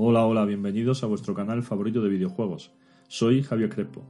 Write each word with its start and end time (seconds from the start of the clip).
Hola, 0.00 0.24
hola, 0.24 0.44
bienvenidos 0.44 1.02
a 1.02 1.08
vuestro 1.08 1.34
canal 1.34 1.64
favorito 1.64 2.00
de 2.00 2.08
videojuegos. 2.08 2.70
Soy 3.08 3.42
Javier 3.42 3.68
Crespo. 3.68 4.04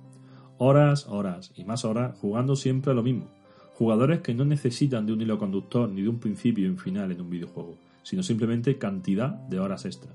Horas, 0.58 1.06
horas 1.08 1.50
y 1.56 1.64
más 1.64 1.86
horas 1.86 2.14
jugando 2.18 2.56
siempre 2.56 2.92
a 2.92 2.94
lo 2.94 3.02
mismo. 3.02 3.30
Jugadores 3.72 4.20
que 4.20 4.34
no 4.34 4.44
necesitan 4.44 5.06
de 5.06 5.14
un 5.14 5.22
hilo 5.22 5.38
conductor 5.38 5.88
ni 5.88 6.02
de 6.02 6.10
un 6.10 6.20
principio 6.20 6.66
y 6.66 6.68
un 6.68 6.76
final 6.76 7.10
en 7.10 7.22
un 7.22 7.30
videojuego, 7.30 7.78
sino 8.02 8.22
simplemente 8.22 8.76
cantidad 8.76 9.30
de 9.30 9.60
horas 9.60 9.86
extra. 9.86 10.12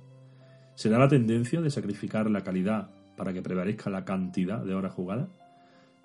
¿Será 0.76 1.00
la 1.00 1.08
tendencia 1.08 1.60
de 1.60 1.72
sacrificar 1.72 2.30
la 2.30 2.44
calidad 2.44 2.92
para 3.18 3.34
que 3.34 3.42
prevalezca 3.42 3.90
la 3.90 4.06
cantidad 4.06 4.64
de 4.64 4.76
horas 4.76 4.94
jugadas? 4.94 5.30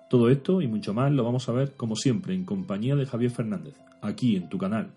Todo 0.09 0.31
esto 0.31 0.63
y 0.63 0.67
mucho 0.67 0.95
más 0.95 1.11
lo 1.11 1.23
vamos 1.23 1.47
a 1.47 1.51
ver 1.51 1.75
como 1.75 1.95
siempre 1.95 2.33
en 2.33 2.43
compañía 2.43 2.95
de 2.95 3.05
Javier 3.05 3.29
Fernández, 3.29 3.75
aquí 4.01 4.35
en 4.35 4.49
tu 4.49 4.57
canal. 4.57 4.95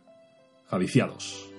Javiciados. 0.64 1.52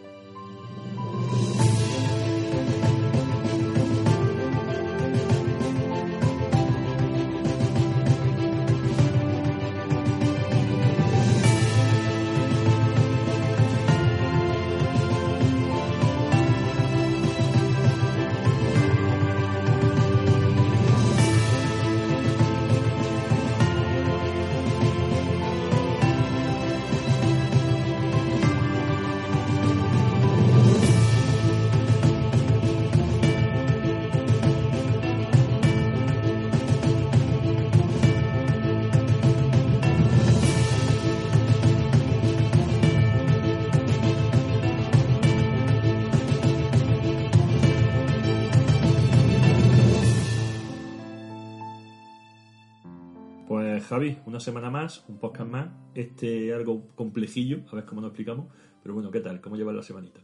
Javi, 53.93 54.17
una 54.25 54.39
semana 54.39 54.71
más, 54.71 55.05
un 55.07 55.19
podcast 55.19 55.47
más, 55.51 55.69
este 55.93 56.51
algo 56.51 56.87
complejillo, 56.95 57.59
a 57.71 57.75
ver 57.75 57.85
cómo 57.85 58.01
nos 58.01 58.09
explicamos, 58.09 58.47
pero 58.81 58.95
bueno, 58.95 59.11
¿qué 59.11 59.19
tal? 59.19 59.39
¿Cómo 59.39 59.55
llevas 59.55 59.75
la 59.75 59.83
semanita? 59.83 60.19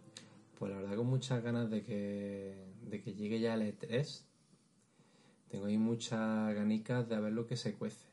Pues 0.57 0.71
la 0.71 0.79
verdad 0.79 0.95
con 0.95 1.05
muchas 1.05 1.43
ganas 1.43 1.69
de 1.69 1.83
que, 1.83 2.65
de 2.89 2.99
que 2.99 3.13
llegue 3.13 3.39
ya 3.39 3.53
el 3.53 3.61
E3. 3.61 4.23
Tengo 5.49 5.65
ahí 5.67 5.77
muchas 5.77 6.51
ganicas 6.55 7.07
de 7.09 7.19
ver 7.19 7.31
lo 7.31 7.45
que 7.45 7.55
se 7.57 7.75
cuece. 7.75 8.07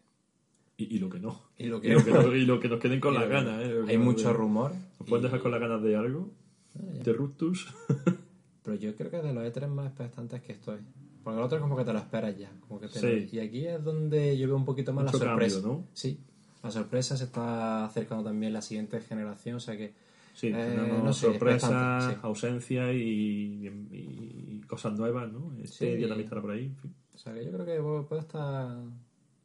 Y, 0.77 0.95
y 0.95 0.99
lo 0.99 1.09
que 1.09 1.21
no. 1.21 1.41
Y 1.57 1.69
lo 1.69 1.79
Y 1.79 1.81
que, 1.81 1.89
lo 1.95 2.05
que, 2.05 2.11
no- 2.11 2.35
y 2.37 2.45
lo 2.45 2.61
que 2.61 2.69
nos 2.69 2.79
queden 2.79 3.01
con 3.01 3.15
y 3.15 3.19
las 3.19 3.29
ganas, 3.31 3.63
¿eh? 3.63 3.83
Hay 3.89 3.97
mucho 3.97 4.35
rumor. 4.35 4.73
¿Nos 5.01 5.09
puedes 5.09 5.23
y- 5.23 5.27
dejar 5.29 5.41
con 5.41 5.53
las 5.53 5.61
ganas 5.61 5.83
de 5.83 5.97
algo? 5.97 6.33
¿De 6.75 7.13
Ruptus? 7.15 7.75
Pero 8.63 8.77
yo 8.77 8.95
creo 8.95 9.11
que 9.11 9.23
de 9.23 9.33
los 9.33 9.43
E3 9.43 9.69
más 9.69 9.87
expectantes 9.87 10.43
que 10.43 10.53
estoy. 10.53 10.81
Porque 11.27 11.41
el 11.41 11.45
otro 11.45 11.59
como 11.61 11.77
que 11.77 11.85
te 11.85 11.93
lo 11.93 11.99
esperas 11.99 12.39
ya. 12.39 12.53
Como 12.69 12.79
que 12.79 12.87
te 12.87 13.01
Sí. 13.01 13.29
Y 13.37 13.41
aquí 13.41 13.67
es 13.67 13.83
donde 13.83 14.39
yo 14.39 14.47
veo 14.47 14.55
un 14.57 14.65
poquito 14.65 14.93
más 14.93 15.07
Mucho 15.07 15.19
la 15.19 15.31
sorpresa. 15.33 15.57
cambio, 15.61 15.73
¿no? 15.79 15.85
Sí. 15.93 16.21
La 16.63 16.71
sorpresa 16.71 17.17
se 17.17 17.25
está 17.25 17.85
acercando 17.85 18.23
también 18.23 18.53
la 18.53 18.63
siguiente 18.63 19.01
generación, 19.01 19.57
o 19.57 19.61
sea 19.61 19.77
que 19.77 19.93
Sí, 20.35 20.49
Eh, 20.49 20.53
tenemos 20.53 21.03
no 21.03 21.13
sé, 21.13 21.27
sorpresas, 21.27 22.13
sí. 22.13 22.19
ausencias 22.23 22.95
y, 22.95 22.99
y- 22.99 24.59
y 24.59 24.61
cosas 24.69 24.93
nuevas, 24.97 25.33
¿no? 25.33 25.53
Este 25.61 25.91
Sí. 25.93 25.97
día 25.97 26.07
también 26.07 26.27
estará 26.27 26.43
por 26.43 26.51
ahí, 26.53 26.67
en 26.67 26.77
fin. 26.77 26.95
O 27.15 27.19
sea 27.19 27.33
que 27.35 27.45
yo 27.45 27.51
creo 27.51 27.65
que 27.67 27.81
pu- 27.83 28.07
puede 28.07 28.21
estar. 28.21 28.77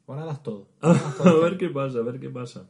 Van 0.06 0.20
a 0.20 0.26
dar 0.26 0.44
todo. 0.44 0.68
a 0.82 1.34
ver 1.42 1.58
qué 1.58 1.70
pasa, 1.70 1.98
a 1.98 2.02
ver 2.04 2.20
qué 2.20 2.30
pasa. 2.30 2.68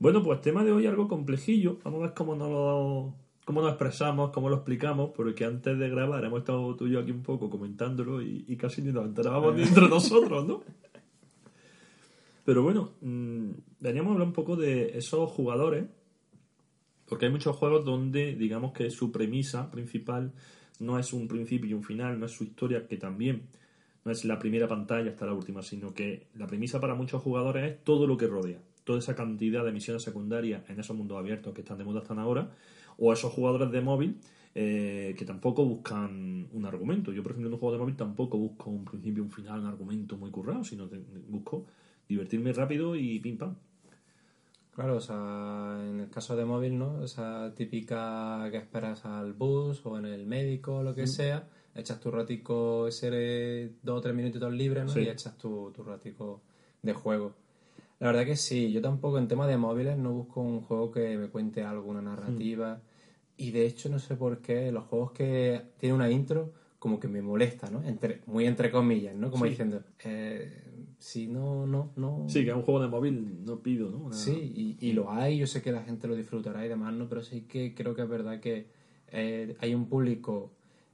Bueno, 0.00 0.22
pues 0.22 0.42
tema 0.42 0.64
de 0.64 0.72
hoy 0.72 0.86
algo 0.86 1.08
complejillo. 1.08 1.78
Vamos 1.82 2.00
a 2.00 2.06
ver 2.06 2.14
cómo 2.14 2.34
nos 2.36 2.50
lo, 2.50 3.14
cómo 3.48 3.62
nos 3.62 3.70
expresamos, 3.70 4.30
cómo 4.30 4.50
lo 4.50 4.56
explicamos, 4.56 5.12
porque 5.16 5.46
antes 5.46 5.78
de 5.78 5.88
grabar 5.88 6.22
hemos 6.22 6.40
estado 6.40 6.76
tú 6.76 6.86
y 6.86 6.90
yo 6.90 7.00
aquí 7.00 7.12
un 7.12 7.22
poco 7.22 7.48
comentándolo 7.48 8.20
y, 8.20 8.44
y 8.46 8.56
casi 8.58 8.82
ni 8.82 8.92
nos 8.92 9.06
enterábamos 9.06 9.56
ni 9.56 9.62
entre 9.62 9.88
nosotros, 9.88 10.46
¿no? 10.46 10.62
Pero 12.44 12.62
bueno, 12.62 12.92
mm, 13.00 13.48
veníamos 13.80 14.10
a 14.10 14.12
hablar 14.12 14.28
un 14.28 14.34
poco 14.34 14.54
de 14.54 14.98
esos 14.98 15.32
jugadores, 15.32 15.86
porque 17.06 17.24
hay 17.24 17.32
muchos 17.32 17.56
juegos 17.56 17.86
donde 17.86 18.34
digamos 18.34 18.74
que 18.74 18.90
su 18.90 19.10
premisa 19.10 19.70
principal 19.70 20.30
no 20.78 20.98
es 20.98 21.14
un 21.14 21.26
principio 21.26 21.70
y 21.70 21.72
un 21.72 21.82
final, 21.82 22.20
no 22.20 22.26
es 22.26 22.32
su 22.32 22.44
historia, 22.44 22.86
que 22.86 22.98
también 22.98 23.44
no 24.04 24.12
es 24.12 24.26
la 24.26 24.38
primera 24.38 24.68
pantalla 24.68 25.12
hasta 25.12 25.24
la 25.24 25.32
última, 25.32 25.62
sino 25.62 25.94
que 25.94 26.26
la 26.34 26.46
premisa 26.46 26.80
para 26.80 26.94
muchos 26.94 27.22
jugadores 27.22 27.64
es 27.64 27.82
todo 27.82 28.06
lo 28.06 28.18
que 28.18 28.26
rodea, 28.26 28.60
toda 28.84 28.98
esa 28.98 29.16
cantidad 29.16 29.64
de 29.64 29.72
misiones 29.72 30.02
secundarias 30.02 30.68
en 30.68 30.78
esos 30.78 30.94
mundos 30.94 31.16
abiertos 31.16 31.54
que 31.54 31.62
están 31.62 31.78
de 31.78 31.84
moda 31.84 32.00
hasta 32.00 32.12
ahora, 32.12 32.50
o 32.98 33.12
esos 33.12 33.32
jugadores 33.32 33.70
de 33.70 33.80
móvil 33.80 34.18
eh, 34.54 35.14
que 35.16 35.24
tampoco 35.24 35.64
buscan 35.64 36.48
un 36.52 36.66
argumento. 36.66 37.12
Yo, 37.12 37.22
por 37.22 37.32
ejemplo, 37.32 37.48
en 37.48 37.54
un 37.54 37.60
juego 37.60 37.72
de 37.74 37.78
móvil 37.78 37.96
tampoco 37.96 38.38
busco 38.38 38.70
un 38.70 38.84
principio, 38.84 39.22
un 39.22 39.30
final, 39.30 39.60
un 39.60 39.66
argumento 39.66 40.16
muy 40.16 40.30
currado, 40.30 40.64
sino 40.64 40.88
que 40.88 41.00
busco 41.28 41.66
divertirme 42.08 42.52
rápido 42.52 42.96
y 42.96 43.20
pim 43.20 43.38
pam. 43.38 43.54
Claro, 44.74 44.96
o 44.96 45.00
sea, 45.00 45.78
en 45.88 46.00
el 46.00 46.08
caso 46.08 46.36
de 46.36 46.44
móvil, 46.44 46.78
¿no? 46.78 47.02
Esa 47.02 47.52
típica 47.54 48.48
que 48.50 48.58
esperas 48.58 49.04
al 49.04 49.32
bus 49.32 49.84
o 49.84 49.98
en 49.98 50.06
el 50.06 50.26
médico 50.26 50.76
o 50.76 50.82
lo 50.82 50.94
que 50.94 51.06
sea, 51.06 51.48
echas 51.74 52.00
tu 52.00 52.10
ratico, 52.10 52.86
ese 52.86 53.72
dos 53.82 53.98
o 53.98 54.00
tres 54.00 54.14
minutitos 54.14 54.52
libres, 54.52 54.84
¿no? 54.84 54.90
Sí. 54.90 55.00
Y 55.00 55.08
echas 55.08 55.36
tu, 55.36 55.72
tu 55.72 55.82
ratico 55.82 56.42
de 56.82 56.92
juego. 56.92 57.34
La 58.00 58.06
verdad 58.08 58.24
que 58.24 58.36
sí, 58.36 58.70
yo 58.70 58.80
tampoco 58.80 59.18
en 59.18 59.26
tema 59.26 59.46
de 59.46 59.56
móviles 59.56 59.98
no 59.98 60.12
busco 60.12 60.40
un 60.40 60.60
juego 60.60 60.92
que 60.92 61.16
me 61.18 61.28
cuente 61.28 61.64
algo, 61.64 61.90
una 61.90 62.02
narrativa. 62.02 62.80
Y 63.38 63.52
de 63.52 63.64
hecho 63.66 63.88
no 63.88 63.98
sé 63.98 64.16
por 64.16 64.38
qué 64.42 64.70
los 64.72 64.84
juegos 64.84 65.12
que 65.12 65.62
tienen 65.78 65.96
una 65.96 66.10
intro 66.10 66.52
como 66.78 67.00
que 67.00 67.08
me 67.08 67.22
molesta, 67.22 67.70
¿no? 67.70 67.82
Entre, 67.82 68.20
muy 68.26 68.44
entre 68.46 68.70
comillas, 68.70 69.14
¿no? 69.16 69.30
Como 69.30 69.44
Sí. 69.44 69.50
diciendo, 69.50 69.82
eh, 70.04 70.62
si 70.98 71.26
no, 71.26 71.66
no, 71.66 71.92
no... 71.96 72.24
Sí, 72.28 72.44
que 72.44 72.50
a 72.52 72.56
un 72.56 72.62
juego 72.62 72.80
de 72.80 72.88
móvil 72.88 73.44
no 73.44 73.60
pido, 73.60 73.90
¿no? 73.90 73.98
Una- 73.98 74.14
Sí, 74.16 74.76
y, 74.80 74.86
y 74.86 74.92
lo 74.92 75.10
hay, 75.10 75.38
yo 75.38 75.46
sé 75.46 75.62
que 75.62 75.72
la 75.72 75.82
gente 75.82 76.06
lo 76.06 76.14
disfrutará 76.14 76.64
y 76.64 76.68
demás, 76.68 76.92
¿no? 76.94 77.08
Pero 77.08 77.22
sí 77.22 77.42
que 77.42 77.74
creo 77.74 77.94
que 77.94 78.02
es 78.02 78.08
verdad 78.08 78.38
que 78.40 78.66
eh, 79.08 79.56
hay 79.60 79.74
un 79.74 79.86
público 79.88 80.52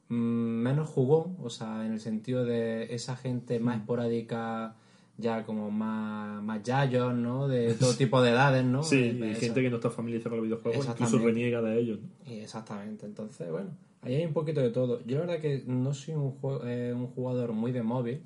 mm, 0.08 0.14
menos 0.14 0.88
jugón, 0.88 1.36
o 1.42 1.50
sea, 1.50 1.84
en 1.84 1.92
el 1.92 2.00
sentido 2.00 2.44
de 2.44 2.94
esa 2.94 3.16
gente 3.16 3.58
más 3.60 3.78
esporádica, 3.80 4.76
ya 5.18 5.44
como 5.44 5.70
más, 5.70 6.42
más 6.42 6.62
yayos, 6.62 7.14
¿no? 7.14 7.46
De 7.48 7.74
todo 7.74 7.94
tipo 7.98 8.20
de 8.22 8.30
edades, 8.30 8.64
¿no? 8.64 8.82
Sí, 8.82 8.96
y 8.96 9.34
gente 9.34 9.62
que 9.62 9.70
no 9.70 9.76
está 9.76 9.90
familiarizada 9.90 10.30
con 10.30 10.38
los 10.38 10.44
videojuegos, 10.46 10.86
incluso 10.88 11.18
reniega 11.18 11.62
de 11.62 11.78
ellos. 11.80 12.00
¿no? 12.00 12.08
y 12.32 12.40
Exactamente, 12.40 13.06
entonces, 13.06 13.50
bueno, 13.50 13.70
ahí 14.02 14.14
hay 14.16 14.26
un 14.26 14.32
poquito 14.32 14.60
de 14.60 14.70
todo. 14.70 15.00
Yo 15.06 15.18
la 15.20 15.26
verdad 15.26 15.40
que 15.40 15.62
no 15.66 15.94
soy 15.94 16.14
un, 16.14 16.34
eh, 16.64 16.92
un 16.94 17.06
jugador 17.08 17.52
muy 17.52 17.72
de 17.72 17.82
móvil, 17.82 18.22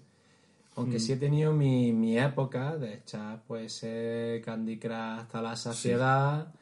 aunque 0.76 1.00
sí 1.00 1.12
he 1.12 1.16
tenido 1.16 1.52
mi, 1.52 1.92
mi 1.92 2.18
época 2.18 2.76
de 2.76 2.94
echar 2.94 3.42
pues 3.48 3.80
eh, 3.82 4.40
Candy 4.44 4.78
Crush 4.78 4.92
hasta 4.92 5.42
la 5.42 5.56
saciedad 5.56 6.52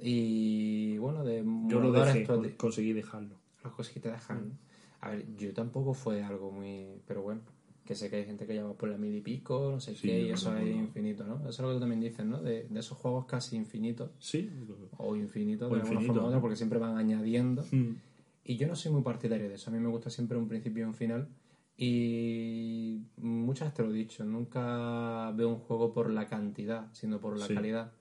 y 0.00 0.96
bueno, 0.98 1.24
de 1.24 1.44
Yo 1.66 1.80
lo 1.80 1.92
dejé, 1.92 2.24
con- 2.24 2.48
conseguí 2.56 2.92
dejarlo. 2.92 3.36
las 3.62 3.72
cosas 3.74 3.92
que 3.92 4.00
te 4.00 4.10
dejan. 4.10 4.58
A 5.00 5.10
ver, 5.10 5.26
yo 5.36 5.52
tampoco 5.52 5.92
fue 5.94 6.22
algo 6.24 6.50
muy... 6.50 6.86
Pero 7.06 7.22
bueno, 7.22 7.40
que 7.88 7.94
sé 7.94 8.10
que 8.10 8.16
hay 8.16 8.26
gente 8.26 8.46
que 8.46 8.52
lleva 8.52 8.74
por 8.74 8.90
la 8.90 8.98
mil 8.98 9.14
y 9.14 9.22
pico, 9.22 9.70
no 9.72 9.80
sé 9.80 9.94
Sí, 9.94 10.08
qué, 10.08 10.20
y 10.20 10.30
eso 10.30 10.54
es 10.58 10.68
infinito, 10.76 11.24
¿no? 11.24 11.36
Eso 11.40 11.48
es 11.48 11.58
lo 11.60 11.68
que 11.68 11.74
tú 11.76 11.80
también 11.80 12.00
dices, 12.02 12.26
¿no? 12.26 12.42
De, 12.42 12.66
de 12.68 12.80
esos 12.80 12.98
juegos 12.98 13.24
casi 13.24 13.56
infinitos, 13.56 14.10
Sí. 14.18 14.50
o 14.98 15.16
infinitos 15.16 15.70
O 15.70 15.74
de 15.74 15.80
alguna 15.80 15.94
infinito, 15.94 16.12
forma 16.12 16.26
u 16.26 16.28
otra, 16.28 16.40
porque 16.42 16.56
siempre 16.56 16.78
van 16.78 16.98
añadiendo. 16.98 17.64
Mm. 17.72 17.92
Y 18.44 18.56
yo 18.58 18.66
no 18.68 18.76
soy 18.76 18.92
muy 18.92 19.00
partidario 19.00 19.48
de 19.48 19.54
eso. 19.54 19.70
A 19.70 19.72
mí 19.72 19.80
me 19.80 19.88
gusta 19.88 20.10
siempre 20.10 20.36
un 20.36 20.46
principio 20.48 20.84
y 20.84 20.86
un 20.86 20.94
final. 20.94 21.28
Y 21.76 23.00
muchas 23.16 23.72
te 23.72 23.82
lo 23.82 23.90
he 23.90 23.94
dicho, 23.94 24.22
nunca 24.24 25.30
veo 25.32 25.48
un 25.48 25.56
juego 25.60 25.92
por 25.94 26.10
la 26.10 26.26
cantidad, 26.28 26.88
sino 26.92 27.18
por 27.20 27.38
la 27.38 27.46
Sí. 27.46 27.54
calidad. 27.54 27.92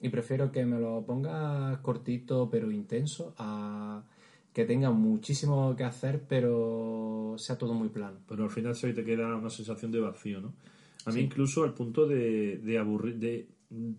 Y 0.00 0.08
prefiero 0.08 0.50
que 0.50 0.66
me 0.66 0.80
lo 0.80 1.04
ponga 1.06 1.80
cortito 1.82 2.48
pero 2.50 2.70
intenso 2.70 3.32
a 3.38 4.02
que 4.56 4.64
tenga 4.64 4.90
muchísimo 4.90 5.76
que 5.76 5.84
hacer 5.84 6.22
pero 6.26 7.34
sea 7.36 7.58
todo 7.58 7.74
muy 7.74 7.90
plano. 7.90 8.20
Pero 8.26 8.44
al 8.44 8.50
final 8.50 8.74
se 8.74 8.90
te 8.94 9.04
queda 9.04 9.36
una 9.36 9.50
sensación 9.50 9.92
de 9.92 10.00
vacío, 10.00 10.40
¿no? 10.40 10.54
A 11.04 11.10
mí 11.10 11.16
Sí. 11.16 11.26
incluso 11.26 11.62
al 11.62 11.74
punto 11.74 12.06
de, 12.06 12.56
de 12.56 12.78
aburrir, 12.78 13.16
de 13.18 13.48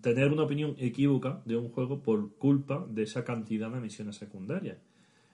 tener 0.02 0.32
una 0.32 0.42
opinión 0.42 0.74
equívoca 0.80 1.44
de 1.46 1.58
un 1.58 1.70
juego 1.70 2.02
por 2.02 2.34
culpa 2.38 2.84
de 2.90 3.04
esa 3.04 3.24
cantidad 3.24 3.70
de 3.70 3.80
misiones 3.80 4.16
secundarias. 4.16 4.80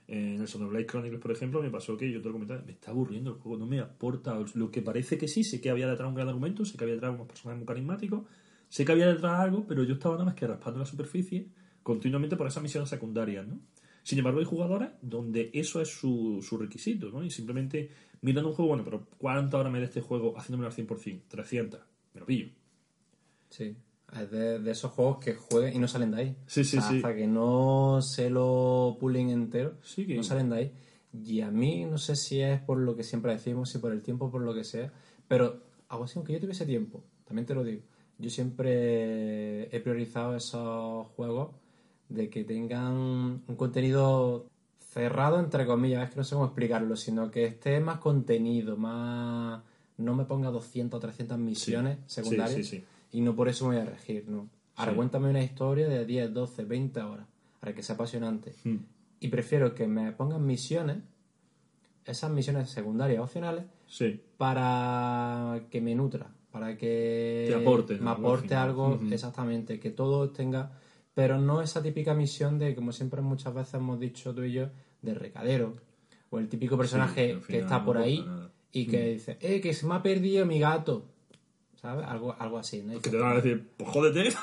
En 0.10 0.42
el 0.42 0.48
Xenoblade 0.50 0.88
Chronicles, 0.88 1.22
por 1.22 1.32
ejemplo, 1.32 1.62
me 1.64 1.70
pasó 1.70 1.96
que 1.96 2.12
yo 2.12 2.20
te 2.20 2.28
lo 2.28 2.34
comentaba, 2.34 2.62
me 2.66 2.74
está 2.74 2.92
aburriendo 2.92 3.30
el 3.32 3.38
juego, 3.38 3.58
no 3.58 3.66
me 3.66 3.80
aporta 3.80 4.38
lo 4.56 4.72
que 4.72 4.82
parece 4.82 5.18
que 5.18 5.30
sí, 5.30 5.46
sé 5.46 5.62
que 5.62 5.70
había 5.70 5.88
detrás 5.88 6.10
un 6.10 6.16
gran 6.16 6.28
argumento, 6.28 6.66
sé 6.66 6.78
que 6.78 6.84
había 6.84 6.96
detrás 6.96 7.14
unos 7.16 7.28
personajes 7.28 7.60
muy 7.60 7.66
carismáticos, 7.66 8.24
sé 8.68 8.84
que 8.84 8.92
había 8.92 9.08
detrás 9.08 9.40
algo, 9.40 9.66
pero 9.66 9.86
yo 9.86 9.94
estaba 9.94 10.16
nada 10.16 10.26
más 10.26 10.36
que 10.36 10.46
raspando 10.46 10.80
la 10.82 10.86
superficie 10.86 11.48
continuamente 11.82 12.36
por 12.36 12.48
esas 12.48 12.62
misiones 12.62 12.90
secundarias, 12.90 13.48
¿no? 13.48 13.60
Sin 14.04 14.18
embargo, 14.20 14.40
hay 14.40 14.46
jugadores 14.46 14.90
donde 15.02 15.50
eso 15.54 15.82
es 15.82 15.90
su, 15.90 16.46
su 16.48 16.58
requisito, 16.58 17.10
¿no? 17.10 17.24
Y 17.24 17.32
simplemente 17.32 17.90
miran 18.22 18.46
un 18.46 18.54
juego, 18.54 18.70
bueno, 18.70 18.84
pero 18.84 19.08
¿cuántas 19.18 19.60
horas 19.60 19.72
me 19.72 19.80
da 19.80 19.86
este 19.86 20.02
juego 20.02 20.38
haciéndome 20.38 20.66
al 20.68 20.74
100%? 20.74 21.22
300. 21.30 21.80
Me 22.14 22.20
lo 22.20 22.26
pillo. 22.26 22.50
Sí. 23.50 23.76
Es 24.20 24.30
de, 24.30 24.60
de 24.60 24.72
esos 24.72 24.92
juegos 24.92 25.18
que 25.20 25.34
jueguen 25.34 25.76
y 25.76 25.80
no 25.80 25.88
salen 25.88 26.12
de 26.12 26.18
ahí. 26.18 26.36
Sí, 26.46 26.64
sí, 26.64 26.78
O 26.78 26.82
sea, 26.82 26.90
sí. 26.90 26.96
Hasta 26.98 27.16
que 27.16 27.26
no 27.28 28.00
se 28.02 28.30
lo 28.30 28.98
pulen 29.00 29.30
entero, 29.30 29.78
Sí, 29.82 30.06
que- 30.06 30.16
no 30.16 30.24
salen 30.24 30.50
de 30.50 30.56
ahí. 30.58 30.72
Y 31.14 31.42
a 31.42 31.50
mí 31.52 31.86
no 31.86 31.98
sé 31.98 32.16
si 32.16 32.42
es 32.42 32.60
por 32.62 32.78
lo 32.80 32.96
que 32.96 33.04
siempre 33.04 33.32
decimos, 33.32 33.70
si 33.70 33.78
por 33.80 33.92
el 33.92 34.02
tiempo, 34.02 34.30
por 34.32 34.42
lo 34.42 34.54
que 34.54 34.64
sea, 34.64 34.92
pero 35.28 35.62
algo 35.90 36.04
así, 36.06 36.14
aunque 36.18 36.34
yo 36.34 36.40
tuviese 36.40 36.66
tiempo, 36.66 37.04
también 37.26 37.46
te 37.46 37.54
lo 37.54 37.64
digo, 37.64 37.84
yo 38.18 38.30
siempre 38.32 39.76
he 39.76 39.80
priorizado 39.80 40.36
esos 40.36 41.08
juegos 41.10 41.56
de 42.10 42.30
que 42.30 42.44
tengan 42.44 42.94
un 43.48 43.56
contenido 43.58 44.46
cerrado, 44.80 45.40
entre 45.40 45.66
comillas, 45.66 46.04
es 46.04 46.10
que 46.12 46.18
no 46.18 46.24
sé 46.24 46.36
cómo 46.36 46.46
explicarlo, 46.46 46.96
sino 46.96 47.32
que 47.32 47.46
esté 47.46 47.80
más 47.80 47.98
contenido, 48.00 48.78
más... 48.78 49.62
No 49.98 50.16
me 50.16 50.26
ponga 50.26 50.50
200 50.50 50.98
o 50.98 51.02
300 51.02 51.38
misiones 51.38 51.98
Sí, 52.08 52.16
secundarias 52.16 52.56
sí, 52.56 52.64
sí. 52.64 52.84
y 53.12 53.22
no 53.22 53.36
por 53.36 53.48
eso 53.48 53.68
me 53.68 53.76
voy 53.76 53.86
a 53.86 53.90
regir, 53.90 54.28
¿no? 54.28 54.50
Ahora 54.76 54.96
cuéntame 54.96 55.30
una 55.30 55.44
historia 55.44 55.88
de 55.88 56.04
10, 56.04 56.34
12, 56.34 56.64
20 56.66 57.00
horas, 57.02 57.28
para 57.60 57.76
que 57.76 57.84
sea 57.84 57.94
apasionante. 57.94 58.56
Mm. 58.64 58.78
Y 59.20 59.28
prefiero 59.28 59.76
que 59.76 59.88
me 59.88 60.12
pongan 60.12 60.46
misiones, 60.46 60.98
esas 62.06 62.32
misiones 62.32 62.70
secundarias 62.72 63.22
opcionales, 63.22 63.66
para 64.38 65.62
que 65.70 65.80
me 65.80 65.96
nutra, 65.96 66.32
para 66.52 66.76
que 66.76 67.46
Te 67.48 67.56
aporte, 67.56 67.98
me 68.00 68.10
aporte 68.10 68.56
algo, 68.56 68.96
Ujú. 68.96 69.14
exactamente, 69.14 69.80
que 69.80 69.92
todo 69.92 70.32
tenga, 70.32 70.72
pero 71.14 71.40
no 71.40 71.62
esa 71.62 71.82
típica 71.82 72.14
misión 72.14 72.60
de, 72.60 72.76
como 72.76 72.92
siempre 72.92 73.22
muchas 73.22 73.54
veces 73.54 73.76
hemos 73.76 74.00
dicho 74.00 74.34
tú 74.34 74.44
y 74.44 74.54
yo, 74.54 74.70
de 75.02 75.14
recadero, 75.14 75.76
o 76.30 76.40
el 76.40 76.50
típico 76.50 76.78
personaje 76.78 77.40
que 77.48 77.60
está 77.60 77.84
por 77.84 77.98
ahí 77.98 78.26
y 78.72 78.88
que 78.88 79.14
dice, 79.14 79.38
eh, 79.42 79.62
que 79.62 79.74
se 79.74 79.86
me 79.86 79.96
ha 79.96 80.02
perdido 80.02 80.46
mi 80.46 80.60
gato, 80.60 81.06
¿sabes? 81.80 82.06
Algo, 82.08 82.36
algo 82.40 82.58
así, 82.58 82.82
¿no? 82.82 82.96
Y 82.96 83.00
Que 83.00 83.10
te 83.10 83.18
van 83.18 83.34
a 83.34 83.36
decir, 83.36 83.70
pues 83.78 83.90
jódete. 83.90 84.34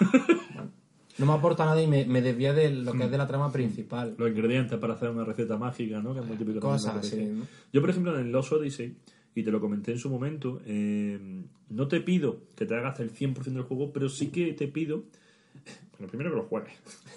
no 1.19 1.27
me 1.27 1.33
aporta 1.33 1.65
nada 1.65 1.83
y 1.83 1.89
me, 1.89 2.05
me 2.05 2.23
desvía 2.23 2.53
de 2.53 2.71
lo 2.71 2.93
que 2.93 3.05
es 3.05 3.11
de 3.11 3.19
la 3.19 3.27
trama 3.27 3.51
principal. 3.51 4.15
Los 4.17 4.31
ingredientes 4.31 4.79
para 4.79 4.95
hacer 4.95 5.11
una 5.11 5.25
receta 5.25 5.57
mágica, 5.57 6.01
¿no? 6.01 6.15
Que 6.15 6.21
es 6.21 6.27
muy 6.27 6.37
típico 6.37 6.61
Cosas 6.61 6.97
así. 6.97 7.17
¿no? 7.17 7.47
Yo, 7.73 7.81
por 7.81 7.91
ejemplo, 7.91 8.15
en 8.17 8.27
el 8.27 8.33
Lost 8.33 8.53
Odyssey, 8.53 8.95
y 9.35 9.43
te 9.43 9.51
lo 9.51 9.61
comenté 9.61 9.93
en 9.93 9.99
su 9.99 10.11
momento, 10.11 10.61
eh, 10.67 11.19
no 11.69 11.89
te 11.89 12.01
pido 12.01 12.43
que 12.57 12.67
te 12.67 12.75
hagas 12.75 13.01
el 13.01 13.13
100% 13.13 13.35
del 13.43 13.63
juego, 13.63 13.93
pero 13.93 14.09
sí 14.09 14.29
que 14.29 14.53
te 14.53 14.69
pido, 14.69 15.05
bueno, 16.01 16.09
primero 16.09 16.31
que 16.31 16.37
lo 16.37 16.45
juegues. 16.45 16.73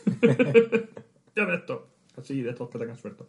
ya 1.36 1.46
de 1.46 1.56
esto, 1.56 1.88
así, 2.18 2.42
de 2.42 2.50
estos 2.50 2.70
que 2.70 2.78
tengan 2.78 2.98
suerte. 2.98 3.24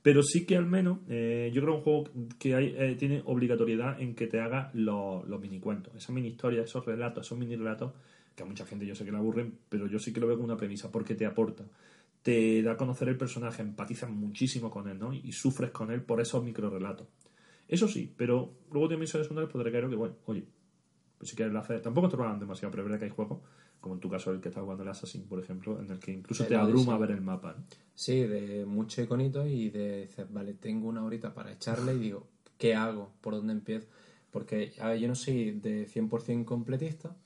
Pero 0.00 0.22
sí 0.22 0.46
que 0.46 0.56
al 0.56 0.66
menos, 0.66 1.00
eh, 1.08 1.50
yo 1.52 1.60
creo 1.62 1.74
que 1.74 1.78
un 1.78 1.82
juego 1.82 2.10
que 2.38 2.54
hay, 2.54 2.74
eh, 2.78 2.94
tiene 2.96 3.22
obligatoriedad 3.24 4.00
en 4.00 4.14
que 4.14 4.28
te 4.28 4.40
haga 4.40 4.70
los, 4.74 5.26
los 5.26 5.40
minicuentos, 5.40 5.92
esas 5.96 6.10
mini 6.10 6.28
historias, 6.28 6.66
esos 6.66 6.86
relatos, 6.86 7.26
esos 7.26 7.36
mini 7.36 7.56
relatos, 7.56 7.92
que 8.36 8.44
a 8.44 8.46
mucha 8.46 8.64
gente 8.64 8.86
yo 8.86 8.94
sé 8.94 9.04
que 9.04 9.10
le 9.10 9.18
aburren, 9.18 9.58
pero 9.68 9.88
yo 9.88 9.98
sí 9.98 10.12
que 10.12 10.20
lo 10.20 10.28
veo 10.28 10.36
como 10.36 10.46
una 10.46 10.56
premisa, 10.56 10.92
porque 10.92 11.16
te 11.16 11.26
aporta. 11.26 11.64
Te 12.22 12.62
da 12.62 12.72
a 12.72 12.76
conocer 12.76 13.08
el 13.08 13.16
personaje, 13.16 13.62
empatizas 13.62 14.10
muchísimo 14.10 14.70
con 14.70 14.88
él, 14.88 14.98
¿no? 14.98 15.12
Y 15.12 15.32
sufres 15.32 15.72
con 15.72 15.90
él 15.90 16.02
por 16.02 16.20
esos 16.20 16.44
microrelatos. 16.44 17.08
Eso 17.66 17.88
sí, 17.88 18.12
pero 18.16 18.52
luego 18.70 18.86
tiene 18.86 19.00
misiones 19.00 19.26
secundarias, 19.26 19.52
pues 19.52 19.66
creo 19.66 19.90
que, 19.90 19.96
bueno, 19.96 20.14
oye, 20.26 20.46
pues 21.18 21.30
si 21.30 21.36
quieres 21.36 21.52
la 21.52 21.60
hacer, 21.60 21.82
tampoco 21.82 22.08
te 22.08 22.16
lo 22.16 22.24
hagan 22.24 22.38
demasiado, 22.38 22.70
pero 22.70 22.82
es 22.82 22.88
verdad 22.88 22.98
que 23.00 23.04
hay 23.06 23.10
juegos, 23.10 23.40
como 23.80 23.94
en 23.94 24.00
tu 24.00 24.08
caso 24.10 24.30
el 24.32 24.40
que 24.40 24.48
estás 24.48 24.62
jugando 24.62 24.82
el 24.82 24.88
Assassin, 24.88 25.22
por 25.28 25.38
ejemplo, 25.38 25.80
en 25.80 25.90
el 25.90 25.98
que 25.98 26.12
incluso 26.12 26.44
te 26.44 26.56
abruma 26.56 26.98
ver 26.98 27.10
el 27.12 27.20
mapa, 27.20 27.54
¿no? 27.56 27.64
Sí, 27.94 28.20
de 28.20 28.64
mucho 28.66 29.00
iconito 29.02 29.46
y 29.46 29.70
de 29.70 30.00
decir, 30.00 30.26
vale, 30.30 30.54
tengo 30.54 30.88
una 30.88 31.04
horita 31.04 31.32
para 31.32 31.52
echarle 31.52 31.94
y 31.94 31.98
digo, 31.98 32.26
¿qué 32.58 32.74
hago? 32.74 33.10
¿Por 33.20 33.34
dónde 33.34 33.52
empiezo? 33.52 33.86
Porque 34.30 34.72
a 34.80 34.88
ver, 34.88 34.98
yo 34.98 35.08
no 35.08 35.14
soy 35.14 35.52
de 35.52 35.86
100% 35.88 36.44
completista, 36.44 37.16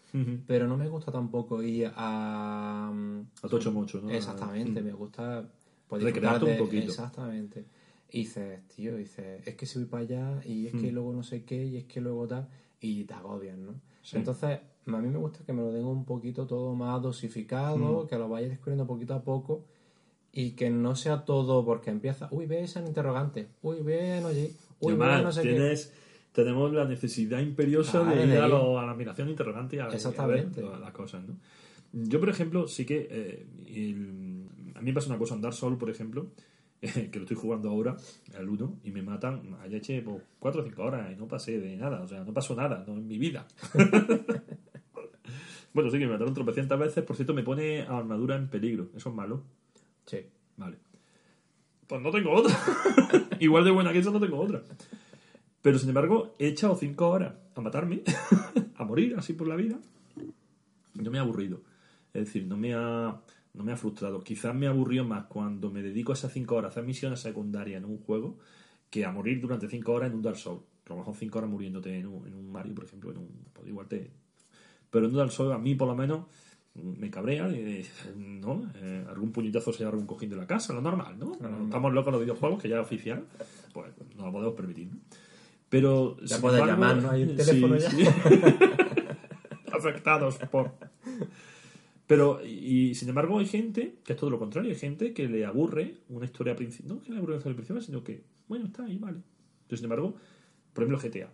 pero 0.47 0.67
no 0.69 0.77
me 0.77 0.89
gusta 0.89 1.11
tampoco 1.11 1.63
ir 1.63 1.91
a... 1.97 2.91
mm, 2.93 3.21
A 3.43 3.49
tocho 3.49 3.73
mocho, 3.73 4.01
¿no? 4.01 4.11
Exactamente, 4.11 4.81
me 4.83 4.93
gusta 4.93 5.49
pues, 5.89 6.03
Recrearte 6.03 6.45
un 6.45 6.59
poquito. 6.59 6.91
Exactamente. 6.91 7.65
Y 8.13 8.21
dices, 8.21 8.61
tío, 8.75 8.97
dices, 8.97 9.47
es 9.47 9.55
que 9.55 9.67
si 9.67 9.79
voy 9.79 9.87
para 9.89 10.03
allá 10.03 10.41
y 10.45 10.67
es 10.67 10.75
Mm. 10.75 10.81
que 10.81 10.93
luego 10.93 11.13
no 11.13 11.23
sé 11.23 11.45
qué 11.45 11.65
y 11.65 11.77
es 11.77 11.85
que 11.85 12.01
luego 12.01 12.27
tal, 12.27 12.49
y 12.81 13.05
te 13.05 13.15
agobian, 13.15 13.65
¿no? 13.67 13.75
Sí. 14.03 14.17
Entonces, 14.17 14.59
a 14.87 14.91
mí 14.99 15.09
me 15.09 15.19
gusta 15.19 15.45
que 15.45 15.53
me 15.53 15.63
lo 15.63 15.71
den 15.73 15.85
un 15.85 16.05
poquito 16.05 16.47
todo 16.47 16.75
más 16.75 17.01
dosificado, 17.03 18.05
Mm. 18.05 18.09
que 18.09 18.17
lo 18.19 18.29
vaya 18.29 18.49
descubriendo 18.49 18.87
poquito 18.87 19.15
a 19.15 19.23
poco 19.23 19.65
y 20.33 20.53
que 20.53 20.71
no 20.71 20.97
sea 20.97 21.25
todo 21.25 21.65
porque 21.65 21.91
empieza, 21.91 22.29
uy, 22.33 22.47
ve 22.47 22.63
esa 22.63 22.81
interrogante, 22.81 23.49
uy, 23.63 23.81
ve 23.83 24.15
allí, 24.15 24.47
Y 24.81 24.87
uy, 24.87 24.95
ve 24.95 25.23
no 25.23 25.31
sé 25.33 25.43
qué. 25.43 25.49
tienes, 25.51 25.93
tenemos 26.33 26.73
la 26.73 26.85
necesidad 26.87 27.41
imperiosa 27.41 28.03
de 28.05 28.25
ir 28.25 28.37
a, 28.39 28.49
lo- 28.49 28.79
a 28.79 28.87
la 28.87 28.93
admiración 28.93 29.29
interrogante 29.29 29.77
y 29.77 29.79
a, 29.79 29.83
y 29.83 29.85
a 29.85 29.89
ver 29.89 29.95
Exactamente. 29.97 30.61
todas 30.63 30.81
las 30.81 30.93
cosas, 30.93 31.23
¿no? 31.29 31.37
Yo, 31.93 32.19
por 32.21 32.29
ejemplo, 32.31 32.67
sí 32.69 32.87
que 32.87 33.09
eh, 33.11 33.47
el- 33.67 34.47
a 34.75 34.81
mí 34.81 34.87
me 34.91 34.95
pasa 34.95 35.09
una 35.09 35.19
cosa 35.19 35.35
en 35.35 35.41
Dark 35.43 35.55
Souls, 35.55 35.77
por 35.79 35.91
ejemplo, 35.91 36.29
que 36.81 37.11
lo 37.15 37.23
estoy 37.23 37.37
jugando 37.37 37.71
ahora, 37.71 37.97
al 38.37 38.49
1, 38.49 38.81
y 38.85 38.91
me 38.91 39.03
matan, 39.03 39.57
ayer 39.63 39.79
eché 39.79 40.03
4 40.03 40.61
o 40.61 40.65
5 40.65 40.83
horas 40.83 41.13
y 41.13 41.17
no 41.17 41.29
pasé 41.29 41.61
de 41.61 41.77
nada, 41.77 42.03
o 42.03 42.09
sea, 42.09 42.25
no 42.25 42.33
pasó 42.33 42.55
nada 42.55 42.85
no, 42.87 42.95
en 42.95 43.07
mi 43.07 43.19
vida. 43.19 43.47
bueno, 45.75 45.91
sí 45.91 45.99
que 45.99 46.07
me 46.07 46.13
mataron 46.13 46.35
tropecientas 46.35 46.79
veces, 46.79 47.05
por 47.05 47.17
cierto, 47.17 47.35
me 47.35 47.43
pone 47.43 47.83
armadura 47.83 48.37
en 48.37 48.49
peligro, 48.49 48.91
eso 48.95 49.11
es 49.11 49.15
malo. 49.15 49.43
Sí. 50.07 50.25
Vale. 50.61 50.77
Pues 51.87 52.03
no 52.03 52.11
tengo 52.11 52.33
otra. 52.33 52.55
Igual 53.41 53.65
de 53.65 53.71
buena 53.71 53.93
que 53.93 53.99
esa 53.99 54.11
no 54.11 54.21
tengo 54.21 54.39
otra. 54.39 54.63
Pero 55.63 55.79
sin 55.79 55.89
embargo, 55.89 56.35
he 56.39 56.49
echado 56.49 56.77
cinco 56.77 57.09
horas 57.09 57.35
a 57.55 57.61
matarme, 57.63 58.03
a 58.77 58.85
morir 58.85 59.15
así 59.17 59.33
por 59.33 59.49
la 59.49 59.57
vida. 59.57 59.79
No 60.95 61.11
me 61.11 61.19
ha 61.19 61.23
aburrido. 61.23 61.63
Es 62.13 62.27
decir, 62.27 62.47
no 62.47 62.57
me 62.57 62.75
ha, 62.75 63.21
no 63.55 63.65
me 63.65 63.73
ha 63.73 63.77
frustrado. 63.77 64.21
Quizás 64.21 64.55
me 64.55 64.67
aburrió 64.67 65.05
más 65.05 65.27
cuando 65.27 65.71
me 65.71 65.83
dedico 65.83 66.13
a 66.13 66.15
esas 66.15 66.33
cinco 66.33 66.57
horas 66.57 66.71
a 66.71 66.73
hacer 66.73 66.85
misiones 66.85 67.21
secundarias 67.21 67.83
en 67.83 67.89
un 67.89 67.99
juego 67.99 68.39
que 68.91 69.05
a 69.05 69.13
morir 69.13 69.41
durante 69.41 69.69
cinco 69.69 69.93
horas 69.93 70.11
en 70.11 70.17
un 70.17 70.23
Dark 70.23 70.37
Souls. 70.37 70.63
A 70.87 70.91
lo 70.91 70.97
mejor 70.97 71.15
cinco 71.15 71.39
horas 71.39 71.51
muriéndote 71.51 71.97
en 71.97 72.07
un, 72.07 72.27
en 72.27 72.35
un 72.35 72.51
Mario, 72.51 72.75
por 72.75 72.85
ejemplo, 72.85 73.11
en 73.11 73.19
un, 73.19 73.29
pues 73.53 73.69
igual 73.69 73.87
te... 73.87 74.11
Pero 74.91 75.07
en 75.07 75.13
un 75.13 75.19
Dark 75.19 75.31
Souls 75.31 75.55
a 75.55 75.59
mí 75.59 75.75
por 75.75 75.89
lo 75.89 75.95
menos 75.95 76.27
me 76.75 77.11
cabrea, 77.11 77.49
eh, 77.51 77.87
¿no? 78.17 78.71
Eh, 78.77 79.05
algún 79.09 79.33
puñetazo 79.33 79.73
se 79.73 79.81
lleva 79.81 79.91
algún 79.91 80.07
cojín 80.07 80.31
de 80.31 80.37
la 80.37 80.47
casa, 80.47 80.73
lo 80.73 80.81
normal, 80.81 81.19
¿no? 81.19 81.33
Estamos 81.65 81.93
locos 81.93 82.13
los 82.13 82.23
videojuegos, 82.23 82.61
que 82.61 82.69
ya 82.69 82.77
es 82.77 82.83
oficial, 82.83 83.25
pues 83.73 83.93
no 84.17 84.27
lo 84.27 84.33
podemos 84.33 84.55
permitir, 84.55 84.89
¿no? 84.89 84.99
Pero... 85.69 86.17
Ya 86.25 86.41
puedes 86.41 86.65
llamar, 86.65 86.97
¿no? 86.97 87.11
Hay 87.11 87.23
un 87.23 87.31
sí, 87.31 87.37
teléfono 87.37 87.77
ya. 87.77 87.91
sí. 87.91 88.05
Afectados 89.73 90.39
por... 90.51 90.73
Pero, 92.11 92.45
y, 92.45 92.89
y, 92.89 92.95
sin 92.97 93.09
embargo, 93.09 93.39
hay 93.39 93.47
gente 93.47 93.95
que 94.03 94.15
es 94.15 94.19
todo 94.19 94.31
lo 94.31 94.39
contrario. 94.41 94.73
Hay 94.73 94.77
gente 94.77 95.15
que 95.15 95.29
le 95.29 95.47
aburre 95.47 95.99
una 96.09 96.25
historia 96.25 96.57
principal. 96.57 96.97
No 96.97 97.01
que 97.01 97.13
le 97.13 97.19
aburre 97.19 97.35
una 97.35 97.39
historia 97.39 97.55
principal, 97.55 97.83
sino 97.83 98.03
que, 98.03 98.25
bueno, 98.49 98.67
está 98.67 98.85
ahí, 98.85 98.99
vale. 98.99 99.19
Entonces, 99.19 99.79
sin 99.79 99.85
embargo, 99.85 100.17
por 100.73 100.83
ejemplo, 100.83 100.99
GTA. 101.09 101.31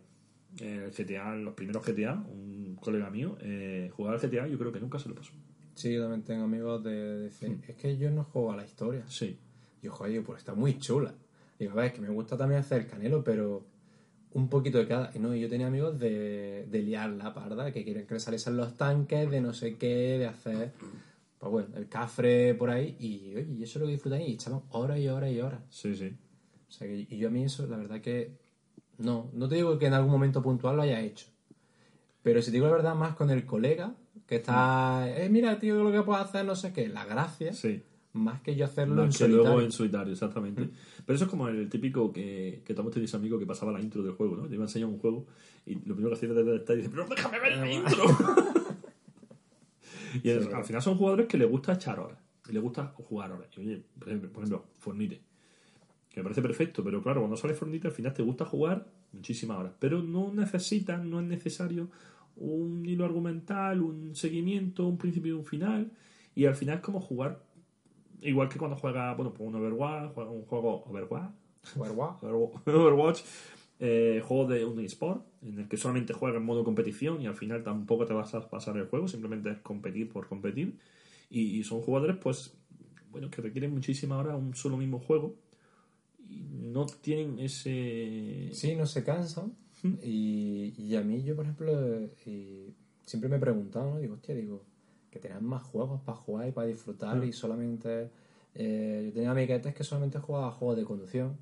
Eh, 0.60 0.90
GTA, 0.94 1.34
los 1.36 1.54
primeros 1.54 1.82
GTA, 1.82 2.22
un 2.30 2.76
colega 2.78 3.08
mío, 3.08 3.38
eh, 3.40 3.90
jugar 3.96 4.16
al 4.16 4.20
GTA, 4.20 4.48
yo 4.48 4.58
creo 4.58 4.70
que 4.70 4.80
nunca 4.80 4.98
se 4.98 5.08
lo 5.08 5.14
pasó. 5.14 5.32
Sí, 5.74 5.94
yo 5.94 6.02
también 6.02 6.24
tengo 6.24 6.44
amigos 6.44 6.84
de 6.84 7.20
decir, 7.20 7.58
es 7.66 7.76
que 7.76 7.96
yo 7.96 8.10
no 8.10 8.24
juego 8.24 8.52
a 8.52 8.56
la 8.56 8.66
historia. 8.66 9.02
Sí. 9.08 9.38
Yo, 9.80 9.92
joder, 9.92 10.22
pues 10.24 10.40
está 10.40 10.52
muy 10.52 10.78
chula. 10.78 11.14
Digo, 11.58 11.72
a 11.72 11.76
ver, 11.76 11.84
es 11.86 11.92
que 11.94 12.02
me 12.02 12.10
gusta 12.10 12.36
también 12.36 12.60
hacer 12.60 12.82
el 12.82 12.86
canelo, 12.86 13.24
pero 13.24 13.64
un 14.36 14.48
poquito 14.48 14.78
de 14.78 14.86
cada. 14.86 15.10
Y 15.14 15.18
no, 15.18 15.34
yo 15.34 15.48
tenía 15.48 15.66
amigos 15.66 15.98
de, 15.98 16.66
de 16.70 16.82
liar 16.82 17.10
la 17.10 17.32
parda, 17.32 17.72
que 17.72 17.84
quieren 17.84 18.06
que 18.06 18.14
les 18.14 18.22
saliesen 18.22 18.56
los 18.56 18.76
tanques, 18.76 19.30
de 19.30 19.40
no 19.40 19.52
sé 19.54 19.76
qué, 19.76 20.18
de 20.18 20.26
hacer, 20.26 20.72
pues 21.38 21.50
bueno, 21.50 21.68
el 21.76 21.88
cafre 21.88 22.54
por 22.54 22.68
ahí. 22.70 22.96
Y 23.00 23.34
oye, 23.34 23.46
y 23.58 23.62
eso 23.62 23.78
es 23.78 23.80
lo 23.80 23.86
que 23.86 23.92
disfrutan 23.92 24.20
y 24.20 24.32
echaban 24.32 24.60
horas 24.70 24.98
y 24.98 25.08
horas 25.08 25.30
y 25.32 25.40
horas. 25.40 25.60
Sí, 25.70 25.96
sí. 25.96 26.14
O 26.68 26.72
sea, 26.72 26.86
que, 26.86 27.06
y 27.08 27.16
yo 27.16 27.28
a 27.28 27.30
mí 27.30 27.44
eso, 27.44 27.66
la 27.66 27.76
verdad 27.78 28.00
que 28.00 28.36
No, 28.98 29.30
no 29.32 29.48
te 29.48 29.54
digo 29.56 29.78
que 29.78 29.86
en 29.86 29.94
algún 29.94 30.10
momento 30.10 30.42
puntual 30.42 30.76
lo 30.76 30.82
hayas 30.82 31.02
hecho. 31.02 31.26
Pero 32.22 32.42
si 32.42 32.50
te 32.50 32.56
digo 32.56 32.66
la 32.66 32.72
verdad, 32.72 32.94
más 32.94 33.14
con 33.14 33.30
el 33.30 33.46
colega, 33.46 33.94
que 34.26 34.36
está, 34.36 35.06
eh, 35.16 35.28
mira, 35.30 35.58
tío, 35.58 35.82
lo 35.82 35.92
que 35.92 36.02
puedo 36.02 36.18
hacer, 36.18 36.44
no 36.44 36.56
sé 36.56 36.72
qué, 36.72 36.88
la 36.88 37.04
gracia, 37.04 37.52
Sí. 37.52 37.82
Más 38.16 38.40
que 38.40 38.56
yo 38.56 38.64
hacerlo 38.64 39.04
en 39.04 39.10
que 39.10 39.28
luego 39.28 39.44
solitario. 39.44 39.66
en 39.66 39.72
solitario, 39.72 40.12
exactamente. 40.12 40.68
Pero 41.04 41.16
eso 41.16 41.24
es 41.24 41.30
como 41.30 41.48
el 41.48 41.68
típico 41.68 42.12
que, 42.12 42.62
que 42.64 42.74
todos 42.74 42.92
tenéis 42.92 43.14
amigo 43.14 43.38
que 43.38 43.46
pasaba 43.46 43.72
la 43.72 43.80
intro 43.80 44.02
del 44.02 44.12
juego, 44.12 44.36
¿no? 44.36 44.48
Te 44.48 44.54
iba 44.54 44.64
a 44.64 44.66
enseñar 44.66 44.88
un 44.88 44.98
juego 44.98 45.26
y 45.64 45.74
lo 45.74 45.94
primero 45.94 46.10
que 46.10 46.14
hacía 46.14 46.30
era 46.30 46.42
detectar 46.42 46.76
y 46.76 46.78
dice, 46.78 46.90
pero 46.90 47.06
déjame 47.08 47.40
ver 47.40 47.56
la 47.56 47.70
intro. 47.70 48.04
y 50.22 50.30
al 50.30 50.64
final 50.64 50.82
son 50.82 50.96
jugadores 50.96 51.26
que 51.26 51.38
les 51.38 51.48
gusta 51.48 51.74
echar 51.74 52.00
horas 52.00 52.18
y 52.48 52.52
les 52.52 52.62
gusta 52.62 52.92
jugar 52.96 53.32
horas. 53.32 53.48
Y 53.56 53.60
oye, 53.60 53.82
por 53.98 54.08
ejemplo, 54.08 54.30
por 54.30 54.44
ejemplo, 54.44 54.66
Fornite, 54.78 55.20
que 56.10 56.20
me 56.20 56.22
parece 56.22 56.42
perfecto, 56.42 56.84
pero 56.84 57.02
claro, 57.02 57.20
cuando 57.20 57.36
sale 57.36 57.54
Fornite 57.54 57.88
al 57.88 57.92
final 57.92 58.14
te 58.14 58.22
gusta 58.22 58.44
jugar 58.44 58.86
muchísimas 59.12 59.58
horas, 59.58 59.72
pero 59.78 60.02
no 60.02 60.32
necesitas, 60.32 61.04
no 61.04 61.20
es 61.20 61.26
necesario 61.26 61.88
un 62.36 62.84
hilo 62.86 63.04
argumental, 63.04 63.80
un 63.80 64.14
seguimiento, 64.14 64.86
un 64.86 64.98
principio 64.98 65.34
y 65.34 65.38
un 65.38 65.44
final, 65.44 65.90
y 66.34 66.44
al 66.44 66.54
final 66.54 66.76
es 66.76 66.82
como 66.82 67.00
jugar 67.00 67.42
Igual 68.20 68.48
que 68.48 68.58
cuando 68.58 68.76
juega, 68.76 69.14
bueno, 69.14 69.32
pues 69.32 69.46
un 69.46 69.54
Overwatch, 69.56 70.14
juega 70.14 70.30
un 70.30 70.44
juego 70.44 70.84
Overwatch, 70.84 71.32
Overwatch. 71.76 72.22
Overwatch, 72.66 73.20
eh, 73.78 74.22
juego 74.24 74.46
de 74.46 74.64
un 74.64 74.80
eSport, 74.80 75.24
en 75.42 75.58
el 75.58 75.68
que 75.68 75.76
solamente 75.76 76.12
juega 76.12 76.38
en 76.38 76.44
modo 76.44 76.64
competición 76.64 77.20
y 77.20 77.26
al 77.26 77.34
final 77.34 77.62
tampoco 77.62 78.06
te 78.06 78.14
vas 78.14 78.34
a 78.34 78.48
pasar 78.48 78.76
el 78.76 78.86
juego, 78.86 79.06
simplemente 79.08 79.50
es 79.50 79.58
competir 79.58 80.08
por 80.08 80.28
competir. 80.28 80.78
Y, 81.28 81.58
y 81.58 81.64
son 81.64 81.80
jugadores, 81.82 82.16
pues, 82.16 82.56
bueno, 83.10 83.30
que 83.30 83.42
requieren 83.42 83.72
muchísima 83.72 84.16
hora 84.18 84.36
un 84.36 84.54
solo 84.54 84.76
mismo 84.76 84.98
juego 85.00 85.34
y 86.28 86.44
no 86.50 86.86
tienen 86.86 87.38
ese. 87.38 88.50
Sí, 88.52 88.74
no 88.74 88.86
se 88.86 89.04
cansan. 89.04 89.52
Y, 90.02 90.74
y 90.78 90.96
a 90.96 91.02
mí, 91.02 91.22
yo, 91.22 91.36
por 91.36 91.44
ejemplo, 91.44 91.72
eh, 91.72 92.10
y 92.26 92.74
siempre 93.04 93.28
me 93.28 93.36
he 93.36 93.40
preguntado, 93.40 93.94
¿no? 93.94 94.00
Digo, 94.00 94.14
hostia, 94.14 94.34
digo, 94.34 94.64
que 95.16 95.28
tengan 95.28 95.44
más 95.44 95.62
juegos 95.62 96.00
para 96.02 96.16
jugar 96.16 96.48
y 96.48 96.52
para 96.52 96.66
disfrutar 96.66 97.22
y 97.24 97.32
solamente... 97.32 98.10
eh, 98.54 99.02
yo 99.06 99.12
tenía 99.12 99.30
amiguetes 99.32 99.74
que 99.74 99.84
solamente 99.84 100.18
jugaba 100.18 100.48
a 100.48 100.50
juegos 100.52 100.76
de 100.76 100.84
conducción. 100.84 101.36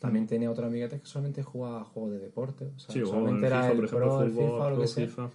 También 0.00 0.26
tenía 0.26 0.50
otros 0.50 0.66
amiguetes 0.66 1.00
que 1.00 1.06
solamente 1.06 1.42
jugaba 1.42 1.80
a 1.80 1.84
juegos 1.84 2.12
de 2.12 2.18
deporte. 2.18 2.66
O 2.76 2.78
sea, 2.78 2.92
Sí, 2.92 3.00
solamente 3.06 3.46
el 3.46 3.52
era 3.52 3.62
FIFA, 3.62 3.70
el 3.72 3.76
por 3.76 3.84
ejemplo, 3.86 4.06
Pro, 4.08 4.22
el 4.22 4.30
fútbol, 4.32 4.44
FIFA 4.50 4.64
o 4.66 4.70
lo 4.70 4.80
que 4.80 4.86
sea. 4.86 5.06
FIFA. 5.06 5.30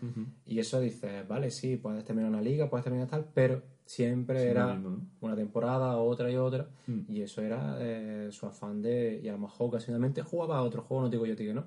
Y 0.45 0.59
eso 0.59 0.79
dices, 0.79 1.27
vale, 1.27 1.49
sí, 1.49 1.77
puedes 1.77 2.05
terminar 2.05 2.29
una 2.29 2.41
liga, 2.41 2.69
puedes 2.69 2.83
terminar 2.83 3.07
tal, 3.07 3.25
pero 3.33 3.63
siempre 3.85 4.43
Sí, 4.43 4.47
era 4.47 4.73
mismo, 4.75 4.89
¿no? 4.91 5.01
una 5.21 5.35
temporada, 5.35 5.97
otra 5.97 6.29
y 6.29 6.35
otra. 6.35 6.67
Mm. 6.85 6.99
Y 7.07 7.21
eso 7.23 7.41
era 7.41 7.77
eh, 7.79 8.27
su 8.31 8.45
afán 8.45 8.81
de. 8.83 9.19
Y 9.23 9.27
a 9.27 9.31
lo 9.31 9.39
mejor 9.39 9.69
ocasionalmente 9.69 10.21
jugaba 10.21 10.57
a 10.59 10.61
otro 10.61 10.83
juego, 10.83 11.01
no 11.03 11.09
digo 11.09 11.25
yo 11.25 11.35
tío 11.35 11.53
no. 11.55 11.65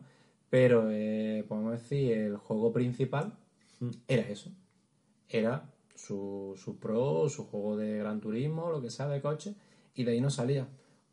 Pero 0.48 0.84
eh, 0.90 1.44
podemos 1.48 1.72
decir, 1.72 2.12
el 2.12 2.36
juego 2.36 2.72
principal 2.72 3.32
Mm. 3.80 3.90
era 4.06 4.22
eso. 4.28 4.52
Era 5.28 5.64
su, 6.06 6.54
su 6.56 6.78
pro, 6.78 7.28
su 7.28 7.44
juego 7.44 7.76
de 7.76 7.98
gran 7.98 8.20
turismo, 8.20 8.70
lo 8.70 8.82
que 8.82 8.90
sea 8.90 9.08
de 9.08 9.20
coche, 9.20 9.54
y 9.94 10.04
de 10.04 10.12
ahí 10.12 10.20
no 10.20 10.30
salía. 10.30 10.68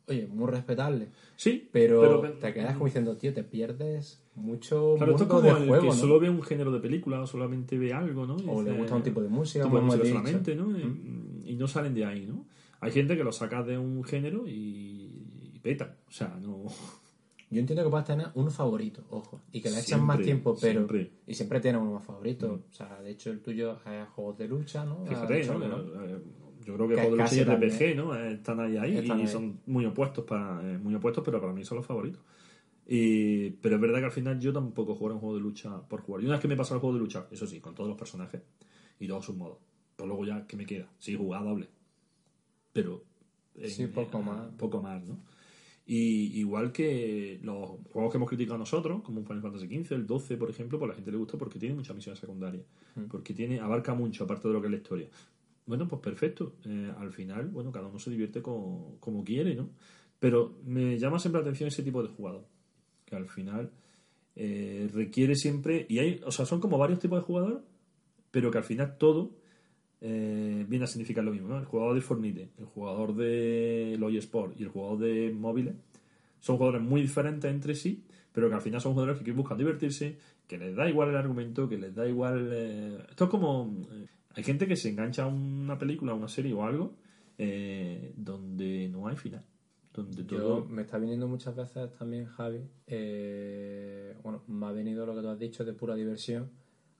Oye, 0.08 0.26
muy 0.26 0.50
respetable. 0.50 1.08
Sí, 1.36 1.68
Pero, 1.70 2.20
te 2.40 2.52
quedas 2.52 2.72
como 2.72 2.86
diciendo, 2.86 3.16
tío, 3.16 3.32
te 3.32 3.44
pierdes 3.44 4.20
mucho 4.34 4.94
Claro, 4.96 5.12
esto 5.12 5.24
es 5.24 5.28
mundo 5.28 5.28
como 5.28 5.42
de 5.42 5.62
el 5.62 5.68
juego, 5.68 5.82
que 5.82 5.88
¿no? 5.88 5.94
solo 5.94 6.18
ve 6.18 6.28
un 6.28 6.42
género 6.42 6.72
de 6.72 6.80
película 6.80 7.20
o 7.20 7.26
solamente 7.26 7.78
ve 7.78 7.92
algo, 7.92 8.26
¿no? 8.26 8.36
Y 8.40 8.48
O 8.48 8.62
le 8.62 8.72
gusta 8.72 8.96
un 8.96 9.02
tipo 9.04 9.22
de 9.22 9.28
música, 9.28 9.64
como 9.64 9.80
música 9.80 10.04
solamente, 10.08 10.56
¿no? 10.56 10.76
Y, 10.76 11.52
y 11.52 11.54
no 11.54 11.68
salen 11.68 11.94
de 11.94 12.04
ahí, 12.04 12.26
¿no? 12.26 12.46
Hay 12.80 12.90
gente 12.90 13.16
que 13.16 13.22
lo 13.22 13.30
saca 13.30 13.62
de 13.62 13.78
un 13.78 14.02
género 14.02 14.48
y, 14.48 15.52
y 15.54 15.58
petan. 15.62 15.94
O 16.08 16.10
sea, 16.10 16.36
no... 16.42 16.64
Yo 17.50 17.58
entiendo 17.60 17.82
que 17.84 17.90
puedas 17.90 18.06
tener 18.06 18.28
uno 18.34 18.50
favorito, 18.50 19.02
ojo, 19.10 19.40
y 19.50 19.60
que 19.60 19.70
le 19.70 19.80
echan 19.80 20.04
más 20.04 20.20
tiempo, 20.22 20.56
pero. 20.60 20.80
siempre. 20.86 21.10
Y 21.26 21.34
siempre 21.34 21.60
tienes 21.60 21.80
uno 21.82 21.94
más 21.94 22.04
favorito. 22.04 22.62
O 22.70 22.72
sea, 22.72 23.00
de 23.02 23.10
hecho, 23.10 23.30
el 23.30 23.40
tuyo 23.40 23.72
es 23.84 24.08
juegos 24.10 24.38
de 24.38 24.46
lucha, 24.48 24.84
¿no? 24.84 25.04
Fíjate, 25.04 25.40
dicho 25.40 25.58
¿no? 25.58 25.78
Eh, 26.04 26.22
Yo 26.64 26.74
creo 26.74 26.88
que 26.88 26.94
Que 26.94 27.00
juego 27.00 27.16
de 27.16 27.22
lucha 27.22 27.36
y 27.36 27.44
también. 27.44 27.72
RPG, 27.72 27.96
¿no? 27.96 28.14
Eh, 28.14 28.32
Están 28.34 28.60
ahí, 28.60 28.76
ahí 28.76 28.98
Están 28.98 29.18
y 29.18 29.22
ahí. 29.22 29.28
son 29.28 29.60
muy 29.66 29.84
opuestos, 29.84 30.24
para, 30.24 30.60
eh, 30.62 30.78
muy 30.78 30.94
opuestos, 30.94 31.24
pero 31.24 31.40
para 31.40 31.52
mí 31.52 31.64
son 31.64 31.78
los 31.78 31.86
favoritos. 31.86 32.20
Y, 32.86 33.50
pero 33.50 33.76
es 33.76 33.80
verdad 33.80 33.98
que 33.98 34.04
al 34.06 34.10
final 34.12 34.38
yo 34.40 34.52
tampoco 34.52 34.94
juego 34.94 35.14
un 35.14 35.20
juego 35.20 35.34
de 35.36 35.40
lucha 35.40 35.80
por 35.88 36.02
jugar. 36.02 36.22
Y 36.22 36.26
una 36.26 36.34
vez 36.34 36.42
que 36.42 36.48
me 36.48 36.56
pasa 36.56 36.74
el 36.74 36.80
juego 36.80 36.94
de 36.94 37.00
lucha, 37.00 37.26
eso 37.30 37.46
sí, 37.46 37.60
con 37.60 37.74
todos 37.74 37.88
los 37.88 37.98
personajes 37.98 38.42
y 38.98 39.08
todos 39.08 39.24
sus 39.24 39.36
modos. 39.36 39.58
Pues 39.96 40.06
luego 40.08 40.24
ya, 40.24 40.46
¿qué 40.46 40.56
me 40.56 40.66
queda? 40.66 40.86
Sí, 40.98 41.16
jugar 41.16 41.42
doble. 41.44 41.68
Pero... 42.72 43.02
en- 43.56 43.70
Sí, 43.70 43.86
poco 43.88 44.22
más. 44.22 44.48
Poco 44.56 44.80
más, 44.80 45.02
¿no? 45.02 45.18
Y 45.92 46.38
igual 46.38 46.70
que 46.70 47.40
los 47.42 47.70
juegos 47.92 48.12
que 48.12 48.16
hemos 48.18 48.28
criticado 48.28 48.56
nosotros, 48.58 49.02
como 49.02 49.18
un 49.18 49.26
Final 49.26 49.42
Fantasy 49.42 49.66
XV, 49.66 49.94
el 49.96 50.06
12, 50.06 50.36
por 50.36 50.48
ejemplo, 50.48 50.78
pues 50.78 50.86
a 50.88 50.92
la 50.92 50.94
gente 50.94 51.10
le 51.10 51.16
gusta 51.16 51.36
porque 51.36 51.58
tiene 51.58 51.74
muchas 51.74 51.96
misiones 51.96 52.20
secundarias. 52.20 52.64
Mm. 52.94 53.06
Porque 53.06 53.34
tiene 53.34 53.58
abarca 53.58 53.92
mucho, 53.92 54.22
aparte 54.22 54.46
de 54.46 54.54
lo 54.54 54.60
que 54.60 54.68
es 54.68 54.70
la 54.70 54.76
historia. 54.76 55.08
Bueno, 55.66 55.88
pues 55.88 56.00
perfecto. 56.00 56.54
Eh, 56.64 56.92
al 56.96 57.12
final, 57.12 57.48
bueno, 57.48 57.72
cada 57.72 57.88
uno 57.88 57.98
se 57.98 58.08
divierte 58.10 58.40
co- 58.40 58.98
como 59.00 59.24
quiere, 59.24 59.56
¿no? 59.56 59.68
Pero 60.20 60.58
me 60.64 60.96
llama 60.96 61.18
siempre 61.18 61.40
la 61.40 61.46
atención 61.48 61.66
ese 61.66 61.82
tipo 61.82 62.02
de 62.04 62.08
jugador. 62.10 62.44
Que 63.04 63.16
al 63.16 63.26
final 63.26 63.72
eh, 64.36 64.88
requiere 64.94 65.34
siempre. 65.34 65.86
Y 65.88 65.98
hay, 65.98 66.20
o 66.24 66.30
sea, 66.30 66.46
son 66.46 66.60
como 66.60 66.78
varios 66.78 67.00
tipos 67.00 67.18
de 67.18 67.24
jugador, 67.24 67.64
pero 68.30 68.52
que 68.52 68.58
al 68.58 68.64
final 68.64 68.96
todo 68.96 69.32
eh, 70.00 70.64
viene 70.68 70.84
a 70.84 70.88
significar 70.88 71.22
lo 71.24 71.32
mismo, 71.32 71.48
¿no? 71.48 71.58
El 71.58 71.64
jugador 71.66 71.94
de 71.94 72.00
Fornite, 72.00 72.48
el 72.58 72.64
jugador 72.66 73.14
de 73.14 73.96
Loy 73.98 74.16
Sport 74.18 74.58
y 74.58 74.62
el 74.62 74.68
jugador 74.70 74.98
de 74.98 75.30
móviles 75.32 75.74
son 76.40 76.56
jugadores 76.56 76.82
muy 76.82 77.02
diferentes 77.02 77.50
entre 77.50 77.74
sí, 77.74 78.02
pero 78.32 78.48
que 78.48 78.54
al 78.54 78.62
final 78.62 78.80
son 78.80 78.92
jugadores 78.94 79.20
que 79.22 79.32
buscan 79.32 79.58
divertirse, 79.58 80.16
que 80.46 80.56
les 80.58 80.74
da 80.74 80.88
igual 80.88 81.10
el 81.10 81.16
argumento, 81.16 81.68
que 81.68 81.76
les 81.78 81.94
da 81.94 82.08
igual... 82.08 82.48
eh, 82.52 82.98
Esto 83.10 83.24
es 83.24 83.30
como... 83.30 83.70
eh, 83.92 84.06
hay 84.34 84.44
gente 84.44 84.66
que 84.66 84.76
se 84.76 84.88
engancha 84.88 85.24
a 85.24 85.26
una 85.26 85.76
película, 85.76 86.12
a 86.12 86.14
una 86.14 86.28
serie 86.28 86.52
o 86.54 86.64
algo 86.64 86.94
eh, 87.36 88.12
donde 88.16 88.88
no 88.88 89.08
hay 89.08 89.16
final. 89.16 89.44
Donde 89.92 90.24
Yo 90.24 90.38
todo... 90.38 90.64
me 90.66 90.82
está 90.82 90.98
viniendo 90.98 91.26
muchas 91.26 91.54
veces 91.56 91.92
también, 91.98 92.26
Javi. 92.26 92.60
eh, 92.86 94.14
bueno, 94.22 94.44
me 94.46 94.66
ha 94.66 94.72
venido 94.72 95.04
lo 95.04 95.14
que 95.14 95.20
tú 95.20 95.28
has 95.28 95.38
dicho 95.38 95.64
de 95.64 95.72
pura 95.72 95.94
diversión. 95.96 96.48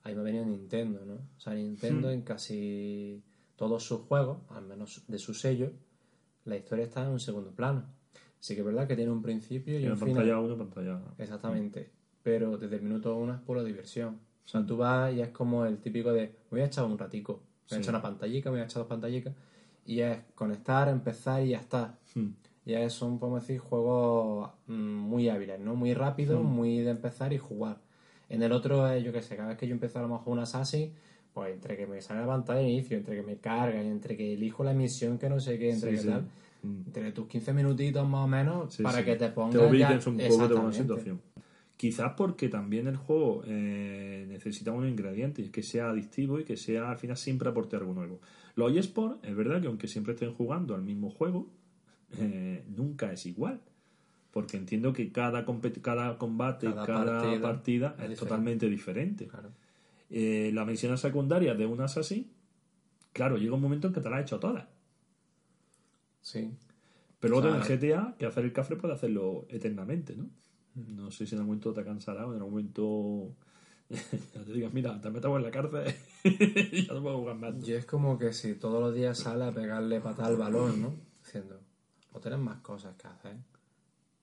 Ahí 0.03 0.15
me 0.15 0.21
ha 0.21 0.23
venido 0.23 0.45
Nintendo, 0.45 1.05
¿no? 1.05 1.13
O 1.15 1.39
sea, 1.39 1.53
Nintendo 1.53 2.07
Hmm. 2.09 2.11
en 2.13 2.21
casi 2.23 3.21
todos 3.55 3.83
sus 3.83 4.01
juegos, 4.01 4.39
al 4.49 4.65
menos 4.65 5.03
de 5.07 5.19
su 5.19 5.33
sello, 5.33 5.71
la 6.45 6.57
historia 6.57 6.85
está 6.85 7.03
en 7.03 7.09
un 7.11 7.19
segundo 7.19 7.51
plano. 7.51 7.85
Sí 8.39 8.55
que 8.55 8.61
es 8.61 8.65
verdad 8.65 8.87
que 8.87 8.95
tiene 8.95 9.11
un 9.11 9.21
principio 9.21 9.79
y 9.79 9.85
en 9.85 9.91
un 9.91 9.99
pantalla 9.99 10.21
final. 10.39 10.45
1, 10.45 10.57
pantalla... 10.57 11.01
Exactamente. 11.19 11.91
Pero 12.23 12.57
desde 12.57 12.77
el 12.77 12.81
minuto 12.81 13.15
uno 13.15 13.33
es 13.35 13.39
pura 13.41 13.63
diversión. 13.63 14.19
O 14.43 14.47
sea, 14.47 14.65
tú 14.65 14.77
vas 14.77 15.13
y 15.13 15.21
es 15.21 15.29
como 15.29 15.65
el 15.65 15.77
típico 15.77 16.11
de, 16.11 16.21
me 16.49 16.57
voy 16.57 16.61
a 16.61 16.65
echar 16.65 16.85
un 16.85 16.97
ratico, 16.97 17.33
me 17.33 17.39
voy 17.39 17.45
a 17.65 17.75
Sí. 17.75 17.75
echar 17.75 17.93
una 17.93 18.01
pantallica, 18.01 18.49
me 18.49 18.55
voy 18.57 18.61
a 18.61 18.65
echar 18.65 18.79
dos 18.81 18.87
pantallicas, 18.89 19.33
y 19.85 19.99
es 19.99 20.17
conectar, 20.35 20.89
empezar 20.89 21.43
y 21.43 21.49
ya 21.49 21.59
está. 21.59 21.99
Hmm. 22.15 22.29
Ya 22.65 22.87
son, 22.89 23.17
podemos 23.19 23.41
decir, 23.41 23.59
juegos 23.59 24.49
mm, 24.67 24.73
muy 24.73 25.29
hábiles, 25.29 25.59
¿no? 25.59 25.75
Muy 25.75 25.93
rápidos, 25.93 26.43
muy 26.43 26.79
de 26.79 26.91
empezar 26.91 27.33
y 27.33 27.37
jugar. 27.37 27.77
En 28.31 28.41
el 28.43 28.51
otro, 28.53 28.87
es, 28.89 29.03
yo 29.03 29.11
qué 29.11 29.21
sé, 29.21 29.35
cada 29.35 29.49
vez 29.49 29.57
que 29.57 29.67
yo 29.67 29.73
empiezo 29.73 29.99
a 29.99 30.03
lo 30.03 30.07
mejor 30.07 30.33
un 30.33 30.39
Assassin, 30.39 30.91
pues 31.33 31.53
entre 31.53 31.75
que 31.75 31.85
me 31.85 32.01
sale 32.01 32.21
la 32.21 32.27
pantalla 32.27 32.59
de 32.61 32.69
inicio, 32.69 32.97
entre 32.97 33.15
que 33.17 33.23
me 33.23 33.37
cargan, 33.37 33.85
entre 33.85 34.15
que 34.15 34.33
elijo 34.33 34.63
la 34.63 34.73
misión 34.73 35.17
que 35.17 35.29
no 35.29 35.39
sé 35.39 35.59
qué, 35.59 35.69
entre 35.71 35.89
Sí, 35.91 35.95
que 35.97 36.01
sí. 36.01 36.07
tal, 36.07 36.25
Mm. 36.63 36.81
entre 36.85 37.11
tus 37.11 37.27
15 37.27 37.51
minutitos 37.53 38.07
más 38.07 38.23
o 38.23 38.27
menos, 38.27 38.73
Sí, 38.73 38.83
para 38.83 39.03
que 39.03 39.15
te 39.15 39.29
pongas 39.29 39.51
te 39.71 39.77
ya- 39.77 39.91
un 39.93 39.99
poco 39.99 40.13
de 40.17 40.19
una 40.19 40.27
Exactamente. 40.27 40.77
situación. 40.77 41.21
Quizás 41.75 42.13
porque 42.15 42.47
también 42.47 42.87
el 42.87 42.95
juego 42.95 43.41
eh, 43.47 44.25
necesita 44.29 44.71
unos 44.71 44.89
ingredientes, 44.89 45.49
que 45.49 45.63
sea 45.63 45.89
adictivo 45.89 46.39
y 46.39 46.43
que 46.45 46.55
sea 46.55 46.91
al 46.91 46.97
final 46.99 47.17
siempre 47.17 47.49
aporte 47.49 47.75
algo 47.75 47.93
nuevo. 47.93 48.19
Los 48.55 48.75
eSports, 48.77 49.17
es 49.27 49.35
verdad 49.35 49.59
que 49.61 49.67
aunque 49.67 49.87
siempre 49.87 50.13
estén 50.13 50.33
jugando 50.33 50.75
al 50.75 50.83
mismo 50.83 51.09
juego, 51.09 51.49
eh, 52.19 52.63
nunca 52.77 53.11
es 53.11 53.25
igual. 53.25 53.59
Porque 54.31 54.57
entiendo 54.57 54.93
que 54.93 55.11
cada, 55.11 55.45
cada 55.81 56.17
combate, 56.17 56.67
Cada 56.67 56.85
cada, 56.85 57.21
partida 57.21 57.41
partida, 57.41 57.87
es 57.87 57.91
es, 57.91 57.97
diferente. 57.97 58.15
totalmente 58.15 58.69
diferente. 58.69 59.27
Claro. 59.27 59.51
Eh, 60.09 60.51
la 60.53 60.65
misión 60.65 60.97
secundaria 60.97 61.53
de 61.53 61.65
un 61.65 61.81
Assassin, 61.81 62.29
claro, 63.13 63.37
llega 63.37 63.55
un 63.55 63.61
momento 63.61 63.87
en 63.87 63.93
que 63.93 64.01
te 64.01 64.09
la 64.09 64.17
has 64.17 64.23
hecho 64.23 64.39
todas. 64.39 64.65
Sí. 66.21 66.51
Pero 67.19 67.39
luego 67.39 67.55
en 67.55 67.61
GTA, 67.61 68.15
que 68.17 68.25
hacer 68.25 68.45
el 68.45 68.53
café 68.53 68.75
puede 68.75 68.93
hacerlo 68.93 69.45
eternamente, 69.49 70.15
¿no? 70.15 70.29
No 70.75 71.11
sé 71.11 71.25
si 71.25 71.35
en 71.35 71.41
algún 71.41 71.57
momento 71.57 71.73
te 71.73 71.83
cansará 71.83 72.25
o 72.25 72.31
en 72.31 72.37
algún 72.37 72.51
momento 72.51 73.35
te 74.45 74.53
digas, 74.53 74.73
mira, 74.73 74.99
te 75.01 75.09
metamos 75.09 75.37
en 75.37 75.43
la 75.43 75.51
cárcel 75.51 75.93
y 76.23 76.85
ya 76.85 76.93
no 76.93 77.01
puedo 77.01 77.19
jugar 77.19 77.35
más. 77.35 77.59
Yo 77.59 77.77
es 77.77 77.85
como 77.85 78.17
que 78.17 78.33
si 78.33 78.55
todos 78.55 78.81
los 78.81 78.95
días 78.95 79.17
sale 79.19 79.43
a 79.43 79.51
pegarle 79.51 79.99
patada 79.99 80.29
al 80.29 80.37
balón, 80.37 80.81
¿no? 80.81 80.95
Diciendo, 81.23 81.59
o 82.13 82.19
tenés 82.19 82.39
más 82.39 82.61
cosas 82.61 82.95
que 82.95 83.07
hacer. 83.07 83.37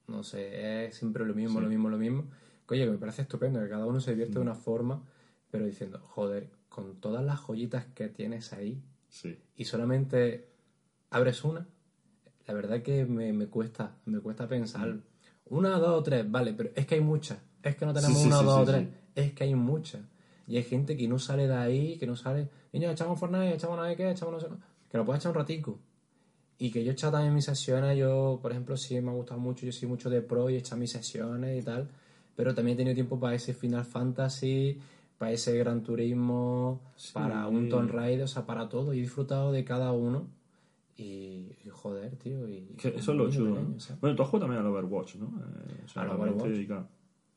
No 0.09 0.23
sé, 0.23 0.87
es 0.87 0.97
siempre 0.97 1.25
lo 1.25 1.35
mismo, 1.35 1.59
Sí. 1.59 1.65
lo 1.65 1.69
mismo, 1.71 1.89
lo 1.89 1.99
mismo. 1.99 2.25
Que, 2.67 2.75
Oye, 2.75 2.85
que 2.85 2.91
me 2.91 2.99
parece 2.99 3.23
estupendo, 3.23 3.61
que 3.61 3.69
cada 3.69 3.87
uno 3.87 4.01
se 4.01 4.11
divierte 4.11 4.35
de 4.35 4.41
Mm. 4.41 4.43
una 4.43 4.55
forma, 4.55 5.03
pero 5.51 5.65
diciendo, 5.65 6.01
joder, 6.03 6.51
con 6.69 6.97
todas 7.01 7.25
las 7.25 7.39
joyitas 7.41 7.87
que 7.95 8.09
tienes 8.09 8.53
ahí 8.53 8.83
Sí. 9.09 9.39
y 9.57 9.65
solamente 9.65 10.49
abres 11.11 11.45
una, 11.45 11.67
la 12.47 12.55
verdad 12.55 12.83
que 12.83 13.05
me, 13.07 13.33
me 13.33 13.47
cuesta, 13.47 13.97
me 14.07 14.21
cuesta 14.21 14.49
pensar. 14.49 14.97
Una, 15.47 15.79
dos 15.79 16.01
o 16.01 16.03
tres, 16.03 16.31
vale, 16.31 16.53
pero 16.53 16.71
es 16.75 16.87
que 16.87 16.97
hay 16.97 17.01
muchas. 17.01 17.39
Es 17.63 17.77
que 17.77 17.87
no 17.87 17.95
tenemos 17.95 18.23
una, 18.25 18.37
dos 18.43 18.59
o 18.61 18.65
tres. 18.65 18.89
Es 19.15 19.33
que 19.33 19.45
hay 19.45 19.55
muchas. 19.55 20.03
Y 20.47 20.57
hay 20.57 20.63
gente 20.63 20.97
que 20.97 21.09
no 21.09 21.19
sale 21.19 21.47
de 21.47 21.55
ahí, 21.55 21.97
que 21.99 22.07
no 22.07 22.17
sale. 22.17 22.49
Niño, 22.73 22.91
echamos 22.91 23.19
Fortnite, 23.19 23.55
echamos 23.55 23.77
no 23.79 23.85
sé 23.87 23.97
qué, 23.97 24.11
echamos 24.11 24.35
no 24.35 24.41
sé. 24.41 24.47
Que 24.91 24.97
lo 24.99 25.05
puedes 25.05 25.21
echar 25.23 25.33
un 25.33 25.37
ratico. 25.39 25.79
Y 26.59 26.71
que 26.71 26.83
yo 26.83 26.91
he 26.91 26.95
echado 26.95 27.13
también 27.13 27.35
mis 27.35 27.45
sesiones, 27.45 27.97
yo, 27.97 28.39
por 28.43 28.51
ejemplo, 28.51 28.77
sí 28.77 29.01
me 29.01 29.11
ha 29.11 29.15
gustado 29.15 29.39
mucho, 29.41 29.65
yo 29.65 29.73
soy 29.73 29.89
mucho 29.89 30.11
de 30.11 30.21
pro 30.23 30.51
y 30.51 30.55
he 30.55 30.59
echado 30.59 30.77
mis 30.81 30.91
sesiones 30.91 31.63
y 31.63 31.65
tal. 31.65 31.89
Pero 32.35 32.55
también 32.55 32.75
he 32.75 32.79
tenido 32.79 32.95
tiempo 32.95 33.19
para 33.19 33.35
ese 33.37 33.55
Final 33.55 33.85
Fantasy, 33.85 34.79
para 35.19 35.33
ese 35.33 35.57
Gran 35.57 35.83
Turismo, 35.83 36.81
para 37.13 37.47
un 37.47 37.69
Tomb 37.69 37.91
Raider, 37.91 38.25
o 38.25 38.29
sea, 38.29 38.45
para 38.45 38.69
todo. 38.69 38.93
Y 38.93 38.99
he 38.99 39.03
disfrutado 39.03 39.53
de 39.53 39.65
cada 39.65 39.93
uno. 39.93 40.27
Y, 40.97 41.53
y 41.65 41.69
joder, 41.71 42.17
tío. 42.17 42.49
Y, 42.49 42.75
eso 42.77 42.89
es 42.97 43.07
lo 43.07 43.31
chulo, 43.31 43.55
¿no? 43.55 43.77
Bueno, 44.01 44.17
tú 44.17 44.23
has 44.25 44.29
jugado 44.29 44.47
también 44.47 44.61
al 44.61 44.67
Overwatch, 44.67 45.15
¿no? 45.17 45.27
Eh, 45.27 45.83
o 45.85 45.89
sea, 45.89 46.03
Al 46.03 46.11
Overwatch. 46.11 46.49
dedica- 46.49 46.89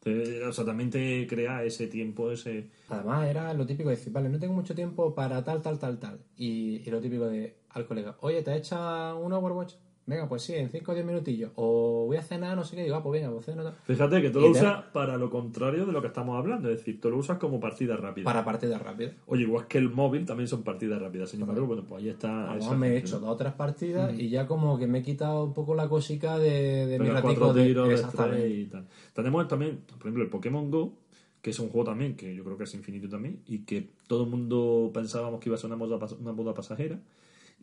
o 0.04 0.52
sea, 0.54 0.66
también 0.66 0.90
te 0.90 1.28
crea 1.28 1.64
ese 1.64 1.88
tiempo, 1.88 2.32
ese... 2.32 2.70
Además 2.90 3.30
era 3.30 3.54
lo 3.54 3.66
típico 3.66 3.90
de 3.90 3.96
decir, 3.96 4.12
vale, 4.12 4.30
no 4.30 4.40
tengo 4.40 4.54
mucho 4.54 4.74
tiempo 4.74 5.14
para 5.14 5.44
tal, 5.44 5.62
tal, 5.62 5.78
tal, 5.78 6.00
tal. 6.00 6.20
Y, 6.36 6.82
y 6.86 6.90
lo 6.90 7.00
típico 7.00 7.28
de 7.28 7.58
al 7.70 7.86
colega, 7.86 8.18
oye, 8.22 8.42
¿te 8.42 8.56
echa 8.56 9.14
un 9.16 9.32
Overwatch? 9.32 9.76
Venga, 10.12 10.28
pues 10.28 10.42
sí, 10.44 10.54
en 10.54 10.70
5 10.70 10.92
o 10.92 10.94
10 10.94 11.06
minutillos. 11.06 11.52
O 11.56 12.06
voy 12.06 12.18
a 12.18 12.22
cenar, 12.22 12.56
no 12.58 12.64
sé 12.64 12.76
qué. 12.76 12.84
Digo, 12.84 12.96
ah, 12.98 13.02
pues 13.04 13.22
venga, 13.22 13.34
pues 13.34 13.46
ceno. 13.46 13.64
tal. 13.64 13.74
Fíjate 13.86 14.22
que 14.22 14.30
tú 14.30 14.40
lo 14.42 14.50
usas 14.52 14.84
para 14.94 15.18
lo 15.18 15.30
contrario 15.30 15.86
de 15.86 15.92
lo 15.94 16.02
que 16.02 16.08
estamos 16.08 16.38
hablando, 16.38 16.70
es 16.70 16.78
decir, 16.80 17.00
tú 17.00 17.10
lo 17.10 17.18
usas 17.18 17.38
como 17.38 17.60
partida 17.60 17.96
rápida. 17.96 18.26
Para 18.26 18.44
partidas 18.44 18.82
rápidas. 18.82 19.14
Oye, 19.28 19.44
igual 19.44 19.68
que 19.68 19.78
el 19.78 19.90
móvil 19.90 20.26
también 20.26 20.48
son 20.50 20.64
partidas 20.64 21.02
rápidas, 21.02 21.30
sin 21.30 21.40
embargo, 21.42 21.66
bueno, 21.66 21.84
pues 21.88 22.04
ahí 22.04 22.10
está... 22.10 22.52
A 22.52 22.56
lo 22.56 22.62
esa 22.62 22.76
me 22.76 22.90
he 22.90 22.98
hecho 22.98 23.20
dos 23.20 23.30
o 23.30 23.38
tres 23.38 23.54
partidas 23.54 24.14
y 24.20 24.30
ya 24.30 24.46
como 24.48 24.78
que 24.78 24.86
me 24.88 25.00
he 25.00 25.02
quitado 25.02 25.46
un 25.46 25.54
poco 25.54 25.74
la 25.76 25.88
cosica 25.88 26.38
de, 26.38 26.86
de 26.88 27.00
mi 27.00 27.08
ratico 27.10 27.54
de... 27.54 27.64
tiros 27.66 27.90
Exactamente. 27.90 28.50
y 28.50 28.66
tal. 28.66 28.86
Tenemos 29.14 29.48
también, 29.48 29.80
por 29.88 29.98
ejemplo, 30.02 30.24
el 30.24 30.30
Pokémon 30.30 30.70
Go, 30.70 30.94
que 31.42 31.50
es 31.52 31.60
un 31.60 31.70
juego 31.70 31.86
también 31.86 32.16
que 32.16 32.36
yo 32.36 32.44
creo 32.44 32.58
que 32.58 32.66
es 32.66 32.74
infinito 32.76 33.10
también 33.10 33.40
y 33.48 33.60
que 33.60 33.90
todo 34.08 34.26
el 34.26 34.30
mundo 34.30 34.92
pensábamos 34.94 35.40
que 35.40 35.50
iba 35.50 35.56
a 35.56 35.58
ser 35.58 35.68
una 35.70 35.78
moda, 35.78 35.98
pas- 35.98 36.18
una 36.20 36.34
moda 36.34 36.54
pasajera. 36.54 37.00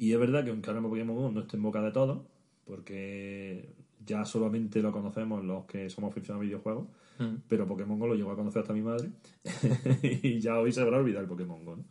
Y 0.00 0.12
es 0.12 0.18
verdad 0.18 0.44
que 0.44 0.50
aunque 0.50 0.70
ahora 0.70 0.80
Pokémon 0.82 1.16
Go 1.16 1.30
no 1.30 1.40
esté 1.40 1.56
en 1.56 1.62
boca 1.64 1.82
de 1.82 1.90
todos, 1.90 2.18
porque 2.68 3.74
ya 4.04 4.24
solamente 4.24 4.82
lo 4.82 4.92
conocemos 4.92 5.44
los 5.44 5.64
que 5.64 5.90
somos 5.90 6.12
aficionados 6.12 6.42
a 6.42 6.46
videojuegos, 6.46 6.86
Mm. 7.18 7.42
pero 7.48 7.66
Pokémon 7.66 7.98
Go 7.98 8.06
lo 8.06 8.14
llegó 8.14 8.30
a 8.30 8.36
conocer 8.36 8.62
hasta 8.62 8.72
mi 8.72 8.82
madre 8.82 9.10
y 10.22 10.38
ya 10.38 10.58
hoy 10.60 10.70
se 10.70 10.80
habrá 10.80 10.98
olvidado 10.98 11.24
el 11.24 11.28
Pokémon 11.28 11.64
Go. 11.64 11.76
¿no? 11.76 11.84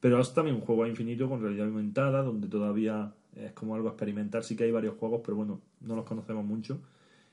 Pero 0.00 0.20
es 0.20 0.34
también 0.34 0.56
un 0.56 0.62
juego 0.62 0.86
infinito 0.88 1.28
con 1.28 1.40
realidad 1.40 1.68
aumentada, 1.68 2.22
donde 2.22 2.48
todavía 2.48 3.14
es 3.36 3.52
como 3.52 3.76
algo 3.76 3.88
experimental. 3.88 4.42
Sí 4.42 4.56
que 4.56 4.64
hay 4.64 4.72
varios 4.72 4.96
juegos, 4.96 5.20
pero 5.24 5.36
bueno, 5.36 5.60
no 5.80 5.94
los 5.94 6.04
conocemos 6.04 6.44
mucho. 6.44 6.80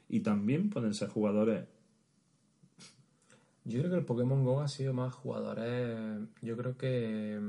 Y 0.07 0.19
también 0.19 0.69
pueden 0.69 0.93
ser 0.93 1.09
jugadores. 1.09 1.65
Yo 3.65 3.79
creo 3.79 3.89
que 3.89 3.97
el 3.97 4.05
Pokémon 4.05 4.43
GO 4.43 4.61
ha 4.61 4.67
sido 4.67 4.93
más 4.93 5.13
jugadores... 5.15 6.19
Yo 6.43 6.55
creo 6.55 6.77
que 6.77 7.39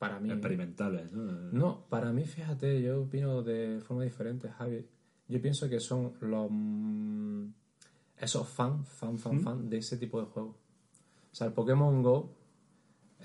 para 0.00 0.18
mí... 0.18 0.30
experimentales, 0.32 1.12
¿no? 1.12 1.22
No, 1.52 1.84
para 1.88 2.12
mí, 2.12 2.24
fíjate, 2.24 2.82
yo 2.82 3.02
opino 3.02 3.42
de 3.44 3.80
forma 3.80 4.02
diferente, 4.02 4.48
Javi. 4.48 4.84
Yo 5.28 5.40
pienso 5.40 5.68
que 5.68 5.78
son 5.78 6.14
los 6.22 6.48
mm, 6.50 7.44
esos 8.18 8.48
fan, 8.48 8.84
fan, 8.84 9.16
fan, 9.18 9.40
fan 9.40 9.68
de 9.70 9.76
ese 9.78 9.96
tipo 9.96 10.18
de 10.20 10.26
juegos. 10.26 10.56
O 11.30 11.34
sea, 11.34 11.46
el 11.46 11.52
Pokémon 11.52 12.02
Go 12.02 12.34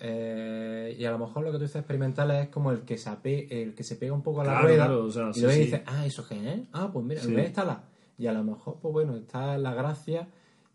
eh, 0.01 0.95
y 0.99 1.05
a 1.05 1.11
lo 1.11 1.17
mejor 1.19 1.43
lo 1.43 1.51
que 1.51 1.57
tú 1.57 1.63
dices 1.63 1.77
experimental 1.77 2.29
es 2.31 2.49
como 2.49 2.71
el 2.71 2.81
que 2.81 2.97
se 2.97 3.09
ape- 3.09 3.47
el 3.49 3.73
que 3.73 3.83
se 3.83 3.95
pega 3.95 4.13
un 4.13 4.21
poco 4.21 4.41
a 4.41 4.43
la 4.43 4.51
Claro, 4.51 4.67
rueda 4.67 4.85
claro, 4.85 5.05
o 5.05 5.11
sea, 5.11 5.31
y 5.33 5.39
luego 5.39 5.53
sí. 5.55 5.59
dices, 5.63 5.81
ah, 5.85 6.05
eso 6.05 6.25
es, 6.29 6.59
ah, 6.73 6.89
pues 6.91 7.05
mira, 7.05 7.21
Sí. 7.21 7.33
ve 7.33 7.45
esta 7.45 7.63
la 7.63 7.83
y 8.17 8.27
a 8.27 8.33
lo 8.33 8.43
mejor, 8.43 8.77
pues 8.81 8.91
bueno, 8.93 9.15
está 9.15 9.57
la 9.57 9.73
gracia, 9.73 10.27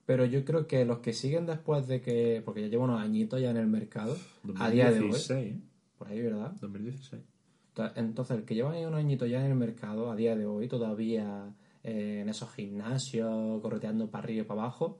pero 0.07 0.25
yo 0.25 0.45
creo 0.45 0.67
que 0.67 0.85
los 0.85 0.99
que 0.99 1.13
siguen 1.13 1.47
después 1.47 1.87
de 1.87 2.01
que, 2.01 2.43
porque 2.45 2.63
ya 2.63 2.69
llevo 2.69 2.85
unos 2.85 3.01
añitos 3.01 3.41
ya 3.41 3.51
en 3.51 3.57
el 3.59 3.67
mercado, 3.67 4.17
a 4.57 4.71
día 4.71 4.87
de 4.91 5.01
hoy, 5.01 5.09
2016. 5.11 5.57
Por 6.01 6.09
ahí, 6.09 6.23
¿verdad? 6.23 6.53
2016. 6.63 7.23
Ta- 7.75 7.93
Entonces, 7.95 8.39
el 8.39 8.45
que 8.47 8.55
lleva 8.55 8.73
ahí 8.73 8.87
un 8.87 8.95
añito 8.95 9.27
ya 9.27 9.45
en 9.45 9.51
el 9.53 9.57
mercado, 9.59 10.11
a 10.11 10.17
día 10.17 10.35
de 10.35 10.47
hoy, 10.47 10.67
todavía 10.67 11.53
eh, 11.85 12.21
en 12.23 12.29
esos 12.31 12.51
gimnasios, 12.55 13.61
correteando 13.61 14.11
para 14.11 14.25
arriba 14.25 14.41
y 14.43 14.47
para 14.47 14.63
abajo, 14.63 14.99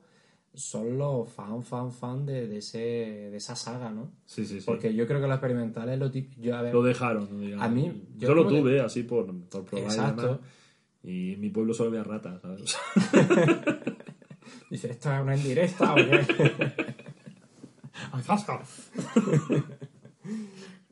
son 0.53 0.99
los 0.99 1.27
fan, 1.27 1.63
fan, 1.63 1.91
fan 1.91 2.23
de, 2.27 2.47
de, 2.47 2.57
ese, 2.59 2.77
de 2.77 3.35
esa 3.37 3.55
saga, 3.55 3.89
¿no? 3.89 4.11
Sí, 4.27 4.45
sí, 4.45 4.59
sí. 4.59 4.65
Porque 4.67 4.93
yo 4.93 5.07
creo 5.07 5.19
que 5.19 5.25
lo 5.27 5.33
experimental 5.33 5.89
es 5.89 5.97
lo. 5.97 6.11
Yo, 6.11 6.55
a 6.55 6.61
ver, 6.61 6.71
Lo 6.73 6.83
dejaron, 6.83 7.27
¿no? 7.31 7.39
digamos. 7.39 7.65
A 7.65 7.69
mí, 7.69 7.91
yo, 8.17 8.27
yo 8.27 8.35
lo 8.35 8.47
que- 8.47 8.59
tuve 8.59 8.79
así 8.81 9.01
por, 9.01 9.25
por 9.49 9.65
probar 9.65 9.85
y 9.87 9.89
Exacto. 9.99 10.21
demás. 10.21 10.39
Y 11.03 11.33
en 11.33 11.41
mi 11.41 11.49
pueblo 11.49 11.73
solo 11.73 11.89
había 11.89 12.03
ratas, 12.03 12.39
¿sabes? 12.43 12.77
dice, 14.69 14.91
¿esto 14.91 15.11
es 15.11 15.19
una 15.21 15.35
indirecta 15.35 15.95
o 15.95 16.05
qué? 16.05 16.21
¡Ay, 18.13 18.21
zasca! 18.23 18.61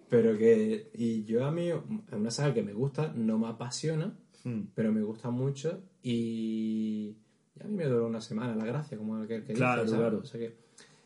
Pero 0.10 0.38
que, 0.38 0.90
y 0.96 1.24
yo 1.26 1.46
a 1.46 1.52
mí, 1.52 1.68
es 1.70 1.76
una 2.12 2.32
saga 2.32 2.54
que 2.54 2.64
me 2.64 2.74
gusta, 2.74 3.14
no 3.16 3.38
me 3.38 3.48
apasiona, 3.48 4.18
Hmm. 4.44 4.62
pero 4.74 4.92
me 4.94 5.02
gusta 5.04 5.30
mucho 5.32 5.82
y, 6.02 7.16
y 7.56 7.62
a 7.64 7.68
mí 7.68 7.76
me 7.76 7.86
duró 7.86 8.08
una 8.08 8.22
semana 8.22 8.56
la 8.56 8.66
gracia, 8.66 8.98
como 8.98 9.22
el 9.22 9.28
que, 9.28 9.44
Claro, 9.54 9.84
dice, 9.84 9.98
claro. 9.98 10.20
O 10.20 10.26
sea 10.26 10.40
que- 10.40 10.56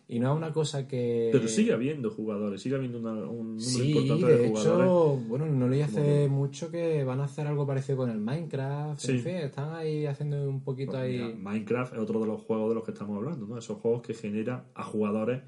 y 0.08 0.20
no 0.20 0.32
es 0.34 0.38
una 0.38 0.52
cosa 0.54 0.88
que... 0.88 1.30
Pero 1.32 1.48
sigue 1.48 1.74
habiendo 1.74 2.12
jugadores, 2.12 2.62
sigue 2.62 2.76
habiendo 2.76 3.00
una- 3.00 3.14
un 3.28 3.56
número 3.56 3.60
Sí, 3.62 3.92
importante 3.92 4.26
de, 4.28 4.38
de 4.38 4.48
jugadores. 4.50 4.86
hecho, 4.86 5.28
bueno, 5.30 5.46
no 5.48 5.68
leí 5.68 5.82
hace 5.82 6.28
mucho 6.28 6.70
que 6.70 7.04
van 7.06 7.22
a 7.22 7.24
hacer 7.24 7.48
algo 7.48 7.66
parecido 7.66 7.98
con 8.00 8.10
el 8.12 8.20
Minecraft. 8.20 9.00
Sí. 9.00 9.14
En 9.14 9.20
fin, 9.22 9.36
están 9.38 9.74
ahí 9.74 10.06
haciendo 10.06 10.48
un 10.48 10.62
poquito 10.62 10.92
Pues 10.92 11.10
mira, 11.10 11.26
ahí... 11.28 11.36
Minecraft 11.36 11.94
es 11.94 12.00
otro 12.00 12.20
de 12.20 12.28
los 12.28 12.42
juegos 12.42 12.70
de 12.70 12.76
los 12.76 12.84
que 12.84 12.92
estamos 12.92 13.18
hablando, 13.18 13.48
¿no? 13.48 13.58
Esos 13.58 13.80
juegos 13.80 14.02
que 14.04 14.14
generan 14.14 14.64
a 14.76 14.84
jugadores. 14.84 15.42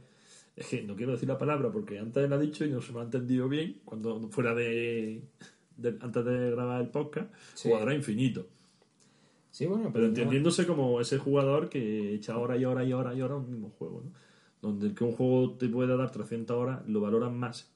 Es 0.56 0.68
que 0.68 0.84
no 0.84 0.96
quiero 0.96 1.12
decir 1.12 1.28
la 1.28 1.38
palabra 1.38 1.72
porque 1.72 2.00
antes 2.00 2.30
la 2.30 2.38
he 2.38 2.40
dicho 2.40 2.64
y 2.66 2.70
no 2.72 2.82
se 2.82 2.94
me 2.94 3.00
ha 3.00 3.04
entendido 3.04 3.50
bien. 3.50 3.78
Cuando 3.84 4.28
fuera 4.30 4.54
de, 4.56 5.22
de- 5.78 5.98
antes 6.00 6.24
de 6.26 6.52
grabar 6.52 6.82
el 6.82 6.88
podcast, 6.90 7.34
Sí. 7.54 7.68
jugadores 7.70 7.98
infinitos. 7.98 8.46
Sí, 9.52 9.66
bueno, 9.66 9.84
Pero 9.86 9.94
pero... 9.94 10.06
entendiéndose 10.08 10.66
como 10.66 11.00
ese 11.02 11.18
jugador 11.18 11.70
que 11.70 12.14
echa 12.14 12.38
hora 12.38 12.58
y 12.58 12.66
hora 12.66 12.84
y 12.84 12.94
hora 12.94 13.14
y 13.14 13.22
hora 13.22 13.36
un 13.36 13.50
mismo 13.50 13.70
juego, 13.78 14.02
¿no? 14.06 14.12
Donde 14.62 14.88
el 14.88 14.96
que 14.96 15.04
un 15.04 15.12
juego 15.14 15.52
te 15.54 15.68
puede 15.70 15.96
dar 15.96 16.12
300 16.12 16.56
horas 16.58 16.88
lo 16.88 17.00
valoran 17.02 17.38
más. 17.38 17.70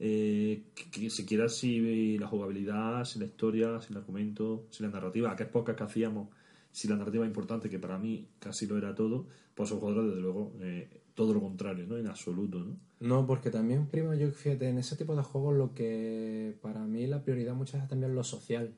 Eh, 0.00 0.62
que, 0.74 0.90
que 0.90 1.10
siquiera 1.10 1.48
si 1.48 2.18
la 2.18 2.28
jugabilidad, 2.28 3.04
si 3.04 3.18
la 3.18 3.24
historia, 3.24 3.80
si 3.80 3.92
el 3.92 3.98
argumento, 3.98 4.66
si 4.70 4.82
la 4.84 4.90
narrativa, 4.90 5.32
aquel 5.32 5.48
podcast 5.48 5.78
que 5.78 5.84
hacíamos, 5.84 6.28
si 6.70 6.86
la 6.86 6.94
narrativa 6.96 7.24
es 7.24 7.28
importante, 7.28 7.68
que 7.68 7.78
para 7.80 7.98
mí 7.98 8.28
casi 8.38 8.66
lo 8.66 8.76
era 8.78 8.94
todo, 8.94 9.26
pues 9.56 9.68
esos 9.70 9.80
jugadores, 9.80 10.10
desde 10.10 10.22
luego, 10.22 10.52
eh, 10.60 10.88
todo 11.18 11.34
lo 11.34 11.40
contrario, 11.40 11.84
¿no? 11.88 11.98
En 11.98 12.06
absoluto, 12.06 12.60
¿no? 12.60 12.76
No, 13.00 13.26
porque 13.26 13.50
también, 13.50 13.88
primo, 13.88 14.14
yo 14.14 14.30
fíjate, 14.30 14.68
en 14.68 14.78
ese 14.78 14.94
tipo 14.94 15.16
de 15.16 15.24
juegos 15.24 15.56
lo 15.56 15.74
que 15.74 16.56
para 16.62 16.78
mí 16.84 17.08
la 17.08 17.24
prioridad 17.24 17.54
muchas 17.54 17.74
veces 17.74 17.88
también 17.88 18.12
es 18.12 18.14
lo 18.14 18.22
social. 18.22 18.72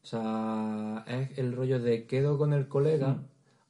O 0.00 0.06
sea, 0.06 1.04
es 1.08 1.36
el 1.38 1.52
rollo 1.52 1.80
de 1.80 2.06
quedo 2.06 2.38
con 2.38 2.52
el 2.52 2.68
colega 2.68 3.24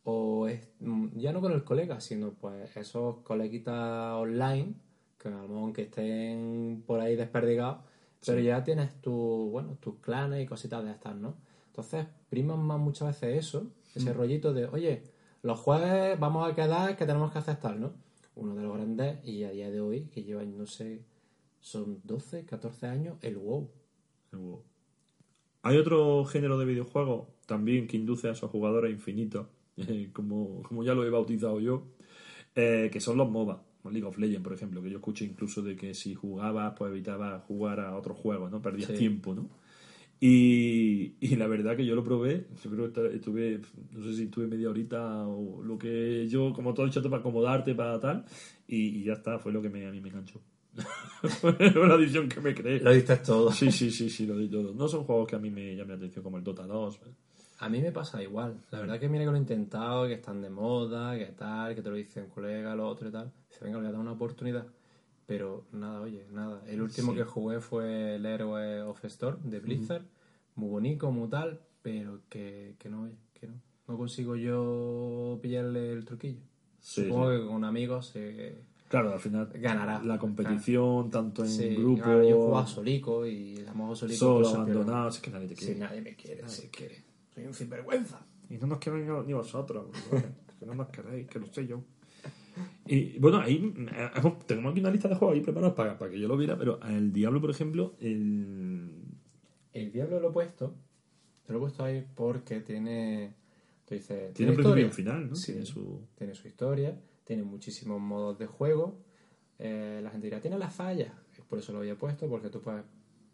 o 0.04 0.46
es, 0.46 0.68
mm, 0.80 1.18
ya 1.18 1.32
no 1.32 1.40
con 1.40 1.52
el 1.52 1.64
colega, 1.64 2.02
sino 2.02 2.32
pues 2.32 2.76
esos 2.76 3.20
coleguitas 3.20 4.12
online 4.12 4.74
que 5.18 5.28
a 5.28 5.30
lo 5.30 5.40
mejor 5.48 5.56
aunque 5.56 5.82
estén 5.84 6.84
por 6.86 7.00
ahí 7.00 7.16
desperdigados, 7.16 7.78
pero 8.26 8.40
ya 8.40 8.62
tienes 8.62 8.92
tu, 9.00 9.12
bueno, 9.50 9.78
tus 9.80 9.94
clanes 10.00 10.44
y 10.44 10.46
cositas 10.46 10.84
de 10.84 10.90
estas, 10.90 11.16
¿no? 11.16 11.34
Entonces, 11.68 12.06
priman 12.28 12.60
más 12.60 12.78
muchas 12.78 13.08
veces 13.08 13.46
eso, 13.46 13.70
ese 13.94 14.12
rollito 14.12 14.52
de, 14.52 14.66
oye, 14.66 15.02
los 15.42 15.58
jueves 15.58 16.18
vamos 16.18 16.50
a 16.50 16.54
quedar 16.54 16.96
que 16.96 17.06
tenemos 17.06 17.32
que 17.32 17.38
aceptar, 17.38 17.76
¿no? 17.76 17.92
Uno 18.36 18.54
de 18.54 18.62
los 18.62 18.76
grandes, 18.76 19.24
y 19.24 19.44
a 19.44 19.50
día 19.50 19.70
de 19.70 19.80
hoy, 19.80 20.02
que 20.12 20.22
llevan, 20.22 20.56
no 20.56 20.66
sé, 20.66 21.02
son 21.60 22.00
12, 22.04 22.44
14 22.44 22.86
años, 22.86 23.16
el 23.22 23.36
WoW. 23.36 23.68
El 24.32 24.38
WoW. 24.38 24.62
Hay 25.62 25.76
otro 25.76 26.24
género 26.24 26.58
de 26.58 26.64
videojuegos 26.64 27.28
también 27.46 27.86
que 27.86 27.96
induce 27.96 28.28
a 28.28 28.32
esos 28.32 28.50
jugadores 28.50 28.90
infinitos, 28.92 29.46
eh, 29.76 30.10
como, 30.12 30.62
como 30.62 30.84
ya 30.84 30.94
lo 30.94 31.04
he 31.04 31.10
bautizado 31.10 31.60
yo, 31.60 31.82
eh, 32.54 32.88
que 32.92 33.00
son 33.00 33.18
los 33.18 33.30
MOBA. 33.30 33.62
League 33.84 34.04
of 34.04 34.18
Legends, 34.18 34.42
por 34.44 34.52
ejemplo, 34.52 34.82
que 34.82 34.90
yo 34.90 34.98
escuché 34.98 35.24
incluso 35.24 35.62
de 35.62 35.74
que 35.74 35.94
si 35.94 36.14
jugabas, 36.14 36.74
pues 36.76 36.90
evitabas 36.90 37.42
jugar 37.44 37.80
a 37.80 37.96
otros 37.96 38.18
juegos, 38.18 38.50
¿no? 38.50 38.60
Perdías 38.60 38.90
Sí. 38.90 38.96
tiempo, 38.98 39.34
¿no? 39.34 39.48
Y, 40.22 41.14
y 41.18 41.36
la 41.36 41.46
verdad 41.46 41.74
que 41.76 41.86
yo 41.86 41.94
lo 41.94 42.04
probé, 42.04 42.46
yo 42.62 42.70
creo 42.70 42.92
que 42.92 43.16
estuve, 43.16 43.60
no 43.92 44.04
sé 44.04 44.12
si 44.12 44.24
estuve 44.24 44.46
media 44.46 44.68
horita 44.68 45.26
o 45.26 45.62
lo 45.62 45.78
que 45.78 46.28
yo, 46.28 46.52
como 46.52 46.74
todo 46.74 46.86
hecho 46.86 47.02
para 47.04 47.20
acomodarte, 47.20 47.74
para 47.74 47.98
tal, 47.98 48.26
y, 48.68 48.98
y 48.98 49.04
ya 49.04 49.14
está, 49.14 49.38
fue 49.38 49.50
lo 49.50 49.62
que 49.62 49.70
me, 49.70 49.86
a 49.86 49.90
mí 49.90 50.00
me 50.00 50.10
enganchó. 50.10 50.40
fue 51.40 51.56
la 51.58 51.94
edición 51.94 52.28
que 52.28 52.40
me 52.40 52.54
creé. 52.54 52.80
Lo 52.80 52.92
diste 52.92 53.16
todo. 53.16 53.50
Sí, 53.50 53.72
sí, 53.72 53.90
sí, 53.90 54.08
sí, 54.10 54.26
lo 54.26 54.36
di 54.36 54.48
todo. 54.48 54.72
No 54.74 54.88
son 54.88 55.04
juegos 55.04 55.28
que 55.28 55.36
a 55.36 55.38
mí 55.38 55.50
me 55.50 55.74
llamen 55.74 55.90
la 55.90 55.96
atención 55.96 56.22
como 56.22 56.36
el 56.36 56.44
Dota 56.44 56.66
2. 56.66 56.96
¿eh? 56.96 56.98
A 57.60 57.68
mí 57.68 57.80
me 57.80 57.92
pasa 57.92 58.22
igual. 58.22 58.62
La 58.70 58.80
verdad 58.80 59.00
que 59.00 59.08
mira 59.08 59.24
que 59.24 59.30
lo 59.30 59.36
he 59.36 59.40
intentado, 59.40 60.06
que 60.06 60.14
están 60.14 60.40
de 60.40 60.50
moda, 60.50 61.18
que 61.18 61.26
tal, 61.32 61.74
que 61.74 61.82
te 61.82 61.90
lo 61.90 61.96
dicen 61.96 62.28
colega, 62.28 62.74
lo 62.74 62.88
otro 62.88 63.08
y 63.08 63.12
tal. 63.12 63.32
Dice, 63.48 63.64
venga, 63.64 63.78
le 63.78 63.84
voy 63.84 63.88
a 63.88 63.92
dar 63.92 64.00
una 64.00 64.12
oportunidad. 64.12 64.66
Pero 65.30 65.64
nada, 65.70 66.00
oye, 66.00 66.26
nada. 66.32 66.60
El 66.66 66.82
último 66.82 67.12
Sí. 67.12 67.18
que 67.18 67.24
jugué 67.24 67.60
fue 67.60 68.16
el 68.16 68.26
Héroe 68.26 68.82
of 68.82 69.04
Storm 69.04 69.38
de 69.48 69.60
Blizzard. 69.60 70.02
Muy 70.56 70.68
bonito, 70.70 71.12
muy 71.12 71.28
tal, 71.28 71.60
pero 71.82 72.22
que, 72.28 72.74
que 72.80 72.88
no, 72.88 73.02
oye, 73.02 73.14
que 73.32 73.46
no. 73.46 73.54
no 73.86 73.96
consigo 73.96 74.34
yo 74.34 75.38
pillarle 75.40 75.92
el 75.92 76.04
truquillo. 76.04 76.40
Sí, 76.80 77.04
Supongo 77.04 77.30
sí. 77.32 77.38
que 77.40 77.46
con 77.46 77.62
amigos 77.64 78.06
se 78.08 78.56
Claro, 78.88 79.12
al 79.12 79.20
final 79.20 79.48
ganará. 79.54 80.02
la 80.02 80.18
competición, 80.18 81.10
tanto 81.12 81.44
en 81.44 81.76
grupo, 81.76 82.02
claro, 82.02 82.28
yo 82.28 82.36
juego 82.36 82.58
a 82.58 82.66
solico 82.66 83.24
y 83.24 83.58
a 83.60 83.70
lo 83.70 83.74
mejor 83.76 83.96
solico. 83.96 84.18
solo, 84.18 84.48
abandonado, 84.48 85.10
es 85.10 85.20
que 85.20 85.30
nadie 85.30 85.46
te 85.46 85.54
quiere. 85.54 85.74
Sí, 85.74 85.78
nadie 85.78 86.00
me 86.00 86.16
quiere, 86.16 86.42
nadie 86.42 86.62
me 86.64 86.70
quiere. 86.70 87.04
Soy 87.32 87.44
un 87.46 87.54
sinvergüenza. 87.54 88.20
Y 88.48 88.56
no 88.58 88.66
nos 88.66 88.78
queréis 88.78 89.06
ni- 89.28 89.32
vosotros, 89.32 89.86
que 90.58 90.66
no 90.66 90.74
nos 90.74 90.88
queréis, 90.88 91.28
que 91.28 91.38
lo 91.38 91.46
sé 91.46 91.68
yo. 91.68 91.84
Y 92.86 93.18
bueno, 93.18 93.40
ahí 93.40 93.72
eh, 93.92 94.10
hemos- 94.16 94.38
tenemos 94.46 94.72
aquí 94.72 94.80
una 94.80 94.90
lista 94.90 95.08
de 95.08 95.14
juegos 95.14 95.36
ahí 95.36 95.42
preparados 95.42 95.74
para, 95.74 95.98
para 95.98 96.10
que 96.10 96.18
yo 96.18 96.26
lo 96.28 96.36
viera, 96.36 96.56
pero 96.58 96.80
el 96.82 97.12
Diablo, 97.12 97.40
por 97.40 97.50
ejemplo, 97.50 97.94
el... 98.00 99.04
El 99.72 99.92
diablo 99.92 100.18
lo 100.18 100.30
he 100.30 100.32
puesto. 100.32 100.74
Te 101.46 101.52
lo 101.52 101.58
he 101.58 101.62
puesto 101.62 101.84
ahí 101.84 102.04
porque 102.16 102.60
tiene. 102.60 103.34
Tú 103.84 103.94
dices. 103.94 104.34
tiene 104.34 104.50
un 104.50 104.56
principio 104.56 104.82
y 104.82 104.86
historia. 104.86 104.86
un 104.86 104.92
final, 104.92 105.30
¿no? 105.30 105.36
Sí. 105.36 105.52
Tiene 105.52 105.66
su... 105.66 106.00
Tiene 106.16 106.34
su 106.34 106.48
historia, 106.48 107.00
tiene 107.24 107.44
muchísimos 107.44 108.00
modos 108.00 108.36
de 108.38 108.46
juego. 108.46 108.98
Eh, 109.60 110.00
la 110.02 110.10
gente 110.10 110.26
dirá, 110.26 110.40
tiene 110.40 110.58
las 110.58 110.74
fallas. 110.74 111.12
Por 111.48 111.58
eso 111.60 111.72
lo 111.72 111.78
había 111.78 111.96
puesto, 111.96 112.28
porque 112.28 112.48
tú 112.50 112.60
puedes 112.60 112.82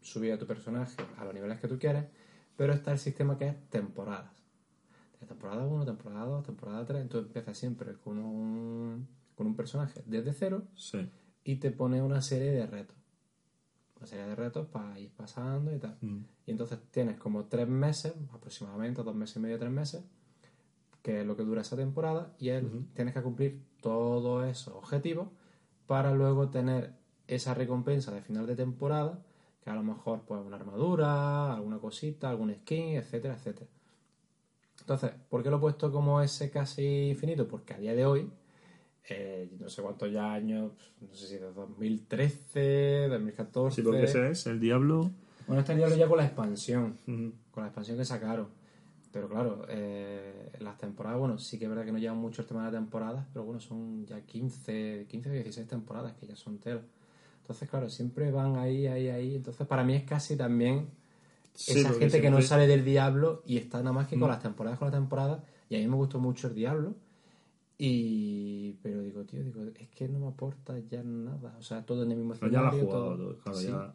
subir 0.03 0.33
a 0.33 0.39
tu 0.39 0.47
personaje 0.47 0.95
a 1.17 1.25
los 1.25 1.33
niveles 1.35 1.59
que 1.59 1.69
tú 1.69 1.79
quieres, 1.79 2.05
pero 2.57 2.73
está 2.75 2.93
el 2.93 2.99
sistema 2.99 3.37
que 3.39 3.49
es 3.49 3.71
temporadas. 3.71 4.43
Temporada 5.27 5.67
1, 5.67 5.85
temporada 5.87 6.25
2, 6.27 6.45
temporada 6.45 6.85
3, 6.85 7.09
tú 7.09 7.19
empiezas 7.19 7.57
siempre 7.59 7.95
con 7.95 8.19
un, 8.19 9.09
con 9.37 9.47
un 9.47 9.55
personaje 9.55 10.03
desde 10.07 10.33
cero 10.33 10.65
Sí. 10.75 11.09
y 11.45 11.57
te 11.57 11.71
pone 11.71 12.03
una 12.03 12.21
serie 12.23 12.51
de 12.51 12.67
retos. 12.67 12.97
Una 13.99 14.07
serie 14.07 14.27
de 14.27 14.35
retos 14.35 14.67
para 14.67 14.99
ir 14.99 15.11
pasando 15.13 15.73
y 15.75 15.79
tal. 15.79 15.97
Mm. 16.01 16.25
Y 16.47 16.51
entonces 16.51 16.79
tienes 16.91 17.17
como 17.19 17.45
tres 17.45 17.69
meses, 17.69 18.15
aproximadamente 18.33 19.03
dos 19.03 19.15
meses 19.15 19.37
y 19.37 19.41
medio, 19.41 19.59
tres 19.59 19.71
meses, 19.71 20.03
que 21.03 21.21
es 21.21 21.27
lo 21.27 21.37
que 21.37 21.45
dura 21.45 21.61
esa 21.63 21.77
temporada, 21.77 22.35
y 22.39 22.49
él, 22.49 22.89
tienes 22.95 23.15
que 23.15 23.23
cumplir 23.23 23.63
todos 23.81 24.45
esos 24.47 24.75
objetivos 24.75 25.29
para 25.87 26.13
luego 26.13 26.49
tener 26.51 26.95
esa 27.29 27.55
recompensa 27.55 28.13
de 28.13 28.23
final 28.23 28.47
de 28.47 28.57
temporada, 28.57 29.23
que 29.63 29.71
a 29.71 29.75
lo 29.75 29.83
mejor 29.83 30.23
pues 30.27 30.41
una 30.45 30.57
armadura, 30.57 31.55
alguna 31.55 31.79
cosita, 31.79 32.29
algún 32.29 32.53
skin, 32.55 32.97
etcétera, 32.97 33.35
etcétera. 33.35 33.71
Entonces, 34.81 35.13
¿por 35.29 35.43
qué 35.43 35.51
lo 35.51 35.57
he 35.57 35.61
puesto 35.61 35.91
como 35.91 36.21
ese 36.21 36.51
casi 36.51 37.09
infinito? 37.11 37.49
Porque 37.49 37.75
a 37.75 37.79
día 37.79 37.95
de 37.95 38.05
hoy, 38.07 38.31
eh, 39.11 39.49
no 39.59 39.69
sé 39.69 39.83
cuántos 39.83 40.11
ya 40.13 40.33
años, 40.33 40.73
no 41.01 41.15
sé 41.15 41.27
si 41.27 41.37
de 41.37 41.53
2013, 41.53 43.09
2014... 43.11 43.77
Sí, 43.77 43.83
porque 43.83 44.05
ese 44.05 44.31
es 44.31 44.47
el 44.47 44.61
Diablo... 44.61 45.11
Bueno, 45.47 45.61
este 45.61 45.77
diablo 45.77 45.95
ya 45.97 46.09
con 46.09 46.19
la 46.19 46.25
expansión, 46.25 46.97
con 47.53 47.63
la 47.63 47.69
expansión 47.69 47.97
que 47.97 48.05
sacaron. 48.05 48.49
Pero 49.13 49.29
claro, 49.29 49.65
eh, 49.69 50.51
las 50.59 50.77
temporadas, 50.77 51.21
bueno, 51.21 51.39
sí 51.39 51.57
que 51.57 51.67
es 51.67 51.71
verdad 51.71 51.85
que 51.85 51.93
no 51.93 51.99
llevan 51.99 52.19
mucho 52.19 52.43
el 52.43 52.49
tema 52.49 52.67
de 52.67 52.77
temporadas, 52.77 53.25
pero 53.33 53.45
bueno, 53.45 53.61
son 53.61 54.05
ya 54.07 54.21
15, 54.23 55.07
15 55.09 55.31
o 55.31 55.33
16 55.33 55.69
temporadas 55.69 56.15
que 56.15 56.27
ya 56.27 56.35
son 56.35 56.59
tela. 56.59 56.83
Entonces, 57.43 57.71
claro, 57.71 57.89
siempre 57.89 58.33
van 58.33 58.57
ahí, 58.57 58.89
ahí, 58.89 59.09
ahí. 59.09 59.37
Entonces, 59.37 59.67
para 59.69 59.85
mí 59.85 59.95
es 59.95 60.03
casi 60.03 60.37
también 60.37 60.89
Sí, 61.55 61.79
esa 61.79 61.93
gente 61.95 62.21
que 62.21 62.29
no 62.29 62.43
sale 62.43 62.67
del 62.67 62.85
diablo 62.85 63.43
y 63.47 63.57
está 63.57 63.79
nada 63.79 63.93
más 63.93 64.09
que 64.09 64.19
con 64.19 64.29
Mm. 64.29 64.33
las 64.33 64.43
temporadas, 64.43 64.79
con 64.81 64.89
la 64.91 64.95
temporada. 64.99 65.45
Y 65.71 65.77
a 65.77 65.79
mí 65.79 65.87
me 65.87 65.95
gustó 65.95 66.19
mucho 66.19 66.49
el 66.49 66.55
diablo. 66.57 66.95
Y. 67.79 68.73
Pero 68.83 69.03
digo, 69.03 69.25
tío, 69.25 69.43
digo, 69.45 69.63
es 69.79 69.89
que 69.91 70.09
no 70.09 70.19
me 70.19 70.29
aporta 70.29 70.79
ya 70.91 71.03
nada. 71.03 71.57
O 71.59 71.63
sea, 71.63 71.85
todo 71.85 72.05
en 72.05 72.13
el 72.13 72.19
mismo 72.19 72.35
Pero 72.39 72.51
ya 72.53 72.59
escenario, 72.61 72.85
jugado, 72.87 73.05
todo- 73.05 73.17
todo, 73.17 73.39
claro, 73.39 73.59
Sí. 73.59 73.67
ya... 73.69 73.95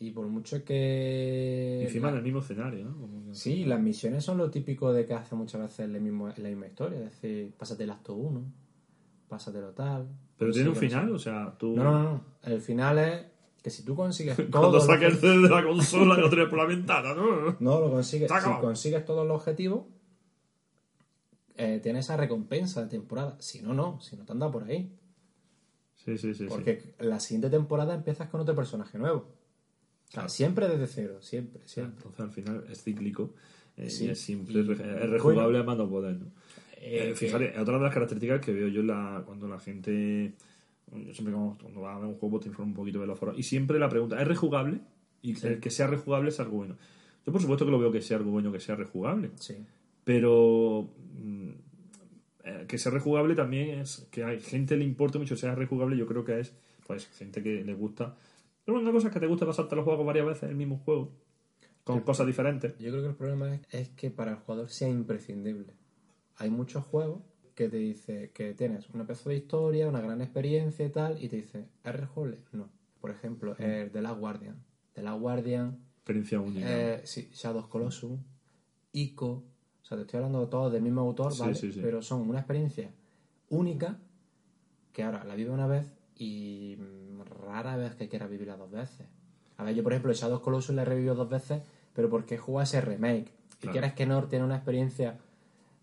Y 0.00 0.10
por 0.10 0.26
mucho 0.26 0.64
que. 0.64 1.78
Y 1.82 1.84
encima 1.86 2.08
la- 2.08 2.12
en 2.12 2.18
el 2.18 2.24
mismo 2.24 2.40
escenario, 2.40 2.84
¿no? 2.84 2.98
Como 3.00 3.24
que- 3.26 3.34
Sí, 3.34 3.64
las 3.64 3.80
misiones 3.80 4.24
son 4.24 4.38
lo 4.38 4.50
típico 4.50 4.92
de 4.92 5.06
que 5.06 5.14
hace 5.14 5.34
muchas 5.36 5.60
veces 5.62 5.88
la 5.88 6.00
misma, 6.00 6.34
la 6.36 6.48
misma 6.48 6.66
historia. 6.66 6.98
Es 6.98 7.04
decir, 7.22 7.54
pásate 7.56 7.84
el 7.84 7.90
acto 7.90 8.14
1, 8.14 8.42
pásatelo 9.28 9.70
tal. 9.70 10.08
Pero 10.36 10.50
tiene 10.52 10.68
un 10.70 10.76
final, 10.76 11.12
o 11.14 11.18
sea, 11.18 11.54
tú... 11.56 11.76
No, 11.76 11.84
no, 11.84 12.02
no. 12.02 12.20
El 12.42 12.60
final 12.60 12.98
es 12.98 13.24
que 13.62 13.70
si 13.70 13.84
tú 13.84 13.94
consigues 13.94 14.36
todo. 14.50 14.50
Cuando 14.50 14.80
saques 14.80 15.14
el 15.14 15.18
CD 15.20 15.38
de 15.42 15.48
la 15.48 15.62
consola 15.64 16.18
lo 16.18 16.28
tienes 16.28 16.48
por 16.48 16.58
la 16.58 16.66
ventana, 16.66 17.14
¿no? 17.14 17.56
No, 17.60 17.80
lo 17.80 17.90
consigues. 17.92 18.30
Si 18.30 18.50
consigues 18.60 19.04
todos 19.04 19.26
los 19.26 19.36
objetivos, 19.36 19.84
eh, 21.56 21.80
tienes 21.82 22.06
esa 22.06 22.16
recompensa 22.16 22.82
de 22.82 22.88
temporada. 22.88 23.36
Si 23.40 23.62
no, 23.62 23.74
no. 23.74 24.00
Si 24.00 24.16
no 24.16 24.24
te 24.24 24.32
anda 24.32 24.50
por 24.50 24.64
ahí. 24.64 24.90
Sí, 25.96 26.18
sí, 26.18 26.34
sí. 26.34 26.44
sí. 26.44 26.46
Porque 26.48 26.94
la 26.98 27.18
siguiente 27.20 27.50
temporada 27.50 27.94
empiezas 27.94 28.28
con 28.28 28.40
otro 28.40 28.54
personaje 28.54 28.98
nuevo. 28.98 29.18
O 29.20 29.26
sea, 30.06 30.12
Claro. 30.22 30.28
siempre 30.28 30.68
desde 30.68 30.86
cero. 30.86 31.18
Siempre, 31.22 31.62
siempre. 31.66 31.96
Entonces 31.96 32.20
al 32.20 32.30
final 32.30 32.64
es 32.70 32.82
cíclico 32.82 33.34
eh, 33.76 33.88
Sí. 33.90 34.04
y 34.06 34.08
es 34.10 34.28
Y- 34.28 34.34
re- 34.36 34.72
es 35.04 35.10
rejugable 35.10 35.58
bueno. 35.58 35.58
a 35.60 35.62
mano 35.64 35.88
poder, 35.88 36.16
¿no? 36.16 36.26
Eh, 36.76 37.10
Eh, 37.10 37.14
fíjate, 37.14 37.58
otra 37.58 37.78
de 37.78 37.82
las 37.84 37.94
características 37.94 38.40
que 38.40 38.52
veo 38.52 38.68
yo 38.68 38.82
la, 38.82 39.22
cuando 39.24 39.48
la 39.48 39.58
gente. 39.58 40.34
Yo 40.92 41.14
siempre 41.14 41.32
cuando, 41.34 41.56
cuando 41.60 41.80
va 41.80 41.94
a 41.96 41.98
ver 41.98 42.08
un 42.08 42.14
juego 42.16 42.38
te 42.38 42.48
informo 42.48 42.70
un 42.72 42.76
poquito 42.76 43.00
de 43.00 43.06
los 43.06 43.18
foros. 43.18 43.38
Y 43.38 43.42
siempre 43.42 43.78
la 43.78 43.88
pregunta, 43.88 44.20
¿es 44.20 44.28
rejugable? 44.28 44.80
Y 45.22 45.34
el 45.46 45.58
que 45.58 45.70
sea 45.70 45.86
rejugable 45.86 46.28
es 46.28 46.38
algo 46.38 46.58
bueno. 46.58 46.76
Yo 47.26 47.32
por 47.32 47.40
supuesto 47.40 47.64
que 47.64 47.70
lo 47.70 47.78
veo 47.78 47.90
que 47.90 48.02
sea 48.02 48.18
algo 48.18 48.30
bueno 48.30 48.52
que 48.52 48.60
sea 48.60 48.76
rejugable. 48.76 49.30
Sí. 49.36 49.56
Pero 50.04 50.90
eh, 51.16 51.33
que 52.66 52.78
sea 52.78 52.92
rejugable 52.92 53.34
también 53.34 53.80
es 53.80 54.06
que 54.10 54.24
hay 54.24 54.40
gente 54.40 54.76
le 54.76 54.84
importa 54.84 55.18
mucho 55.18 55.36
sea 55.36 55.54
rejugable. 55.54 55.96
Yo 55.96 56.06
creo 56.06 56.24
que 56.24 56.40
es 56.40 56.54
pues 56.86 57.06
gente 57.08 57.42
que 57.42 57.64
le 57.64 57.74
gusta. 57.74 58.16
Pero 58.64 58.78
una 58.78 58.92
cosa 58.92 59.08
es 59.08 59.14
que 59.14 59.20
te 59.20 59.26
gusta 59.26 59.46
pasarte 59.46 59.76
los 59.76 59.84
juegos 59.84 60.06
varias 60.06 60.26
veces 60.26 60.50
el 60.50 60.56
mismo 60.56 60.78
juego 60.78 61.12
con 61.84 62.00
cosas 62.00 62.26
diferentes. 62.26 62.76
Yo 62.78 62.90
creo 62.90 63.02
que 63.02 63.08
el 63.08 63.14
problema 63.14 63.54
es, 63.54 63.60
es 63.70 63.88
que 63.90 64.10
para 64.10 64.32
el 64.32 64.36
jugador 64.38 64.70
sea 64.70 64.88
imprescindible. 64.88 65.74
Hay 66.36 66.50
muchos 66.50 66.84
juegos 66.84 67.22
que 67.54 67.68
te 67.68 67.76
dice 67.76 68.30
que 68.34 68.54
tienes 68.54 68.88
una 68.90 69.06
pedazo 69.06 69.30
de 69.30 69.36
historia, 69.36 69.88
una 69.88 70.00
gran 70.00 70.20
experiencia 70.20 70.84
y 70.84 70.90
tal, 70.90 71.22
y 71.22 71.28
te 71.28 71.36
dice, 71.36 71.66
¿es 71.84 71.94
rejugable? 71.94 72.38
No. 72.52 72.68
Por 73.00 73.10
ejemplo, 73.10 73.54
el 73.58 73.90
The 73.90 74.02
Last 74.02 74.18
Guardian. 74.18 74.56
The 74.94 75.02
Last 75.02 75.20
Guardian, 75.20 75.78
Experiencia 75.96 76.40
única. 76.40 76.66
eh, 76.68 77.02
sí, 77.04 77.28
Shadows 77.32 77.66
Colossus, 77.68 78.18
Ico. 78.92 79.44
O 79.84 79.86
sea, 79.86 79.98
te 79.98 80.02
estoy 80.04 80.16
hablando 80.16 80.48
todos 80.48 80.72
del 80.72 80.82
mismo 80.82 81.02
autor, 81.02 81.32
Sí, 81.34 81.40
¿vale? 81.42 81.54
sí, 81.54 81.70
sí. 81.70 81.80
Pero 81.82 82.00
son 82.00 82.26
una 82.28 82.38
experiencia 82.38 82.90
única 83.50 83.98
que 84.92 85.02
ahora 85.02 85.24
la 85.24 85.34
vive 85.34 85.50
una 85.50 85.66
vez 85.66 85.86
y 86.16 86.78
rara 87.46 87.76
vez 87.76 87.94
que 87.94 88.08
quiera 88.08 88.26
vivirla 88.26 88.56
dos 88.56 88.70
veces. 88.70 89.06
A 89.58 89.64
ver, 89.64 89.74
yo 89.74 89.82
por 89.82 89.92
ejemplo, 89.92 90.10
el 90.10 90.16
Shadows 90.16 90.40
Colossus 90.40 90.74
la 90.74 90.82
he 90.82 90.84
revivido 90.86 91.14
dos 91.14 91.28
veces, 91.28 91.62
pero 91.92 92.08
porque 92.08 92.38
juega 92.38 92.62
ese 92.64 92.80
remake. 92.80 93.28
Y 93.28 93.56
Claro. 93.58 93.72
quieres 93.72 93.92
que 93.92 94.06
no 94.06 94.22
tiene 94.24 94.44
una 94.46 94.56
experiencia. 94.56 95.18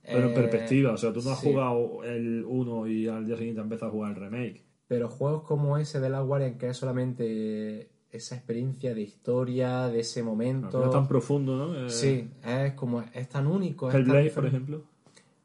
Pero 0.03 0.25
en 0.25 0.31
eh, 0.31 0.33
perspectiva, 0.33 0.93
o 0.93 0.97
sea, 0.97 1.13
tú 1.13 1.21
no 1.21 1.29
has 1.31 1.39
jugado 1.39 2.03
el 2.03 2.43
1 2.47 2.87
y 2.87 3.07
al 3.07 3.25
día 3.27 3.37
siguiente 3.37 3.61
empiezas 3.61 3.89
a 3.89 3.91
jugar 3.91 4.11
el 4.11 4.15
remake. 4.17 4.63
Pero 4.87 5.09
juegos 5.09 5.43
como 5.43 5.77
ese 5.77 5.99
de 5.99 6.09
la 6.09 6.21
Guardian, 6.21 6.57
que 6.57 6.69
es 6.69 6.77
solamente 6.77 7.91
esa 8.11 8.35
experiencia 8.35 8.93
de 8.93 9.01
historia, 9.01 9.87
de 9.87 10.01
ese 10.01 10.21
momento. 10.23 10.79
No 10.79 10.85
es 10.85 10.91
tan 10.91 11.07
profundo, 11.07 11.55
¿no? 11.55 11.85
Eh, 11.85 11.89
Sí, 11.89 12.29
es 12.43 12.73
como 12.73 13.01
es 13.13 13.29
tan 13.29 13.47
único. 13.47 13.87
es 13.87 13.93
tan 13.93 14.01
Hellblade, 14.01 14.29
por 14.31 14.43
diferente. 14.43 14.47
ejemplo. 14.57 14.83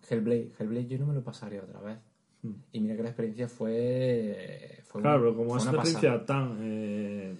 Hellblade, 0.09 0.53
Hellblade 0.59 0.87
yo 0.87 0.99
no 0.99 1.07
me 1.07 1.15
lo 1.15 1.23
pasaría 1.23 1.63
otra 1.63 1.81
vez. 1.81 1.99
Hmm. 2.43 2.53
Y 2.73 2.81
mira 2.81 2.97
que 2.97 3.03
la 3.03 3.09
experiencia 3.11 3.49
fue. 3.49 4.81
fue 4.85 5.01
Claro, 5.03 5.31
un- 5.31 5.37
como 5.37 5.51
fue 5.51 5.59
es 5.59 5.63
una 5.65 5.73
experiencia 5.73 6.13
pasada. 6.21 6.27
tan 6.27 6.59
eh, 6.61 7.35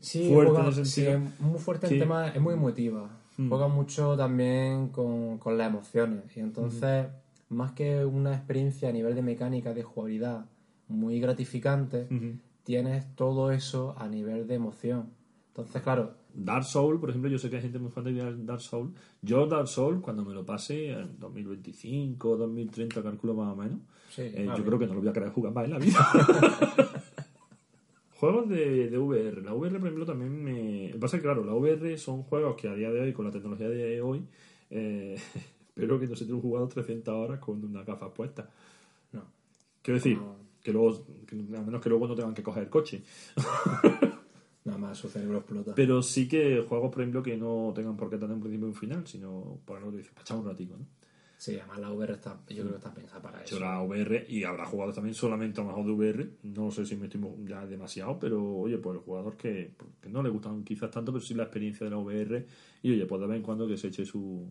Sí, 0.00 0.30
fuerte 0.32 0.52
juega- 0.52 0.66
en 0.66 0.72
ese 0.72 0.84
sí, 0.84 1.06
es 1.06 1.40
muy 1.40 1.58
fuerte 1.58 1.86
el 1.88 1.98
tema, 1.98 2.28
es 2.28 2.40
muy 2.40 2.54
emotiva. 2.54 3.10
Hmm. 3.36 3.48
Juega 3.48 3.68
mucho 3.68 4.16
también 4.16 4.88
con, 4.88 5.38
con 5.38 5.58
las 5.58 5.68
emociones. 5.68 6.36
Y 6.36 6.40
entonces, 6.40 7.06
Hmm. 7.48 7.54
más 7.56 7.72
que 7.72 8.04
una 8.04 8.34
experiencia 8.34 8.88
a 8.88 8.92
nivel 8.92 9.14
de 9.14 9.22
mecánica, 9.22 9.72
de 9.74 9.82
jugabilidad 9.82 10.44
muy 10.88 11.20
gratificante. 11.20 12.06
Tienes 12.68 13.16
todo 13.16 13.50
eso 13.50 13.94
a 13.96 14.06
nivel 14.08 14.46
de 14.46 14.56
emoción. 14.56 15.08
Entonces, 15.48 15.80
claro, 15.80 16.12
Dark 16.34 16.64
Soul, 16.64 17.00
por 17.00 17.08
ejemplo, 17.08 17.30
yo 17.30 17.38
sé 17.38 17.48
que 17.48 17.56
hay 17.56 17.62
gente 17.62 17.78
muy 17.78 17.90
fan 17.90 18.04
de 18.04 18.44
Dark 18.44 18.60
Soul. 18.60 18.92
Yo 19.22 19.46
Dark 19.46 19.68
Soul, 19.68 20.02
cuando 20.02 20.22
me 20.22 20.34
lo 20.34 20.44
pase 20.44 20.90
en 20.90 21.18
2025, 21.18 22.36
2030, 22.36 23.02
calculo 23.02 23.32
más 23.32 23.54
o 23.54 23.56
menos, 23.56 23.78
Sí, 24.10 24.20
eh, 24.22 24.46
yo 24.54 24.62
creo 24.62 24.78
que 24.78 24.86
no 24.86 24.92
lo 24.92 25.00
voy 25.00 25.08
a 25.08 25.14
querer 25.14 25.30
jugar 25.30 25.54
más 25.54 25.64
en 25.64 25.70
la 25.70 25.78
vida. 25.78 25.98
juegos 28.20 28.50
de, 28.50 28.90
de 28.90 28.98
VR. 28.98 29.40
La 29.42 29.54
VR, 29.54 29.78
por 29.78 29.86
ejemplo, 29.88 30.04
también 30.04 30.44
me... 30.44 30.94
Pasa 31.00 31.16
que, 31.16 31.22
claro, 31.22 31.44
la 31.44 31.54
VR 31.54 31.96
son 31.96 32.22
juegos 32.24 32.54
que 32.60 32.68
a 32.68 32.74
día 32.74 32.90
de 32.90 33.00
hoy, 33.00 33.14
con 33.14 33.24
la 33.24 33.30
tecnología 33.30 33.70
de 33.70 34.02
hoy, 34.02 34.26
eh, 34.68 35.16
espero 35.68 35.98
que 35.98 36.06
no 36.06 36.14
se 36.14 36.26
te 36.26 36.34
un 36.34 36.42
jugado 36.42 36.68
300 36.68 37.14
horas 37.14 37.38
con 37.38 37.64
una 37.64 37.82
gafa 37.82 38.12
puesta. 38.12 38.50
no. 39.12 39.22
Quiero 39.80 39.96
decir, 39.96 40.18
No. 40.18 40.47
Que 40.68 40.72
luego, 40.74 41.02
a 41.56 41.62
menos 41.62 41.80
que 41.80 41.88
luego 41.88 42.06
no 42.06 42.14
tengan 42.14 42.34
que 42.34 42.42
coger 42.42 42.64
el 42.64 42.68
coche. 42.68 43.02
Nada 44.66 44.78
más 44.78 44.98
su 44.98 45.08
cerebro 45.08 45.38
explota. 45.38 45.74
Pero 45.74 46.02
sí 46.02 46.28
que 46.28 46.62
juegos, 46.68 46.92
por 46.92 47.00
ejemplo, 47.00 47.22
que 47.22 47.38
no 47.38 47.72
tengan 47.74 47.96
por 47.96 48.10
qué 48.10 48.18
tener 48.18 48.34
un 48.34 48.42
principio 48.42 48.66
y 48.66 48.70
un 48.70 48.76
final, 48.76 49.06
sino 49.06 49.60
por 49.64 49.78
algo 49.78 49.90
que 49.92 49.96
dices, 49.98 50.12
para 50.12 50.24
echar 50.24 50.36
un 50.36 50.44
ratico, 50.44 50.76
¿no? 50.76 50.84
Sí, 51.38 51.56
además 51.56 51.78
la 51.78 51.92
VR 51.92 52.12
está, 52.12 52.38
yo 52.50 52.56
creo 52.56 52.70
que 52.70 52.76
está 52.76 52.92
pensada 52.92 53.22
para 53.22 53.42
eso. 53.42 53.58
la 53.58 53.80
VR, 53.80 54.26
y 54.28 54.44
habrá 54.44 54.66
jugadores 54.66 54.96
también 54.96 55.14
solamente 55.14 55.58
a 55.58 55.64
lo 55.64 55.70
mejor 55.70 55.86
de 55.86 55.92
VR, 55.92 56.30
no 56.42 56.70
sé 56.70 56.84
si 56.84 56.96
me 56.96 57.06
estoy 57.06 57.22
ya 57.46 57.64
demasiado, 57.64 58.18
pero 58.18 58.44
oye, 58.44 58.76
pues 58.76 58.98
el 58.98 59.02
jugador 59.02 59.38
que, 59.38 59.70
que 60.02 60.10
no 60.10 60.22
le 60.22 60.28
gustan 60.28 60.64
quizás 60.64 60.90
tanto, 60.90 61.12
pero 61.12 61.24
sí 61.24 61.32
la 61.32 61.44
experiencia 61.44 61.84
de 61.84 61.90
la 61.90 61.98
VR, 61.98 62.44
y 62.82 62.90
oye, 62.90 63.06
pues 63.06 63.20
de 63.22 63.26
vez 63.26 63.36
en 63.36 63.42
cuando 63.42 63.66
que 63.66 63.78
se 63.78 63.88
eche 63.88 64.04
su, 64.04 64.50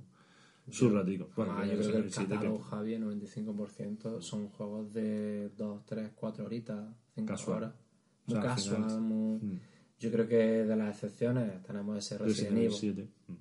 su 0.70 0.90
ratico. 0.90 1.30
Bueno, 1.36 1.54
Ah, 1.58 1.66
yo 1.66 1.78
creo 1.78 1.92
que 1.92 1.98
el 1.98 2.12
catálogo, 2.14 2.60
Javi, 2.60 2.94
el 2.96 3.04
95% 3.04 4.22
son 4.22 4.50
juegos 4.50 4.94
de 4.94 5.50
2, 5.58 5.86
3, 5.86 6.12
4 6.16 6.46
horitas, 6.46 6.86
5 7.16 7.28
Casual. 7.28 7.58
horas. 7.58 7.74
O 7.74 8.32
Muy 8.32 8.34
sea, 8.34 8.42
al 8.42 8.56
casual, 8.58 9.02
muy- 9.02 9.40
Mm. 9.40 9.60
Yo 10.00 10.12
creo 10.12 10.28
que 10.28 10.36
de 10.36 10.76
las 10.76 10.90
excepciones 10.96 11.64
tenemos 11.64 11.98
ese 11.98 12.18
Resident 12.20 12.28
Resident 12.28 12.58
Evil 12.58 12.68
Evil, 12.68 12.78
7. 12.78 13.10
Mm. 13.28 13.34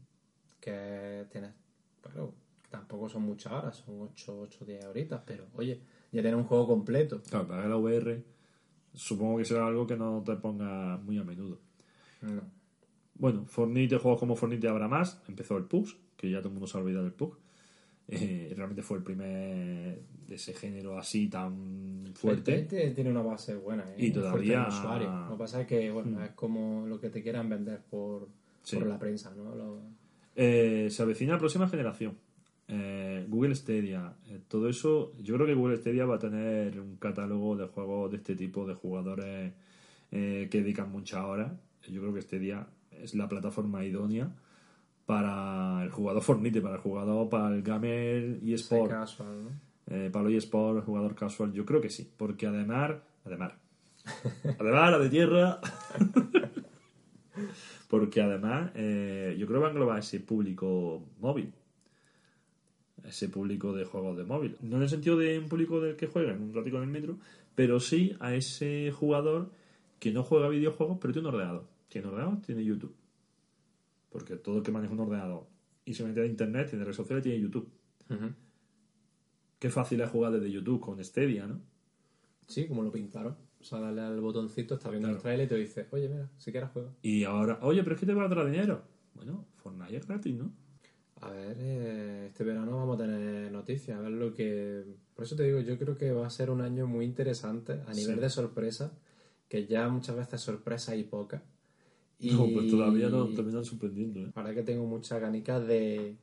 que 0.61 1.27
tiene, 1.31 1.53
claro, 2.01 2.35
tampoco 2.71 3.09
son 3.09 3.23
muchas 3.23 3.53
horas, 3.53 3.77
son 3.77 4.01
8, 4.01 4.41
8, 4.41 4.65
10 4.65 4.85
horitas, 4.87 5.21
pero 5.27 5.47
oye, 5.55 5.81
ya 6.13 6.23
tiene 6.23 6.37
un 6.37 6.45
juego 6.45 6.67
completo. 6.67 7.21
Claro, 7.29 7.47
para 7.47 7.69
la 7.69 7.77
VR 7.77 8.25
supongo 8.95 9.39
que 9.39 9.45
será 9.45 9.67
algo 9.67 9.87
que 9.87 9.97
no 9.97 10.23
te 10.25 10.35
ponga 10.37 10.97
muy 10.99 11.19
a 11.19 11.25
menudo. 11.25 11.61
No. 12.23 12.43
Bueno, 13.15 13.45
Fortnite, 13.47 13.99
juegos 13.99 14.19
como 14.21 14.35
Fortnite 14.35 14.69
habrá 14.69 14.89
más. 14.89 15.23
Empezó 15.29 15.57
el 15.59 15.65
PUBG, 15.65 15.97
que 16.17 16.31
ya 16.31 16.39
todo 16.39 16.49
el 16.49 16.55
mundo 16.55 16.67
se 16.67 16.77
ha 16.79 16.81
olvidado 16.81 17.05
del 17.05 17.13
PUBG. 17.13 17.37
Eh, 18.09 18.53
realmente 18.57 18.83
fue 18.83 18.99
el 18.99 19.03
primer 19.03 20.01
de 20.29 20.35
ese 20.35 20.55
género 20.55 20.97
así 20.97 21.29
tan 21.29 22.05
fuerte. 22.15 22.55
Este 22.61 22.91
tiene 22.93 23.11
una 23.11 23.23
base 23.23 23.57
buena, 23.57 23.83
¿eh? 23.91 23.97
Y 23.99 24.11
todavía- 24.13 24.67
usuario. 24.69 25.11
Lo 25.29 25.31
que 25.33 25.39
pasa 25.39 25.61
es 25.63 25.67
que, 25.67 25.91
bueno, 25.91 26.23
es 26.23 26.31
como 26.31 26.87
lo 26.87 27.01
que 27.01 27.11
te 27.11 27.21
quieran 27.23 27.49
vender 27.49 27.81
por, 27.91 28.29
Sí. 28.63 28.77
por 28.77 28.87
la 28.87 28.99
prensa, 28.99 29.35
¿no? 29.35 29.55
Lo- 29.55 29.81
Eh, 30.37 30.89
se 30.91 31.03
avecina 31.03 31.33
la 31.33 31.39
próxima 31.39 31.69
generación. 31.69 32.17
Eh, 32.69 33.25
Google 33.29 33.55
Stadia, 33.55 34.15
todo 34.49 34.69
eso, 34.69 35.13
yo 35.23 35.35
creo 35.35 35.47
que 35.47 35.55
Google 35.55 35.77
Stadia 35.79 36.05
va 36.05 36.17
a 36.17 36.19
tener 36.19 36.79
un 36.81 36.97
catálogo 36.97 37.57
de 37.57 37.67
juegos 37.67 38.11
de 38.11 38.19
este 38.19 38.37
tipo, 38.37 38.67
de 38.67 38.75
jugadores 38.75 39.53
que 40.11 40.49
dedican 40.53 40.91
muchas 40.93 41.25
horas. 41.25 41.53
Yo 41.89 42.01
creo 42.01 42.15
que 42.15 42.23
Stadia 42.23 42.67
es 42.91 43.15
la 43.15 43.29
plataforma 43.29 43.85
idónea 43.85 44.33
para 45.07 45.85
el 45.85 45.91
jugador 45.91 46.23
Fortnite, 46.23 46.61
para 46.61 46.75
el 46.75 46.81
jugador, 46.81 47.29
para 47.29 47.55
el 47.55 47.63
gamer 47.63 48.41
y 48.43 48.53
sport. 48.55 48.91
casual, 48.91 49.45
¿no? 49.45 49.51
Eh, 49.89 50.11
para 50.13 50.29
el 50.29 50.35
eSport, 50.35 50.85
jugador 50.85 51.15
casual, 51.15 51.53
yo 51.53 51.65
creo 51.65 51.81
que 51.81 51.91
sí, 51.91 52.11
porque 52.17 52.47
además, 52.49 52.97
además, 53.25 53.53
además 54.59 54.91
la 54.91 54.99
de 54.99 55.09
tierra, 55.09 55.61
porque 57.89 58.21
además 58.21 58.73
eh, 58.75 59.37
yo 59.39 59.47
creo 59.47 59.61
que 59.61 59.63
va 59.63 59.69
a 59.69 59.71
englobar 59.71 59.99
ese 60.01 60.19
público 60.19 61.05
móvil, 61.21 61.53
ese 63.05 63.29
público 63.29 63.73
de 63.73 63.85
juegos 63.85 64.17
de 64.17 64.25
móvil, 64.25 64.57
no 64.61 64.77
en 64.77 64.83
el 64.83 64.89
sentido 64.89 65.17
de 65.17 65.39
un 65.39 65.49
público 65.49 65.81
del 65.81 65.95
que 65.95 66.09
juega 66.09 66.33
en 66.33 66.43
un 66.43 66.53
ratico 66.53 66.79
en 66.79 66.83
el 66.83 66.89
metro, 66.89 67.19
pero 67.55 67.79
sí 67.79 68.17
a 68.19 68.35
ese 68.35 68.91
jugador 68.91 69.51
que 70.01 70.11
no 70.11 70.25
juega 70.25 70.49
videojuegos, 70.49 70.99
pero 71.01 71.13
tiene 71.13 71.29
un 71.29 71.35
ordenador, 71.37 71.65
tiene 71.89 72.09
ordenador, 72.09 72.43
tiene 72.43 72.65
YouTube, 72.65 72.93
porque 74.11 74.37
todo 74.37 74.59
el 74.59 74.63
que 74.63 74.73
maneja 74.73 74.93
un 74.93 75.01
ordenador 75.01 75.47
y 75.85 75.95
se 75.95 76.05
mete 76.05 76.21
a 76.23 76.27
internet, 76.27 76.69
tiene 76.71 76.85
redes 76.85 76.97
sociales, 76.97 77.23
tiene 77.23 77.41
YouTube. 77.41 77.71
Qué 79.59 79.71
fácil 79.71 80.01
es 80.01 80.11
jugar 80.11 80.33
desde 80.33 80.51
YouTube 80.51 80.81
con 80.81 81.03
Stadia, 81.03 81.47
¿no? 81.47 81.61
Sí, 82.47 82.67
como 82.69 82.83
lo 82.83 82.93
pintaron. 82.93 83.37
O 83.61 83.65
sea, 83.65 83.81
darle 83.81 84.03
al 84.03 84.21
botoncito, 84.21 84.75
está 84.75 84.91
viendo 84.91 85.09
Claro. 85.09 85.17
el 85.17 85.23
trailer 85.23 85.47
y 85.47 85.49
te 85.49 85.57
dice, 85.57 85.87
oye, 85.91 86.09
mira, 86.09 86.31
si 86.37 86.53
quieres 86.53 86.71
juego. 86.71 86.95
Y 87.03 87.25
ahora, 87.25 87.59
oye, 87.63 87.83
pero 87.83 87.95
es 87.95 88.01
que 88.01 88.07
te 88.07 88.15
va 88.15 88.25
a 88.25 88.29
dar 88.29 88.45
dinero. 88.45 88.83
Bueno, 89.15 89.47
Fortnite 89.57 89.97
es 89.97 90.07
gratis, 90.07 90.35
¿no? 90.37 90.53
A 91.23 91.31
ver, 91.31 91.57
eh, 91.59 92.27
este 92.29 92.45
verano 92.45 92.77
vamos 92.77 93.01
a 93.01 93.05
tener 93.05 93.51
noticias, 93.51 93.99
a 93.99 94.03
ver 94.03 94.13
lo 94.13 94.35
que... 94.35 94.85
Por 95.15 95.25
eso 95.25 95.35
te 95.35 95.45
digo, 95.45 95.61
yo 95.61 95.79
creo 95.79 95.97
que 95.97 96.13
va 96.13 96.27
a 96.27 96.31
ser 96.31 96.51
un 96.51 96.61
año 96.61 96.87
muy 96.87 97.07
interesante 97.07 97.81
a 97.87 97.95
nivel 97.95 98.17
Sí. 98.17 98.21
de 98.21 98.29
sorpresa, 98.31 98.93
que 99.49 99.67
ya 99.67 99.89
muchas 99.89 100.15
veces 100.17 100.41
sorpresa 100.43 100.93
hay 100.93 101.05
poca. 101.05 101.43
Y 102.19 102.31
No, 102.33 102.47
pues 102.53 102.71
todavía 102.71 103.09
no 103.09 103.27
terminan 103.29 103.65
sorprendiendo, 103.65 104.21
¿eh? 104.21 104.33
Verdad 104.35 104.55
que 104.55 104.63
tengo 104.63 104.87
muchas 104.87 105.21
ganicas 105.21 105.67
de, 105.67 106.17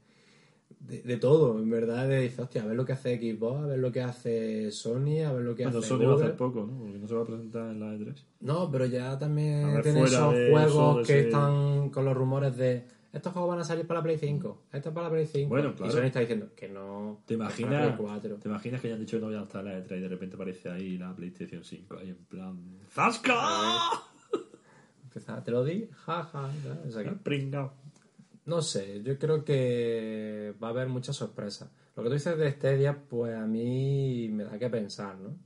de, 0.80 1.02
de 1.02 1.18
todo, 1.18 1.60
en 1.60 1.70
verdad, 1.70 2.08
de 2.08 2.22
decir, 2.22 2.42
hostia, 2.42 2.64
a 2.64 2.66
ver 2.66 2.76
lo 2.76 2.86
que 2.86 2.94
hace 2.94 3.18
Xbox, 3.18 3.64
a 3.64 3.68
ver 3.68 3.80
lo 3.80 3.92
que 3.92 4.02
hace 4.02 4.72
Sony, 4.72 5.24
a 5.26 5.32
ver 5.32 5.44
lo 5.44 5.56
que 5.56 5.64
Bueno, 5.64 5.80
hace 5.80 5.88
Sony 5.88 6.06
va 6.06 6.14
a 6.14 6.16
hacer 6.16 6.36
poco, 6.36 6.66
¿no? 6.66 6.80
Porque 6.80 6.98
no 6.98 7.08
se 7.08 7.16
va 7.16 7.22
a 7.22 7.26
presentar 7.26 7.72
en 7.72 7.80
la 7.80 7.94
E 7.94 8.00
E3. 8.00 8.16
No, 8.42 8.70
pero 8.72 8.86
ya 8.86 9.18
también 9.18 9.66
A 9.66 9.74
ver, 9.76 9.84
tiene 9.84 10.00
fuera 10.02 10.18
esos 10.18 10.34
juegos 10.52 11.00
eso, 11.00 11.08
que 11.08 11.20
ese- 11.20 11.28
están 11.28 11.90
con 11.90 12.06
los 12.06 12.16
rumores 12.16 12.58
de 12.58 12.84
estos 13.14 13.32
juegos 13.32 13.52
van 13.52 13.60
a 13.60 13.64
salir 13.64 13.86
para 13.86 14.00
la 14.00 14.04
Play 14.06 14.18
5, 14.18 14.64
estos 14.74 14.92
para 14.92 15.06
la 15.08 15.14
Play 15.14 15.28
5. 15.28 15.48
Bueno, 15.48 15.76
claro. 15.76 15.92
Y 15.94 15.96
Sony 15.96 16.06
está 16.08 16.20
diciendo 16.22 16.50
que 16.56 16.68
no. 16.68 17.22
¿Te 17.28 17.36
es 17.36 17.40
imaginas, 17.40 17.96
4. 17.96 18.36
¿Te 18.38 18.50
imaginas 18.50 18.82
que 18.82 18.88
ya 18.88 18.96
han 18.96 19.00
dicho 19.00 19.18
que 19.18 19.22
no 19.22 19.28
voy 19.28 19.36
a 19.36 19.44
estar 19.44 19.64
en 19.66 19.72
la 19.72 19.78
E3 19.86 19.98
y 19.98 20.02
de 20.02 20.08
repente 20.08 20.36
aparece 20.36 20.70
ahí 20.72 20.98
la 20.98 21.16
PlayStation 21.16 21.64
5 21.64 21.98
ahí 22.00 22.10
en 22.10 22.26
plan... 22.26 22.58
¡Zasca! 22.90 23.36
Te 25.44 25.52
lo 25.52 25.64
di, 25.64 25.88
jaja. 26.06 26.52
¿sabes? 26.64 26.88
O 26.88 26.92
sea 26.92 27.04
que- 27.04 27.12
Pringao. 27.24 27.74
No 28.46 28.62
sé, 28.62 29.02
yo 29.04 29.18
creo 29.18 29.46
que 29.46 30.54
va 30.62 30.68
a 30.68 30.72
haber 30.72 30.90
muchas 30.90 31.16
sorpresas. 31.16 31.70
Lo 31.96 32.04
que 32.04 32.10
tú 32.10 32.14
dices 32.16 32.38
de 32.38 32.52
Stadia, 32.52 33.04
pues 33.08 33.36
a 33.36 33.46
mí 33.46 34.28
me 34.30 34.44
da 34.44 34.58
que 34.60 34.70
pensar, 34.70 35.18
¿no? 35.18 35.38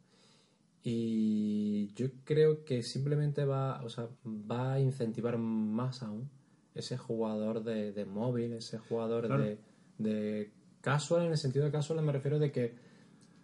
Y 0.84 1.93
yo 1.95 2.08
creo 2.23 2.63
que 2.63 2.82
simplemente 2.82 3.43
va, 3.45 3.84
o 3.84 3.89
sea, 3.89 4.08
va 4.25 4.73
a 4.73 4.80
incentivar 4.80 5.38
más 5.38 6.01
aún 6.01 6.30
ese 6.73 6.97
jugador 6.97 7.63
de, 7.63 7.91
de 7.91 8.06
móvil, 8.06 8.53
ese 8.53 8.77
jugador 8.77 9.25
Claro. 9.27 9.43
de, 9.43 9.60
de 9.97 10.51
casual, 10.82 11.25
en 11.25 11.32
el 11.32 11.38
sentido 11.38 11.65
de 11.65 11.71
casual 11.71 12.01
me 12.03 12.12
refiero 12.13 12.39
de 12.39 12.51
que 12.51 12.75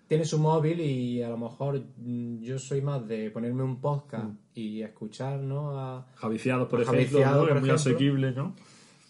tiene 0.07 0.25
su 0.25 0.37
móvil 0.39 0.79
y 0.81 1.21
a 1.23 1.29
lo 1.29 1.37
mejor 1.37 1.81
mm, 1.97 2.41
yo 2.41 2.59
soy 2.59 2.81
más 2.81 3.07
de 3.07 3.31
ponerme 3.31 3.63
un 3.63 3.79
podcast 3.81 4.29
y 4.53 4.81
escuchar, 4.81 5.39
¿no? 5.39 5.79
A, 5.79 6.05
Javiciados, 6.15 6.67
por 6.67 6.79
A 6.79 6.83
ejemplo, 6.83 7.01
Javiciados, 7.01 7.35
¿no? 7.35 7.47
por 7.47 7.49
es 7.57 7.61
muy 7.61 7.69
ejemplo. 7.69 7.75
asequible, 7.75 8.31
¿no? 8.31 8.55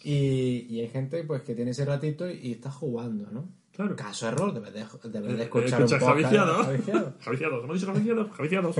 y, 0.03 0.67
y 0.69 0.79
hay 0.81 0.89
gente 0.89 1.23
pues 1.23 1.41
que 1.43 1.55
tiene 1.55 1.71
ese 1.71 1.85
ratito 1.85 2.29
y, 2.29 2.51
está 2.51 2.69
jugando, 2.71 3.29
¿no? 3.31 3.45
Claro. 3.73 3.95
Caso 3.95 4.27
error, 4.27 4.53
debes 4.53 4.73
de, 4.73 4.85
debes 5.09 5.35
de 5.35 5.41
Eh, 5.41 5.45
escuchar 5.45 5.81
escucha, 5.81 5.95
un 5.95 6.01
podcast 6.01 6.03
javiciados. 6.09 6.65
javiciado. 6.67 7.13
Javiciados, 7.21 7.63
¿hemos 7.63 7.75
dicho 7.79 7.87
javiciados? 7.91 8.31
Javiciados. 8.31 8.75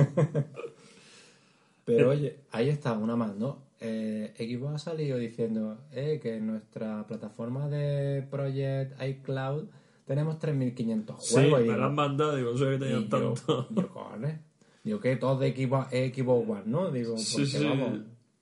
Pero 1.84 2.12
Eh. 2.12 2.16
oye, 2.16 2.36
ahí 2.52 2.68
está, 2.68 2.92
una 2.92 3.16
más, 3.16 3.34
¿no? 3.36 3.58
Eh, 3.80 4.32
Xbox 4.38 4.74
ha 4.74 4.78
salido 4.78 5.18
diciendo 5.18 5.78
eh, 5.92 6.18
que 6.22 6.40
nuestra 6.40 7.06
plataforma 7.06 7.68
de 7.68 8.22
Project 8.30 9.02
iCloud 9.02 9.64
tenemos 10.06 10.38
3.500 10.38 11.16
Sí, 11.20 11.34
juegos. 11.34 11.60
y 11.62 11.68
me 11.68 11.74
han 11.74 11.94
mandado, 11.94 12.36
digo, 12.36 12.52
no 12.52 12.58
sé 12.58 12.64
que 12.70 12.78
tenían 12.78 13.08
tanto. 13.08 13.66
yo, 13.70 13.88
cojones. 13.88 14.40
Digo 14.82 15.00
que 15.00 15.16
todos 15.16 15.40
de 15.40 15.48
es 15.48 16.14
Xbox 16.14 16.48
One, 16.48 16.62
¿no? 16.66 16.90
Digo, 16.90 17.16
Sí, 17.16 17.46
sí. 17.46 17.64
vamos. 17.64 18.00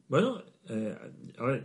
Bueno, 0.09 0.43
eh, 0.69 0.97
a 1.39 1.45
ver, 1.45 1.65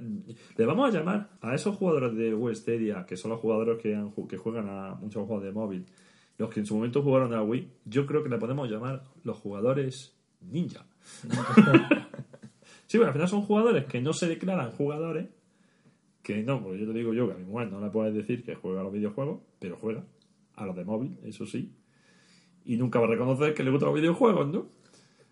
le 0.56 0.66
vamos 0.66 0.90
a 0.94 0.98
llamar 0.98 1.30
a 1.42 1.56
esos 1.56 1.76
jugadores 1.76 2.16
de 2.16 2.32
Google 2.34 2.56
Stadia, 2.56 3.06
que 3.06 3.18
son 3.18 3.32
los 3.32 3.40
jugadores 3.40 3.80
que, 3.82 3.96
han 3.96 4.12
que 4.28 4.38
juegan 4.38 4.70
a 4.70 4.96
muchos 4.96 5.26
juegos 5.26 5.44
de 5.44 5.52
móvil, 5.52 5.86
los 6.38 6.50
que 6.52 6.60
en 6.60 6.66
su 6.66 6.76
momento 6.76 7.02
jugaron 7.02 7.34
a 7.34 7.38
la 7.38 7.44
Wii, 7.44 7.68
yo 7.86 8.06
creo 8.06 8.24
que 8.24 8.30
le 8.30 8.38
podemos 8.38 8.70
llamar 8.70 9.04
los 9.24 9.38
jugadores 9.38 10.16
ninja. 10.42 10.86
sí, 12.86 12.98
bueno, 12.98 13.08
al 13.08 13.14
final 13.14 13.28
son 13.30 13.42
jugadores 13.42 13.86
que 13.86 14.02
no 14.02 14.14
se 14.14 14.28
declaran 14.28 14.72
jugadores, 14.72 15.28
que 16.22 16.44
no, 16.44 16.62
porque 16.62 16.80
yo 16.80 16.88
te 16.92 16.98
digo 16.98 17.14
yo 17.14 17.28
que 17.28 17.34
a 17.34 17.38
mi 17.38 17.46
mujer 17.46 17.72
no 17.72 17.82
le 17.82 17.90
puedes 17.90 18.14
decir 18.14 18.44
que 18.44 18.56
juega 18.56 18.82
a 18.82 18.84
los 18.84 18.94
videojuegos, 18.94 19.42
pero 19.60 19.78
juega 19.78 20.04
a 20.56 20.66
los 20.66 20.76
de 20.76 20.86
móvil, 20.86 21.18
eso 21.24 21.46
sí. 21.46 21.74
Y 22.66 22.78
nunca 22.78 23.00
va 23.00 23.06
a 23.06 23.10
reconocer 23.10 23.54
que 23.54 23.64
le 23.64 23.72
gustan 23.72 23.90
los 23.90 24.00
videojuegos, 24.00 24.48
¿no? 24.48 24.70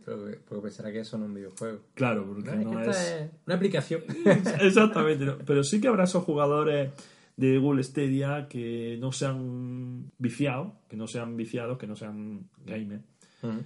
Porque 0.06 0.62
pensará 0.62 0.92
que 0.92 1.00
eso 1.00 1.18
no 1.18 1.26
es 1.26 1.30
un 1.30 1.36
videojuego. 1.36 1.80
Claro, 1.96 2.26
porque 2.28 2.52
No, 2.52 2.60
es 2.60 2.66
no 2.66 2.72
que 2.72 2.78
esta 2.90 2.92
es... 2.92 3.22
es 3.24 3.32
una 3.48 3.56
aplicación. 3.56 4.02
Exactamente, 4.62 5.26
no. 5.26 5.38
pero 5.40 5.64
sí 5.64 5.82
que 5.82 5.88
habrá 5.88 6.04
esos 6.04 6.24
jugadores 6.24 6.92
de 7.38 7.58
Google 7.58 7.84
Stadia 7.84 8.48
que 8.48 8.98
no 9.02 9.12
sean 9.12 10.12
viciados, 10.20 10.74
que 10.88 10.96
no 10.96 11.08
sean 11.08 11.36
viciados, 11.36 11.78
que 11.80 11.88
no 11.88 11.96
sean 11.96 12.48
gamers, 12.66 13.04
Ujú. 13.42 13.64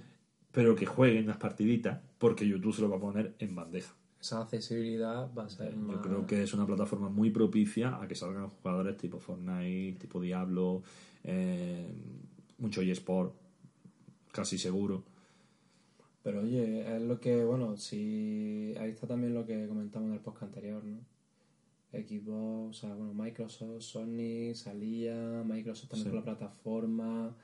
pero 0.50 0.74
que 0.74 0.86
jueguen 0.86 1.26
las 1.26 1.36
partiditas 1.36 2.00
porque 2.18 2.48
YouTube 2.48 2.74
se 2.74 2.80
lo 2.82 2.88
va 2.90 2.96
a 2.96 3.00
poner 3.00 3.34
en 3.38 3.54
bandeja. 3.54 3.94
Esa 4.20 4.42
accesibilidad 4.42 5.30
va 5.36 5.44
a 5.44 5.48
ser 5.48 5.74
más... 5.76 5.96
Yo 5.96 6.02
creo 6.02 6.26
que 6.26 6.42
es 6.42 6.52
una 6.52 6.66
plataforma 6.66 7.08
muy 7.08 7.30
propicia 7.30 8.00
a 8.00 8.06
que 8.06 8.14
salgan 8.14 8.50
jugadores 8.50 8.96
tipo 8.98 9.18
Fortnite, 9.18 9.98
tipo 9.98 10.20
Diablo, 10.20 10.82
eh, 11.24 11.86
mucho 12.58 12.82
eSport, 12.82 13.32
casi 14.30 14.58
seguro. 14.58 15.02
Pero 16.22 16.40
oye, 16.40 16.96
es 16.96 17.02
lo 17.02 17.18
que, 17.18 17.42
bueno, 17.44 17.78
si 17.78 18.74
ahí 18.78 18.90
está 18.90 19.06
también 19.06 19.32
lo 19.32 19.46
que 19.46 19.66
comentamos 19.66 20.08
en 20.08 20.14
el 20.14 20.20
podcast 20.20 20.42
anterior, 20.44 20.84
¿no? 20.84 20.98
Xbox, 21.92 22.68
o 22.68 22.72
sea, 22.72 22.94
bueno, 22.94 23.14
Microsoft, 23.14 23.80
Sony, 23.82 24.54
salía, 24.54 25.42
Microsoft 25.44 25.88
también 25.90 26.04
Sí. 26.04 26.10
con 26.10 26.18
la 26.18 26.24
plataforma, 26.24 27.36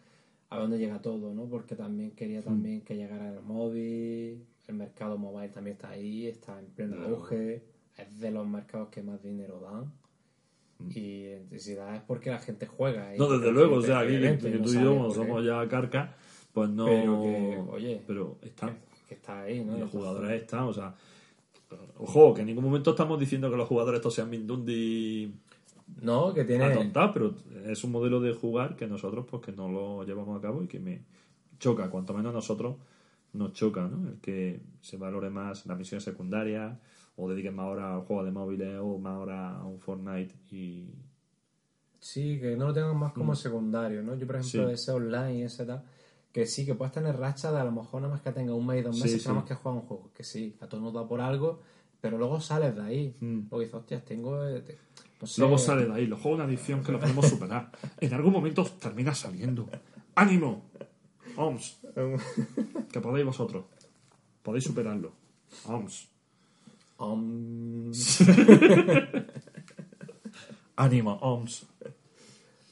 a 0.51 0.59
dónde 0.59 0.79
llega 0.79 1.01
todo, 1.01 1.35
¿no? 1.35 1.47
Porque 1.47 1.75
también 1.75 2.12
quería 2.12 2.43
también 2.43 2.83
que 2.83 2.97
llegara 2.97 3.33
el 3.33 3.43
móvil, 3.43 4.45
el 4.68 4.74
mercado 4.74 5.16
mobile 5.16 5.48
también 5.48 5.76
está 5.76 5.90
ahí, 5.90 6.26
está 6.26 6.59
en 6.59 6.66
pleno 6.66 7.02
auge, 7.07 7.62
es 7.96 8.20
de 8.20 8.31
los 8.31 8.46
mercados 8.46 8.88
que 8.88 9.02
más 9.02 9.22
dinero 9.22 9.61
dan. 9.61 9.92
Y 10.94 11.24
en 11.29 11.59
si 11.59 11.74
da 11.74 11.96
es 11.96 12.02
porque 12.02 12.31
la 12.31 12.38
gente 12.38 12.66
juega. 12.66 13.14
y 13.14 13.16
Mm. 13.16 13.20
No, 13.20 13.38
desde 13.38 13.50
luego, 13.50 13.76
o 13.76 13.83
sea, 13.83 14.00
aquí 14.00 14.20
que, 14.20 14.35
tú 14.35 14.68
y 14.70 14.74
yo, 14.74 14.94
como 14.94 15.11
somos 15.11 15.44
ya 15.44 15.66
carca, 15.68 16.14
pues 16.52 16.68
no. 16.68 16.85
Pero 16.85 17.22
que, 17.22 17.64
oye, 17.70 18.02
pero 18.07 18.38
están. 18.42 18.79
que 19.09 19.14
está 19.14 19.42
ahí, 19.42 19.64
¿no? 19.64 19.76
Y 19.76 19.81
los 19.81 19.90
jugadores 19.90 20.42
están, 20.42 20.64
o 20.64 20.72
sea. 20.72 20.94
Ojo, 21.98 22.35
que 22.35 22.42
en 22.42 22.48
ningún 22.48 22.64
momento 22.64 22.90
estamos 22.90 23.18
diciendo 23.18 23.50
que 23.50 23.57
los 23.57 23.66
jugadores 23.66 23.98
estos 23.98 24.14
sean 24.14 24.31
Mindundi 24.31 25.35
No, 26.00 26.33
que 26.33 26.44
tiene... 26.44 26.92
pero 27.12 27.35
es 27.64 27.83
un 27.83 27.90
modelo 27.90 28.20
de 28.20 28.35
jugar 28.35 28.76
que 28.76 28.87
nosotros 28.87 29.26
pues 29.29 29.42
que 29.42 29.50
no 29.50 29.68
lo 29.68 30.05
llevamos 30.05 30.38
a 30.38 30.40
cabo 30.40 30.62
y 30.62 30.68
que 30.68 30.79
me 30.79 31.00
choca, 31.59 31.90
cuanto 31.90 32.14
menos 32.14 32.33
nosotros 32.33 32.76
nos 33.37 33.53
choca, 33.53 33.87
¿no? 33.88 34.09
El 34.09 34.16
que 34.20 34.61
se 34.81 34.96
valore 34.96 35.31
más 35.31 35.66
las 35.66 35.77
misiones 35.79 36.05
secundarias 36.05 36.77
o 37.16 37.29
dediquen 37.31 37.55
más 37.55 37.66
horas 37.66 37.94
al 37.94 38.01
juego 38.03 38.25
de 38.25 38.31
móviles 38.31 38.79
o 38.81 38.99
más 38.99 39.16
horas 39.18 39.55
a 39.57 39.64
un 39.64 39.79
Fortnite 39.81 40.35
y... 40.51 40.88
Sí, 42.01 42.38
que 42.40 42.57
no 42.57 42.66
lo 42.68 42.72
tengan 42.75 42.96
más 42.96 43.12
como 43.12 43.35
secundario, 43.35 44.03
¿no? 44.03 44.14
Yo, 44.14 44.27
por 44.27 44.37
ejemplo, 44.37 44.68
Sí. 44.68 44.75
ese 44.75 44.92
online 44.92 45.38
y 45.38 45.42
ese 45.42 45.64
tal, 45.66 45.83
que 46.33 46.46
sí, 46.46 46.64
que 46.64 46.75
puedes 46.75 46.92
tener 46.92 47.16
racha 47.16 47.51
de 47.51 47.59
a 47.59 47.64
lo 47.64 47.72
mejor 47.72 48.03
nada 48.03 48.12
más 48.14 48.22
que 48.22 48.31
tenga 48.33 48.55
un 48.55 48.66
mes 48.66 48.81
y 48.81 48.83
dos 48.83 48.96
meses 49.01 49.22
sí. 49.22 49.29
nada 49.29 49.40
más 49.40 49.49
que 49.49 49.55
juega 49.55 49.79
un 49.81 49.87
juego, 49.87 50.11
que 50.14 50.22
sí, 50.22 50.57
a 50.61 50.68
todo 50.68 50.81
nos 50.83 50.92
da 50.94 51.09
por 51.09 51.20
algo, 51.20 51.61
pero 52.01 52.18
luego 52.18 52.40
sales 52.40 52.77
de 52.77 52.83
ahí. 52.83 53.16
Mm. 53.20 53.38
Luego 53.51 53.61
dices, 53.61 53.75
hostias, 53.75 54.05
tengo... 54.05 54.46
eh, 54.46 54.61
te- 54.61 54.79
no 55.20 55.27
sé, 55.27 55.40
Luego 55.40 55.57
sale 55.59 55.87
de 55.87 55.94
ahí, 55.94 56.07
los 56.07 56.20
juegos 56.20 56.38
de 56.40 56.44
adicción 56.44 56.85
que 56.85 56.92
lo 56.92 57.01
podemos 57.01 57.27
superar. 57.27 57.72
En 58.01 58.12
algún 58.12 58.33
momento 58.35 58.64
termina 58.64 59.14
saliendo. 59.14 59.66
¡Ánimo! 60.14 60.66
OMS. 61.37 61.79
Que 62.92 63.01
podéis 63.01 63.27
vosotros. 63.27 63.64
Podéis 64.42 64.64
superarlo. 64.64 65.12
OMS. 65.66 66.09
Um, 66.99 67.92
Ánimo, 70.77 71.12
OMS. 71.20 71.66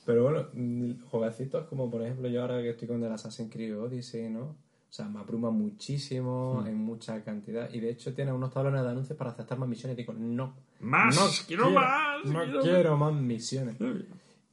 Pero 0.07 0.25
bueno, 0.25 0.49
mm, 0.53 1.01
jueguecitos 1.11 1.67
como 1.67 1.91
por 1.91 2.03
ejemplo 2.03 2.29
yo 2.29 2.43
ahora 2.43 2.61
que 2.61 2.71
estoy 2.71 2.89
con 2.89 3.03
el 3.03 3.11
Assassin's 3.13 3.51
Creed 3.51 3.79
Odyssey, 3.79 4.29
¿no? 4.29 4.43
O 4.43 4.97
sea, 4.97 5.09
me 5.09 5.19
abruma 5.19 5.51
muchísimo 5.51 6.61
Hmm. 6.63 6.67
en 6.69 6.77
mucha 6.77 7.23
cantidad. 7.25 7.73
Y 7.73 7.81
de 7.81 7.91
hecho 7.91 8.15
tiene 8.15 8.33
unos 8.33 8.53
tablones 8.53 8.83
de 8.83 8.91
anuncios 8.91 9.19
para 9.19 9.31
aceptar 9.31 9.59
más 9.59 9.69
misiones. 9.69 9.97
Y 9.99 10.03
digo, 10.03 10.13
no. 10.13 10.55
¡Más! 10.81 11.17
no 11.17 11.23
¡Quiero 11.49 11.71
más! 11.71 12.25
No 12.27 12.43
quiero 12.45 12.61
quiero 12.61 12.97
más 12.97 13.13
misiones. 13.15 13.77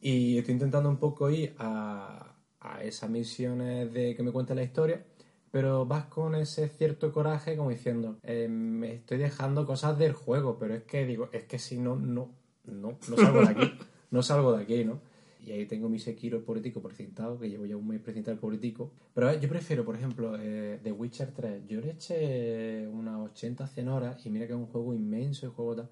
Y 0.01 0.37
estoy 0.39 0.53
intentando 0.53 0.89
un 0.89 0.97
poco 0.97 1.29
ir 1.29 1.53
a, 1.59 2.30
a 2.61 2.83
esas 2.83 3.09
misiones 3.09 3.91
de 3.93 4.15
que 4.15 4.23
me 4.23 4.31
cuente 4.31 4.55
la 4.55 4.63
historia, 4.63 5.03
pero 5.51 5.85
vas 5.85 6.05
con 6.05 6.35
ese 6.35 6.69
cierto 6.69 7.11
coraje 7.11 7.57
como 7.57 7.69
diciendo, 7.69 8.17
eh, 8.23 8.47
me 8.47 8.93
estoy 8.95 9.17
dejando 9.17 9.65
cosas 9.65 9.97
del 9.97 10.13
juego, 10.13 10.57
pero 10.57 10.73
es 10.75 10.83
que 10.83 11.05
digo, 11.05 11.29
es 11.33 11.43
que 11.43 11.59
si 11.59 11.77
no, 11.77 11.95
no, 11.95 12.29
no, 12.65 12.97
no 13.09 13.17
salgo 13.17 13.41
de 13.41 13.49
aquí, 13.49 13.71
no 14.11 14.23
salgo 14.23 14.53
de 14.55 14.63
aquí, 14.63 14.85
¿no? 14.85 14.99
Y 15.45 15.51
ahí 15.51 15.65
tengo 15.65 15.89
mi 15.89 15.97
Sekiro 15.97 16.43
político 16.43 16.81
precintado, 16.81 17.39
que 17.39 17.49
llevo 17.49 17.65
ya 17.65 17.75
un 17.75 17.87
mes 17.87 17.99
precintado 17.99 18.39
político. 18.39 18.91
Pero 19.13 19.27
a 19.27 19.33
yo 19.33 19.49
prefiero, 19.49 19.83
por 19.83 19.95
ejemplo, 19.95 20.37
eh, 20.39 20.79
The 20.83 20.91
Witcher 20.91 21.31
3. 21.31 21.67
Yo 21.67 21.81
le 21.81 21.91
eché 21.91 22.87
unas 22.87 23.19
80, 23.31 23.65
100 23.65 23.87
horas 23.87 24.25
y 24.25 24.29
mira 24.29 24.45
que 24.45 24.53
es 24.53 24.59
un 24.59 24.67
juego 24.67 24.93
inmenso, 24.93 25.47
el 25.47 25.51
juego 25.51 25.77
tal. 25.77 25.89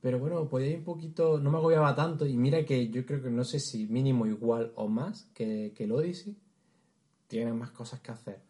Pero 0.00 0.18
bueno, 0.18 0.48
podía 0.48 0.70
ir 0.70 0.78
un 0.78 0.84
poquito, 0.84 1.38
no 1.38 1.50
me 1.50 1.58
agobiaba 1.58 1.94
tanto 1.94 2.26
y 2.26 2.36
mira 2.36 2.64
que 2.64 2.88
yo 2.88 3.04
creo 3.04 3.22
que 3.22 3.30
no 3.30 3.44
sé 3.44 3.60
si 3.60 3.86
mínimo 3.86 4.26
igual 4.26 4.72
o 4.76 4.88
más 4.88 5.28
que, 5.34 5.72
que 5.74 5.84
el 5.84 5.92
Odyssey. 5.92 6.36
Tiene 7.28 7.52
más 7.52 7.70
cosas 7.70 8.00
que 8.00 8.10
hacer. 8.10 8.40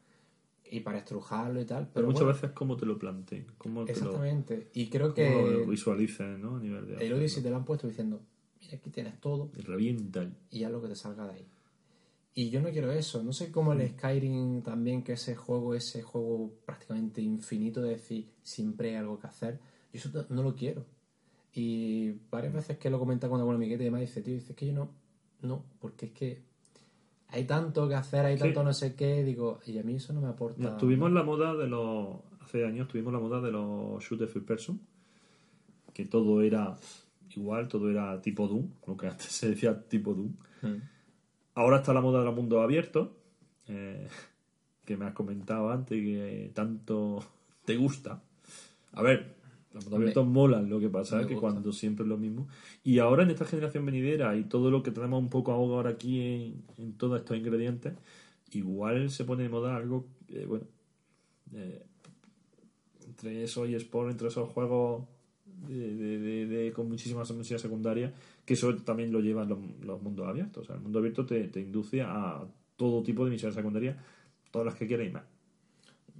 Y 0.71 0.81
para 0.81 0.99
estrujarlo 0.99 1.61
y 1.61 1.65
tal. 1.65 1.85
Pero 1.89 1.93
Pero 1.95 2.07
muchas 2.07 2.23
bueno, 2.23 2.35
veces 2.35 2.51
como 2.53 2.77
te 2.77 2.87
lo 2.87 2.97
planteen, 2.99 3.47
cómo 3.59 3.85
te 3.85 3.93
lo, 3.93 3.99
Exactamente. 3.99 4.71
Y 4.73 4.89
creo 4.89 5.13
cómo 5.13 5.41
lo 5.51 5.65
que 5.65 5.71
visualices, 5.71 6.39
¿no? 6.39 6.57
A 6.57 6.61
nivel 6.61 6.87
de... 6.87 7.05
el 7.05 7.13
Odyssey 7.13 7.43
te 7.43 7.51
lo 7.51 7.57
han 7.57 7.65
puesto 7.65 7.89
diciendo, 7.89 8.21
mira, 8.61 8.77
aquí 8.77 8.89
tienes 8.91 9.21
todo 9.21 9.51
Y 9.59 9.63
revientan. 9.63 10.37
y 10.51 10.63
haz 10.63 10.71
lo 10.71 10.81
que 10.81 10.89
te 10.89 10.95
salga 10.95 11.27
de 11.27 11.33
ahí. 11.35 11.47
Y 12.33 12.51
yo 12.51 12.63
no 12.63 12.71
quiero 12.71 12.93
eso. 12.93 13.25
No 13.25 13.33
sé 13.33 13.51
cómo 13.51 13.73
el 13.73 13.89
Skyrim 13.91 14.63
también, 14.63 15.03
que 15.03 15.15
ese 15.15 15.35
juego, 15.35 15.75
ese 15.75 16.03
juego 16.03 16.53
prácticamente 16.65 17.21
infinito 17.21 17.83
de 17.83 17.91
decir 17.91 18.31
siempre 18.45 18.91
hay 18.91 18.97
algo 18.97 19.19
que 19.19 19.27
hacer. 19.27 19.59
Yo 19.93 19.99
eso 19.99 20.27
no 20.29 20.45
lo 20.45 20.55
quiero. 20.55 20.87
Y 21.53 22.13
varias 22.31 22.53
veces 22.55 22.79
que 22.79 22.91
lo 22.91 22.99
comenta 22.99 23.29
con 23.29 23.41
algún 23.41 23.57
amiguete 23.57 23.83
y 23.83 23.87
demás, 23.87 24.01
dice, 24.03 24.23
tío, 24.23 24.35
dice 24.35 24.53
"Es 24.53 24.57
que 24.57 24.67
yo 24.67 24.73
no, 24.73 24.91
no, 25.43 25.65
porque 25.81 26.07
es 26.07 26.13
que 26.13 26.43
hay 27.29 27.45
tanto 27.45 27.89
que 27.89 27.95
hacer, 27.95 28.25
hay 28.25 28.37
Sí. 28.37 28.43
tanto 28.45 28.63
no 28.65 28.73
sé 28.73 28.95
qué, 28.95 29.23
digo, 29.25 29.61
y 29.67 29.79
a 29.79 29.83
mí 29.83 29.95
eso 29.97 30.13
no 30.13 30.21
me 30.21 30.29
aporta. 30.29 30.77
Tuvimos 30.77 31.11
la 31.13 31.23
moda 31.23 31.55
de 31.55 31.67
los... 31.69 32.17
Hace 32.41 32.65
años 32.65 32.89
tuvimos 32.89 33.13
la 33.13 33.19
moda 33.21 33.41
de 33.41 33.53
los 33.53 34.03
shooters 34.03 34.33
first 34.33 34.47
person, 34.47 34.81
que 35.93 36.05
todo 36.07 36.43
era 36.43 36.77
igual, 37.37 37.69
todo 37.69 37.91
era 37.91 38.21
tipo 38.21 38.49
Doom, 38.49 38.69
lo 38.87 38.97
que 38.97 39.07
antes 39.09 39.27
se 39.33 39.51
decía 39.51 39.87
tipo 39.89 40.15
Doom. 40.15 40.33
Mm. 40.63 40.83
Ahora 41.55 41.79
está 41.79 41.93
la 41.93 42.01
moda 42.01 42.21
de 42.21 42.25
los 42.25 42.35
mundos 42.35 42.63
abiertos, 42.63 43.11
eh, 43.69 44.09
que 44.85 44.97
me 44.97 45.05
has 45.07 45.13
comentado 45.15 45.71
antes 45.71 45.99
y 45.99 46.05
que 46.05 46.51
tanto 46.55 47.25
te 47.65 47.77
gusta. 47.77 48.23
A 48.93 49.03
ver, 49.03 49.37
los 49.73 49.93
abiertos 49.93 50.27
molan, 50.27 50.69
lo 50.69 50.81
que 50.81 50.89
pasa 50.89 51.21
es 51.21 51.27
que 51.27 51.35
gusta. 51.35 51.49
cuando 51.53 51.73
siempre 51.73 52.03
es 52.05 52.09
lo 52.09 52.17
mismo. 52.19 52.49
Y 52.83 52.99
ahora 52.99 53.23
en 53.23 53.31
esta 53.31 53.45
generación 53.45 53.87
venidera 53.87 54.37
y 54.37 54.45
todo 54.45 54.71
lo 54.71 54.83
que 54.83 54.91
tenemos 54.91 55.21
un 55.23 55.29
poco 55.31 55.53
ahora 55.53 55.91
aquí 55.91 56.21
en, 56.21 56.63
en 56.79 56.93
todos 56.95 57.19
estos 57.21 57.37
ingredientes, 57.37 57.95
igual 58.53 59.11
se 59.11 59.25
pone 59.25 59.45
de 59.45 59.49
moda 59.49 59.77
algo, 59.77 60.07
eh, 60.29 60.45
bueno, 60.47 60.65
eh, 61.55 61.83
entre 63.07 63.43
eso 63.45 63.67
y 63.67 63.75
Sport, 63.75 64.11
entre 64.11 64.29
esos 64.29 64.49
juegos 64.51 65.05
de, 65.69 65.95
de- 65.95 66.19
de- 66.19 66.47
de- 66.47 66.73
con 66.73 66.89
muchísimas 66.89 67.31
misiones 67.33 67.61
secundarias, 67.63 68.13
que 68.45 68.55
eso 68.55 68.75
también 68.77 69.13
lo 69.13 69.21
llevan 69.21 69.49
los, 69.49 69.59
los 69.85 70.03
mundos 70.03 70.27
abiertos. 70.27 70.65
O 70.65 70.67
sea, 70.67 70.77
el 70.77 70.83
mundo 70.83 70.99
abierto 70.99 71.27
te, 71.27 71.45
te 71.49 71.61
induce 71.61 72.03
a 72.03 72.43
todo 72.77 73.03
tipo 73.03 73.25
de 73.25 73.31
misiones 73.31 73.55
secundarias, 73.55 73.97
todas 74.51 74.67
las 74.67 74.75
que 74.75 74.87
quieras 74.87 75.07
y 75.07 75.11
más. 75.11 75.23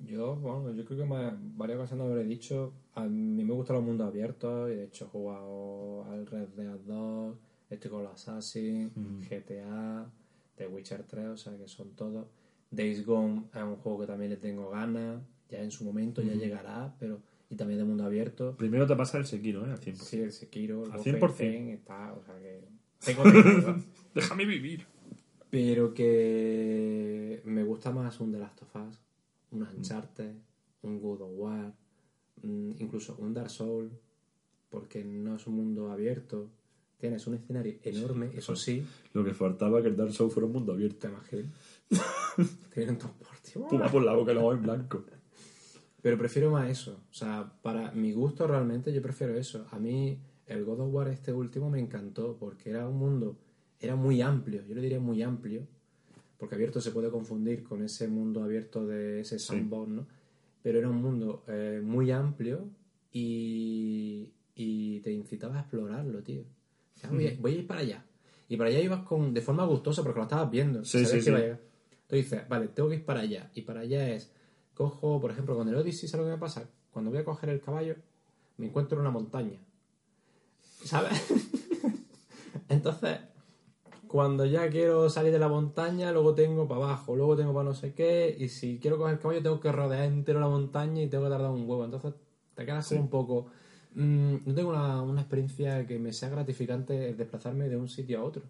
Yo, 0.07 0.37
bueno, 0.37 0.73
yo 0.73 0.85
creo 0.85 1.01
que 1.01 1.05
más, 1.05 1.35
varias 1.57 1.79
ocasiones 1.79 2.07
habré 2.07 2.25
dicho, 2.25 2.73
a 2.95 3.05
mí 3.05 3.45
me 3.45 3.53
gustan 3.53 3.77
los 3.77 3.85
mundos 3.85 4.07
abiertos 4.07 4.71
y 4.71 4.75
de 4.75 4.85
hecho 4.85 5.05
he 5.05 5.09
jugado 5.09 6.05
al 6.11 6.27
Red 6.27 6.49
Dead 6.57 6.79
2, 6.87 7.37
estoy 7.71 7.91
con 7.91 8.05
los 8.05 8.13
Assassin, 8.13 8.91
GTA, 9.29 10.11
The 10.57 10.67
Witcher 10.67 11.03
3, 11.05 11.27
o 11.27 11.37
sea 11.37 11.57
que 11.57 11.69
son 11.69 11.91
todos. 11.91 12.27
Days 12.71 13.05
Gone 13.05 13.45
es 13.55 13.63
un 13.63 13.77
juego 13.77 14.01
que 14.01 14.07
también 14.07 14.31
le 14.31 14.37
tengo 14.37 14.71
ganas, 14.71 15.23
ya 15.51 15.63
en 15.63 15.71
su 15.71 15.85
momento 15.85 16.23
ya 16.23 16.35
llegará, 16.35 16.95
pero 16.99 17.21
y 17.51 17.57
también 17.57 17.79
de 17.81 17.85
mundo 17.85 18.05
abierto. 18.05 18.57
Primero 18.57 18.87
te 18.87 18.95
pasa 18.95 19.19
el 19.19 19.27
Sekiro, 19.27 19.67
¿eh? 19.67 19.73
Al 19.73 19.81
100%. 19.81 19.95
Sí, 19.97 20.21
el 20.21 20.33
Sekiro, 20.33 20.85
el 20.85 20.93
Al 20.93 20.99
Wolfenstein 20.99 21.67
100%. 21.67 21.75
está, 21.75 22.13
o 22.13 22.23
sea 22.23 22.39
que 22.39 22.61
tengo, 23.05 23.25
Déjame 24.15 24.45
vivir. 24.47 24.87
pero 25.51 25.93
que 25.93 27.43
me 27.45 27.65
gusta 27.65 27.91
más 27.91 28.21
un 28.21 28.31
The 28.33 28.39
Last 28.39 28.63
of 28.63 28.77
Us, 28.77 29.01
un 29.53 29.63
Uncharted, 29.63 30.35
un 30.83 31.01
God 31.01 31.23
of 31.23 31.31
War, 31.35 31.75
mm, 32.43 32.73
incluso 32.79 33.17
un 33.19 33.35
Dark 33.35 33.51
Souls, 33.51 33.93
porque 34.69 35.05
no 35.05 35.37
es 35.37 35.47
un 35.47 35.55
mundo 35.55 35.91
abierto. 35.91 36.51
Tienes 36.99 37.27
un 37.27 37.35
escenario 37.35 37.79
enorme, 37.83 38.31
eso 38.35 38.55
sí, 38.55 38.85
Lo 39.15 39.25
que 39.25 39.33
faltaba 39.33 39.81
que 39.81 39.89
el 39.89 39.97
Dark 39.97 40.13
Souls 40.13 40.33
fuera 40.33 40.47
un 40.47 40.53
mundo 40.53 40.73
abierto. 40.73 40.99
te 40.99 41.09
imaginas. 41.09 41.53
Tienen 42.75 42.99
transporte. 42.99 43.53
Puma 43.69 43.91
por 43.91 44.03
la 44.03 44.15
boca 44.15 44.33
y 44.33 44.35
luego 44.35 44.53
en 44.53 44.63
blanco. 44.63 45.05
Pero 46.03 46.17
prefiero 46.17 46.51
más 46.51 46.71
eso. 46.71 47.01
O 47.11 47.15
sea, 47.15 47.53
para 47.63 47.93
mi 47.93 48.13
gusto 48.13 48.47
realmente 48.47 48.93
yo 48.93 49.03
prefiero 49.03 49.35
eso. 49.35 49.67
A 49.71 49.79
mí 49.79 50.19
el 50.47 50.65
God 50.65 50.81
of 50.81 50.95
War 50.95 51.09
este 51.09 51.33
último 51.33 51.71
me 51.71 51.79
encantó 51.79 52.37
porque 52.39 52.71
era 52.71 52.89
un 52.89 52.99
mundo, 52.99 53.39
era 53.79 53.97
muy 53.97 54.21
amplio, 54.21 54.65
yo 54.67 54.75
le 54.75 54.81
diría 54.81 55.01
muy 55.01 55.23
amplio, 55.23 55.67
porque 56.41 56.55
abierto 56.55 56.81
se 56.81 56.91
puede 56.91 57.11
confundir 57.11 57.63
con 57.63 57.83
ese 57.83 58.09
mundo 58.09 58.43
abierto 58.43 58.87
de 58.87 59.21
ese 59.21 59.39
sandbox, 59.39 59.89
¿no? 59.91 60.07
Pero 60.63 60.79
era 60.79 60.89
un 60.89 60.97
mundo 60.97 61.45
eh, 61.47 61.83
muy 61.85 62.11
amplio 62.11 62.67
y, 63.13 64.31
y 64.55 65.01
te 65.01 65.13
incitaba 65.13 65.59
a 65.59 65.61
explorarlo, 65.61 66.23
tío. 66.23 66.41
O 66.41 66.99
sea, 66.99 67.11
voy, 67.11 67.27
a, 67.27 67.37
voy 67.39 67.53
a 67.53 67.59
ir 67.59 67.67
para 67.67 67.81
allá. 67.81 68.07
Y 68.49 68.57
para 68.57 68.71
allá 68.71 68.81
ibas 68.81 69.03
con, 69.03 69.35
de 69.35 69.43
forma 69.43 69.67
gustosa 69.67 70.03
porque 70.03 70.19
lo 70.19 70.25
estabas 70.25 70.51
viendo. 70.51 70.83
Sí, 70.83 71.05
sabías 71.05 71.11
sí, 71.11 71.17
que 71.17 71.23
sí. 71.23 71.29
iba 71.29 71.39
a 71.39 71.43
llegar. 71.43 71.61
Entonces 71.91 72.31
dices, 72.31 72.49
vale, 72.49 72.69
tengo 72.69 72.89
que 72.89 72.95
ir 72.97 73.05
para 73.05 73.21
allá. 73.21 73.51
Y 73.55 73.61
para 73.61 73.81
allá 73.81 74.09
es, 74.09 74.33
cojo, 74.73 75.21
por 75.21 75.31
ejemplo, 75.31 75.55
con 75.55 75.69
el 75.69 75.75
Odyssey, 75.75 76.09
¿sabes 76.09 76.25
lo 76.25 76.31
que 76.31 76.37
me 76.37 76.41
pasa? 76.41 76.71
Cuando 76.91 77.11
voy 77.11 77.21
a 77.21 77.25
coger 77.25 77.51
el 77.51 77.61
caballo, 77.61 77.97
me 78.57 78.67
encuentro 78.67 78.97
en 78.97 79.03
una 79.03 79.11
montaña. 79.11 79.61
¿Sabes? 80.85 81.23
Entonces, 82.71 83.19
cuando 84.11 84.45
ya 84.45 84.69
quiero 84.69 85.09
salir 85.09 85.31
de 85.31 85.39
la 85.39 85.47
montaña, 85.47 86.11
luego 86.11 86.35
tengo 86.35 86.67
para 86.67 86.83
abajo, 86.83 87.15
luego 87.15 87.37
tengo 87.37 87.55
para 87.55 87.69
no 87.69 87.75
sé 87.75 87.95
qué, 87.95 88.35
y 88.37 88.49
si 88.49 88.81
quiero 88.81 88.99
coger 88.99 89.15
el 89.15 89.21
caballo, 89.21 89.41
tengo 89.41 89.61
que 89.61 89.71
rodear 89.71 90.03
entero 90.03 90.41
la 90.41 90.49
montaña 90.49 91.01
y 91.01 91.07
tengo 91.07 91.23
que 91.23 91.31
tardar 91.31 91.53
un 91.53 91.61
huevo. 91.61 91.85
Entonces, 91.85 92.15
te 92.57 92.67
quedas 92.67 92.89
como 92.89 93.03
un 93.03 93.09
poco. 93.09 93.47
mm, 93.95 94.35
no 94.47 94.53
tengo 94.53 94.71
una, 94.71 95.01
una 95.01 95.21
experiencia 95.21 95.87
que 95.87 96.01
me 96.01 96.13
sea 96.13 96.29
gratificante 96.29 97.15
desplazarme 97.15 97.69
de 97.69 97.77
un 97.77 97.89
sitio 97.89 98.19
a 98.19 98.25
otro. 98.25 98.43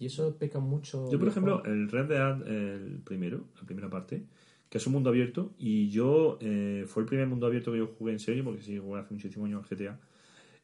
Y 0.00 0.06
eso 0.06 0.34
peca 0.34 0.58
mucho. 0.58 1.08
Yo, 1.08 1.20
por 1.20 1.28
ejemplo, 1.28 1.60
juego. 1.60 1.72
el 1.72 1.88
Red 1.88 2.06
Dead, 2.08 2.48
el 2.48 3.00
primero, 3.04 3.44
la 3.60 3.66
primera 3.66 3.88
parte, 3.88 4.24
que 4.68 4.78
es 4.78 4.86
un 4.88 4.94
mundo 4.94 5.10
abierto, 5.10 5.52
y 5.56 5.88
yo 5.90 6.36
eh, 6.40 6.84
fue 6.88 7.04
el 7.04 7.08
primer 7.08 7.28
mundo 7.28 7.46
abierto 7.46 7.70
que 7.70 7.78
yo 7.78 7.86
jugué 7.96 8.14
en 8.14 8.18
serio, 8.18 8.42
porque 8.42 8.62
sí, 8.62 8.76
jugué 8.76 8.98
hace 8.98 9.14
muchísimos 9.14 9.46
años 9.46 9.62
al 9.62 9.78
GTA. 9.78 10.00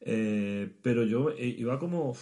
Eh, 0.00 0.68
pero 0.82 1.04
yo 1.04 1.30
eh, 1.30 1.46
iba 1.46 1.78
como, 1.78 2.12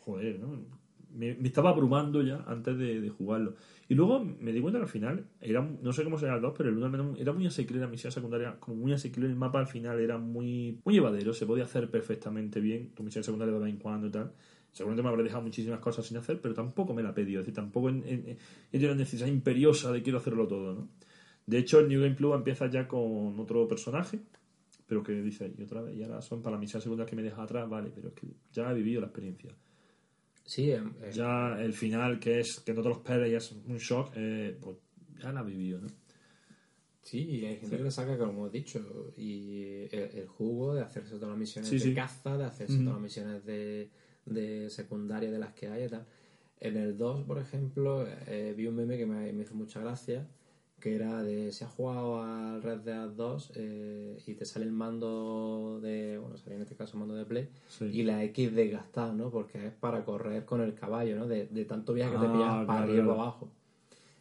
joder, 0.00 0.40
¿no? 0.40 0.79
Me, 1.12 1.34
me 1.34 1.48
estaba 1.48 1.70
abrumando 1.70 2.22
ya 2.22 2.44
antes 2.46 2.78
de, 2.78 3.00
de 3.00 3.08
jugarlo. 3.10 3.54
Y 3.88 3.94
luego 3.94 4.20
me 4.24 4.52
di 4.52 4.60
cuenta 4.60 4.78
que 4.78 4.84
al 4.84 4.88
final, 4.90 5.26
era, 5.40 5.60
no 5.60 5.92
sé 5.92 6.04
cómo 6.04 6.18
será 6.18 6.36
el 6.36 6.40
2, 6.42 6.54
pero 6.56 6.68
el 6.68 6.76
1 6.76 6.86
al 6.86 6.92
menos 6.92 7.18
era 7.18 7.32
muy 7.32 7.46
asequible 7.46 7.80
la 7.82 7.88
misión 7.88 8.12
secundaria, 8.12 8.56
como 8.60 8.76
muy 8.76 8.92
asequible 8.92 9.28
el 9.28 9.34
mapa 9.36 9.58
al 9.58 9.66
final, 9.66 9.98
era 10.00 10.18
muy, 10.18 10.78
muy 10.84 10.94
llevadero, 10.94 11.32
se 11.32 11.46
podía 11.46 11.64
hacer 11.64 11.90
perfectamente 11.90 12.60
bien, 12.60 12.90
tu 12.94 13.02
misión 13.02 13.24
secundaria 13.24 13.52
de 13.54 13.60
vez 13.60 13.70
en 13.70 13.78
cuando 13.78 14.06
y 14.06 14.10
tal. 14.10 14.32
Seguramente 14.72 15.02
me 15.02 15.08
habré 15.08 15.24
dejado 15.24 15.42
muchísimas 15.42 15.80
cosas 15.80 16.06
sin 16.06 16.16
hacer, 16.16 16.40
pero 16.40 16.54
tampoco 16.54 16.94
me 16.94 17.02
la 17.02 17.12
pedido. 17.12 17.40
Es 17.40 17.46
decir, 17.46 17.54
tampoco 17.56 17.88
en, 17.88 18.04
en- 18.06 18.96
necesidad 18.96 19.26
imperiosa 19.26 19.90
de 19.92 20.02
quiero 20.02 20.18
hacerlo 20.18 20.46
todo, 20.46 20.74
¿no? 20.74 20.88
De 21.46 21.58
hecho, 21.58 21.80
el 21.80 21.88
New 21.88 22.00
Game 22.02 22.14
Plus 22.14 22.34
empieza 22.36 22.68
ya 22.70 22.86
con 22.86 23.38
otro 23.40 23.66
personaje, 23.66 24.20
pero 24.86 25.02
que 25.02 25.12
dice, 25.22 25.52
y 25.58 25.62
otra 25.62 25.82
vez, 25.82 25.96
y 25.96 26.02
ahora 26.02 26.20
son 26.22 26.42
para 26.42 26.56
la 26.56 26.60
misión 26.60 26.80
segunda 26.82 27.06
que 27.06 27.16
me 27.16 27.22
deja 27.22 27.42
atrás, 27.42 27.68
vale, 27.68 27.90
pero 27.94 28.08
es 28.08 28.14
que 28.14 28.28
ya 28.52 28.70
he 28.70 28.74
vivido 28.74 29.00
la 29.00 29.08
experiencia. 29.08 29.50
Sí, 30.50 30.72
eh, 30.72 30.82
eh, 31.02 31.10
Ya 31.12 31.56
el 31.62 31.72
final, 31.74 32.18
que 32.18 32.40
es 32.40 32.58
que 32.58 32.74
no 32.74 32.82
te 32.82 32.88
lo 32.88 32.96
esperes 32.96 33.30
y 33.30 33.34
es 33.36 33.52
un 33.52 33.76
shock, 33.78 34.10
eh, 34.16 34.56
pues 34.60 34.78
ya 35.22 35.30
la 35.32 35.42
he 35.42 35.44
vivido, 35.44 35.80
¿no? 35.80 35.86
Sí, 37.02 37.20
y 37.20 37.44
hay 37.46 37.56
gente 37.56 37.76
que 37.76 37.84
le 37.84 37.90
saca, 37.92 38.18
como 38.18 38.32
hemos 38.32 38.50
dicho, 38.52 39.12
y 39.16 39.62
el, 39.92 40.10
el 40.18 40.26
jugo 40.26 40.74
de 40.74 40.82
hacerse 40.82 41.14
todas 41.14 41.28
las 41.30 41.38
misiones 41.38 41.70
Sí, 41.70 41.76
de 41.78 41.84
sí. 41.84 41.94
caza, 41.94 42.36
de 42.36 42.44
hacerse 42.44 42.78
todas 42.78 42.94
las 42.94 43.00
misiones 43.00 43.44
de, 43.44 43.90
de 44.26 44.68
secundaria 44.70 45.30
de 45.30 45.38
las 45.38 45.52
que 45.54 45.68
hay 45.68 45.84
y 45.84 45.88
tal. 45.88 46.04
En 46.58 46.76
el 46.76 46.96
2, 46.98 47.22
por 47.26 47.38
ejemplo, 47.38 48.04
eh, 48.26 48.52
vi 48.56 48.66
un 48.66 48.74
meme 48.74 48.98
que 48.98 49.06
me, 49.06 49.32
me 49.32 49.44
hizo 49.44 49.54
mucha 49.54 49.78
gracia, 49.80 50.26
que 50.80 50.94
era 50.94 51.22
de 51.22 51.52
si 51.52 51.64
has 51.64 51.70
jugado 51.72 52.22
al 52.22 52.62
Red 52.62 52.78
Dead 52.80 53.08
2 53.10 53.52
eh, 53.56 54.18
y 54.26 54.34
te 54.34 54.44
sale 54.44 54.64
el 54.64 54.72
mando 54.72 55.78
de, 55.82 56.18
bueno, 56.18 56.36
salía 56.38 56.56
en 56.56 56.62
este 56.62 56.74
caso 56.74 56.94
el 56.94 57.00
mando 57.00 57.14
de 57.14 57.24
Play, 57.26 57.48
Sí. 57.68 57.84
y 57.86 58.02
la 58.02 58.24
X 58.24 58.54
desgastada, 58.54 59.12
¿no? 59.12 59.30
Porque 59.30 59.66
es 59.66 59.72
para 59.74 60.04
correr 60.04 60.44
con 60.44 60.60
el 60.62 60.74
caballo, 60.74 61.16
¿no? 61.16 61.26
De, 61.28 61.46
de 61.46 61.64
tanto 61.66 61.92
viaje 61.92 62.12
que 62.12 62.18
te 62.18 62.26
Ah, 62.26 62.32
pillas 62.32 62.66
para 62.66 62.78
arriba 62.82 62.92
y 62.92 63.02
claro. 63.02 63.08
para 63.10 63.22
abajo. 63.22 63.48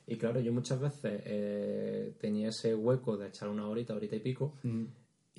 Y 0.07 0.15
claro, 0.17 0.39
yo 0.39 0.51
muchas 0.51 0.79
veces 0.81 1.21
eh, 1.25 2.13
tenía 2.19 2.49
ese 2.49 2.73
hueco 2.75 3.15
de 3.15 3.27
echar 3.27 3.47
una 3.47 3.67
horita, 3.67 3.93
horita 3.95 4.15
y 4.15 4.19
pico, 4.19 4.53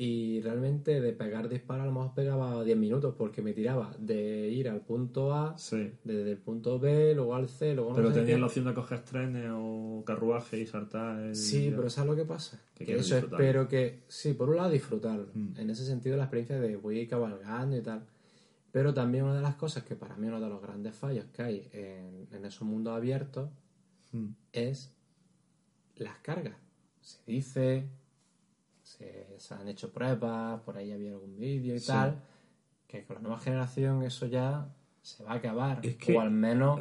y 0.02 0.40
realmente 0.40 0.98
de 0.98 1.12
pegar 1.12 1.50
disparos 1.50 1.82
a 1.82 1.86
lo 1.86 1.92
mejor 1.92 2.14
pegaba 2.14 2.64
10 2.64 2.78
minutos, 2.78 3.14
porque 3.18 3.42
me 3.42 3.52
tiraba 3.52 3.94
de 3.98 4.48
ir 4.48 4.70
al 4.70 4.80
punto 4.80 5.34
A, 5.34 5.58
Sí. 5.58 5.92
desde 6.04 6.30
el 6.30 6.38
punto 6.38 6.78
B, 6.78 7.14
luego 7.14 7.34
al 7.34 7.50
C, 7.50 7.74
luego 7.74 7.90
no 7.90 7.96
Pero 7.96 8.10
tenías 8.10 8.40
la 8.40 8.46
opción 8.46 8.64
de 8.64 8.72
coger 8.72 9.00
trenes 9.04 9.50
o 9.52 10.02
carruaje 10.06 10.58
y 10.58 10.66
saltar. 10.66 11.20
el- 11.20 11.36
Sí, 11.36 11.70
pero 11.76 11.90
¿sabes 11.90 12.10
lo 12.12 12.16
que 12.16 12.24
pasa? 12.24 12.58
Que 12.74 12.86
Que, 12.86 12.94
eso 12.96 13.14
disfrutar. 13.16 13.40
espero 13.42 13.68
que, 13.68 14.04
sí, 14.08 14.32
por 14.32 14.48
un 14.48 14.56
lado 14.56 14.70
disfrutarlo, 14.70 15.26
Mm. 15.34 15.52
en 15.58 15.68
ese 15.68 15.84
sentido 15.84 16.16
la 16.16 16.22
experiencia 16.24 16.58
de 16.58 16.76
voy 16.76 16.98
a 16.98 17.02
ir 17.02 17.08
cabalgando 17.10 17.76
y 17.76 17.82
tal, 17.82 18.06
pero 18.72 18.94
también 18.94 19.24
una 19.24 19.34
de 19.36 19.42
las 19.42 19.56
cosas 19.56 19.82
que 19.82 19.96
para 19.96 20.16
mí 20.16 20.28
uno 20.28 20.40
de 20.40 20.48
los 20.48 20.62
grandes 20.62 20.94
fallos 20.94 21.26
que 21.34 21.42
hay 21.42 21.68
en, 21.74 22.26
en 22.32 22.44
esos 22.46 22.62
mundos 22.66 22.96
abiertos 22.96 23.50
Mm. 24.12 24.28
es 24.54 24.94
las 25.96 26.16
cargas. 26.20 26.56
Se 27.02 27.18
dice, 27.26 27.84
se, 28.98 29.26
se 29.38 29.54
han 29.54 29.68
hecho 29.68 29.92
pruebas, 29.92 30.60
por 30.62 30.76
ahí 30.76 30.90
había 30.92 31.12
algún 31.12 31.36
vídeo 31.38 31.74
y 31.74 31.78
Sí. 31.80 31.86
tal, 31.86 32.20
que 32.88 33.04
con 33.04 33.16
la 33.16 33.22
nueva 33.22 33.38
generación 33.38 34.02
eso 34.02 34.26
ya 34.26 34.68
se 35.02 35.22
va 35.24 35.32
a 35.32 35.34
acabar, 35.36 35.80
Es 35.84 35.96
que- 35.96 36.16
o 36.16 36.20
al 36.20 36.30
menos 36.30 36.80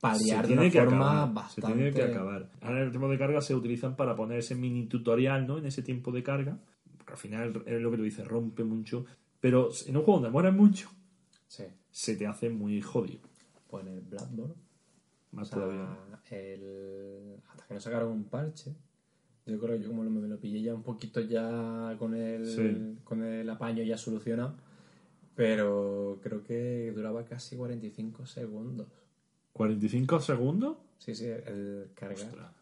paliar 0.00 0.46
de 0.46 0.52
una 0.54 0.62
que 0.70 0.78
forma 0.80 0.96
acabar, 1.22 1.34
bastante... 1.34 1.60
Se 1.72 1.74
tiene 1.78 1.92
que 1.92 2.02
acabar. 2.02 2.50
Ahora 2.60 2.82
el 2.82 2.90
tiempo 2.90 3.08
de 3.08 3.18
carga 3.18 3.40
se 3.40 3.54
utilizan 3.54 3.96
para 3.96 4.14
poner 4.16 4.38
ese 4.38 4.54
mini 4.54 4.86
tutorial, 4.86 5.46
¿no? 5.46 5.58
En 5.58 5.66
ese 5.66 5.82
tiempo 5.82 6.10
de 6.12 6.22
carga. 6.22 6.58
Porque 6.98 7.12
al 7.12 7.18
final 7.18 7.62
es 7.66 7.80
lo 7.80 7.90
que 7.90 7.96
tú 7.96 8.02
dices, 8.02 8.26
rompe 8.26 8.64
mucho. 8.64 9.06
Pero 9.40 9.70
en 9.86 9.96
un 9.96 10.02
juego 10.04 10.20
donde 10.20 10.30
mueres 10.30 10.52
mucho, 10.54 10.90
Sí, 11.48 11.64
se 11.90 12.16
te 12.16 12.26
hace 12.26 12.50
muy 12.50 12.80
jodido. 12.82 13.20
pues 13.70 13.86
en 13.86 13.92
el 13.94 14.00
Bloodborne 14.02 14.54
Más 15.32 15.48
O 15.48 15.50
sea, 15.54 15.58
todavía. 15.62 15.98
el- 16.30 17.36
hasta 17.50 17.66
que 17.66 17.74
no 17.74 17.80
sacaron 17.80 18.12
un 18.12 18.24
parche, 18.24 18.74
yo 19.46 19.58
creo 19.60 19.76
que 19.76 19.82
yo 19.82 19.88
como 19.90 20.04
lo- 20.04 20.10
me 20.10 20.26
lo 20.28 20.38
pillé 20.38 20.62
ya 20.62 20.74
un 20.74 20.82
poquito 20.82 21.20
ya 21.20 21.96
con 21.98 22.14
el, 22.14 22.46
Sí. 22.46 22.98
con 23.04 23.22
el 23.22 23.48
apaño 23.50 23.82
ya 23.82 23.96
solucionado, 23.98 24.54
pero 25.34 26.18
creo 26.22 26.42
que 26.44 26.92
duraba 26.94 27.24
casi 27.24 27.56
45 27.56 28.26
segundos. 28.26 28.86
¿45 29.52 30.20
segundos? 30.20 30.76
Sí, 30.98 31.14
sí, 31.14 31.26
el 31.26 31.88
cargar. 31.94 32.18
Ostras. 32.26 32.52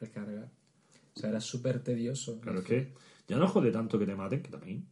El 0.00 0.10
cargar. 0.10 0.48
O 1.14 1.18
sea, 1.20 1.30
era 1.30 1.40
súper 1.40 1.80
tedioso. 1.82 2.40
Claro, 2.40 2.62
que 2.62 2.88
ya 3.28 3.36
no 3.36 3.48
jode 3.48 3.70
tanto 3.72 3.98
que 3.98 4.06
te 4.06 4.14
maten, 4.14 4.42
que 4.42 4.50
también. 4.50 4.84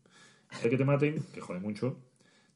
Es 0.50 0.68
que 0.70 0.76
te 0.76 0.84
maten, 0.84 1.22
que 1.32 1.40
jode 1.40 1.60
mucho. 1.60 1.96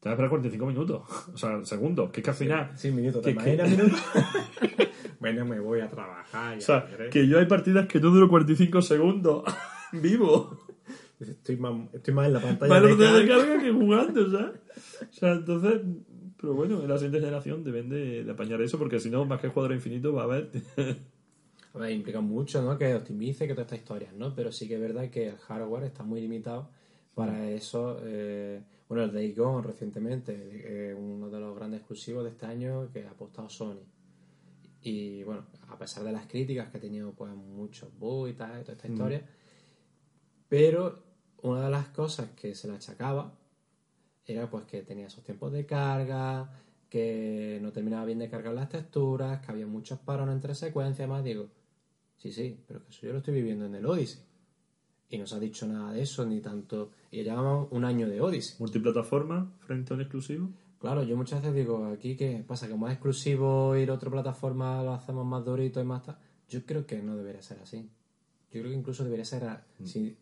Te 0.01 0.09
vas 0.09 0.12
a 0.12 0.14
esperar 0.14 0.30
45 0.30 0.66
minutos. 0.66 1.03
O 1.34 1.36
sea, 1.36 1.64
segundos. 1.64 2.11
Que 2.11 2.20
es 2.20 2.24
que 2.24 2.30
al 2.30 2.36
final. 2.36 2.70
Sí, 2.76 2.90
minutos. 2.90 3.22
que- 3.24 3.34
¿Te 3.34 3.38
que- 3.44 3.55
imaginas 3.55 3.70
minutos? 3.70 4.01
bueno, 5.20 5.44
me 5.44 5.61
voy 5.61 5.80
a 5.80 5.88
trabajar. 5.88 6.57
O 6.57 6.61
Ya 6.61 6.66
sea, 6.66 6.80
veré. 6.80 7.11
que 7.11 7.26
yo 7.28 7.38
hay 7.38 7.46
partidas 7.46 7.86
que 7.86 8.01
no 8.01 8.11
duro 8.11 8.28
45 8.28 8.82
segundos 8.82 9.44
vivo. 9.92 10.59
Estoy 11.20 11.57
más, 11.59 11.74
estoy 11.92 12.14
más 12.14 12.26
en 12.28 12.32
la 12.32 12.40
pantalla 12.40 12.70
Más 12.72 12.82
de 12.82 12.88
velocidad 12.88 13.14
de 13.20 13.28
carga. 13.28 13.46
carga 13.46 13.62
que 13.62 13.72
jugando, 13.72 14.30
¿sabes? 14.30 14.61
O 15.03 15.12
sea, 15.12 15.32
entonces. 15.32 15.80
Pero 16.40 16.55
bueno, 16.55 16.80
en 16.80 16.88
la 16.88 16.96
siguiente 16.96 17.20
generación 17.20 17.62
deben 17.62 17.90
de, 17.90 18.24
de 18.24 18.30
apañar 18.32 18.62
eso, 18.62 18.78
porque 18.78 18.98
si 18.98 19.11
no, 19.11 19.26
más 19.26 19.38
que 19.42 19.48
jugador 19.48 19.74
infinito 19.74 20.14
va 20.14 20.22
a 20.22 20.24
haber. 20.24 20.51
A 21.74 21.78
ver, 21.78 21.90
implica 21.92 22.22
mucho, 22.22 22.62
¿no? 22.62 22.78
Que 22.78 22.94
optimice, 22.94 23.46
que 23.46 23.53
todas 23.53 23.66
estas 23.66 23.80
historias, 23.80 24.14
¿no? 24.14 24.34
Pero 24.34 24.51
sí 24.51 24.66
que 24.66 24.76
es 24.76 24.80
verdad 24.80 25.11
que 25.11 25.28
el 25.28 25.36
hardware 25.36 25.84
está 25.84 26.03
muy 26.03 26.22
limitado 26.22 26.70
para 27.14 27.51
eso. 27.51 27.98
eh, 28.03 28.62
bueno, 28.91 29.05
el 29.05 29.12
Day 29.12 29.32
Gone 29.34 29.64
recientemente, 29.64 30.34
eh, 30.34 30.93
uno 30.93 31.30
de 31.30 31.38
los 31.38 31.55
grandes 31.55 31.78
exclusivos 31.78 32.24
de 32.24 32.30
este 32.30 32.47
año 32.47 32.91
que 32.91 33.07
ha 33.07 33.11
apostado 33.11 33.49
Sony. 33.49 33.84
Y 34.82 35.22
bueno, 35.22 35.47
a 35.68 35.78
pesar 35.78 36.03
de 36.03 36.11
las 36.11 36.26
críticas 36.26 36.70
que 36.70 36.78
ha 36.78 36.80
tenido 36.80 37.12
pues 37.12 37.32
muchos 37.32 37.97
bugs 37.97 38.32
y 38.32 38.34
tal, 38.34 38.64
toda 38.64 38.72
esta 38.72 38.88
historia, 38.88 39.24
pero 40.49 41.05
una 41.43 41.66
de 41.66 41.70
las 41.70 41.86
cosas 41.91 42.30
que 42.30 42.53
se 42.57 42.66
le 42.66 42.74
achacaba 42.74 43.32
era 44.26 44.51
pues 44.51 44.64
que 44.64 44.82
tenía 44.82 45.07
esos 45.07 45.22
tiempos 45.22 45.53
de 45.53 45.64
carga, 45.64 46.51
que 46.88 47.61
no 47.62 47.70
terminaba 47.70 48.05
bien 48.07 48.18
de 48.18 48.28
cargar 48.28 48.55
las 48.55 48.70
texturas, 48.70 49.41
que 49.41 49.53
había 49.53 49.68
muchos 49.68 50.01
parones 50.01 50.34
entre 50.34 50.57
secuencias, 50.57 51.09
más 51.09 51.22
digo, 51.22 51.49
sí, 52.16 52.32
sí, 52.32 52.64
pero 52.66 52.82
que 52.82 52.91
eso 52.91 53.07
yo 53.07 53.12
lo 53.12 53.18
estoy 53.18 53.34
viviendo 53.34 53.66
en 53.66 53.76
el 53.76 53.86
Odyssey. 53.86 54.29
Y 55.11 55.18
no 55.18 55.26
se 55.26 55.34
ha 55.34 55.40
dicho 55.40 55.66
nada 55.66 55.92
de 55.92 56.02
eso, 56.02 56.24
ni 56.24 56.40
tanto. 56.40 56.90
Y 57.11 57.22
llevamos 57.24 57.68
un 57.72 57.84
año 57.84 58.08
de 58.08 58.20
Odyssey. 58.20 58.56
Multiplataforma 58.61 59.52
frente 59.58 59.92
a 59.92 59.96
un 59.96 60.02
exclusivo. 60.02 60.50
Claro, 60.78 61.02
yo 61.02 61.16
muchas 61.16 61.42
veces 61.42 61.54
digo, 61.56 61.84
aquí 61.86 62.16
qué 62.16 62.42
pasa, 62.46 62.68
como 62.70 62.86
es 62.86 62.94
exclusivo 62.94 63.76
ir 63.76 63.90
a 63.90 63.94
otra 63.94 64.08
plataforma 64.11 64.82
lo 64.82 64.92
hacemos 64.92 65.26
más 65.26 65.44
durito 65.44 65.80
y 65.80 65.84
más 65.84 66.02
tal. 66.04 66.16
Yo 66.48 66.64
creo 66.64 66.86
que 66.86 67.02
no 67.02 67.16
debería 67.16 67.42
ser 67.42 67.58
así. 67.61 67.90
Yo 68.52 68.61
creo 68.61 68.70
que 68.72 68.78
incluso 68.78 69.04
debería 69.04 69.24
ser, 69.24 69.44
a- 69.44 69.66
si- 69.84 70.16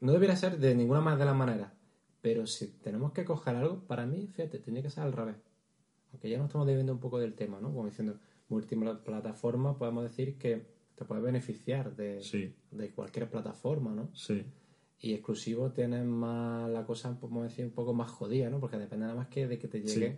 no 0.00 0.12
debería 0.12 0.36
ser 0.36 0.58
de 0.58 0.74
ninguna 0.74 1.00
más 1.00 1.18
de 1.18 1.24
las 1.24 1.36
maneras. 1.36 1.72
Pero 2.22 2.46
si 2.46 2.68
tenemos 2.82 3.12
que 3.12 3.24
coger 3.24 3.56
algo, 3.56 3.80
para 3.86 4.06
mí, 4.06 4.28
fíjate, 4.32 4.58
tendría 4.60 4.82
que 4.84 4.90
ser 4.90 5.04
al 5.04 5.12
revés. 5.12 5.36
Aunque 6.12 6.30
ya 6.30 6.38
nos 6.38 6.46
estamos 6.46 6.66
debiendo 6.66 6.92
un 6.92 7.00
poco 7.00 7.18
del 7.18 7.34
tema, 7.34 7.60
¿no? 7.60 7.72
Como 7.72 7.86
diciendo, 7.86 8.18
multiplataforma, 8.48 9.76
podemos 9.78 10.04
decir 10.04 10.36
que 10.38 10.66
te 10.98 11.04
puedes 11.04 11.22
beneficiar 11.22 11.94
de, 11.94 12.20
Sí. 12.22 12.52
de 12.70 12.90
cualquier 12.90 13.30
plataforma, 13.30 13.94
¿no? 13.94 14.10
Sí. 14.14 14.42
Y 15.00 15.12
exclusivo 15.14 15.70
tienes 15.70 16.04
más 16.04 16.68
la 16.68 16.84
cosa, 16.84 17.18
podemos 17.18 17.44
decir, 17.44 17.64
un 17.64 17.70
poco 17.70 17.94
más 17.94 18.10
jodida, 18.10 18.50
¿no? 18.50 18.58
Porque 18.58 18.76
depende 18.78 19.04
nada 19.06 19.16
más 19.16 19.28
que 19.28 19.46
de 19.46 19.58
que 19.58 19.68
te 19.68 19.80
llegue. 19.80 20.10
Sí. 20.12 20.16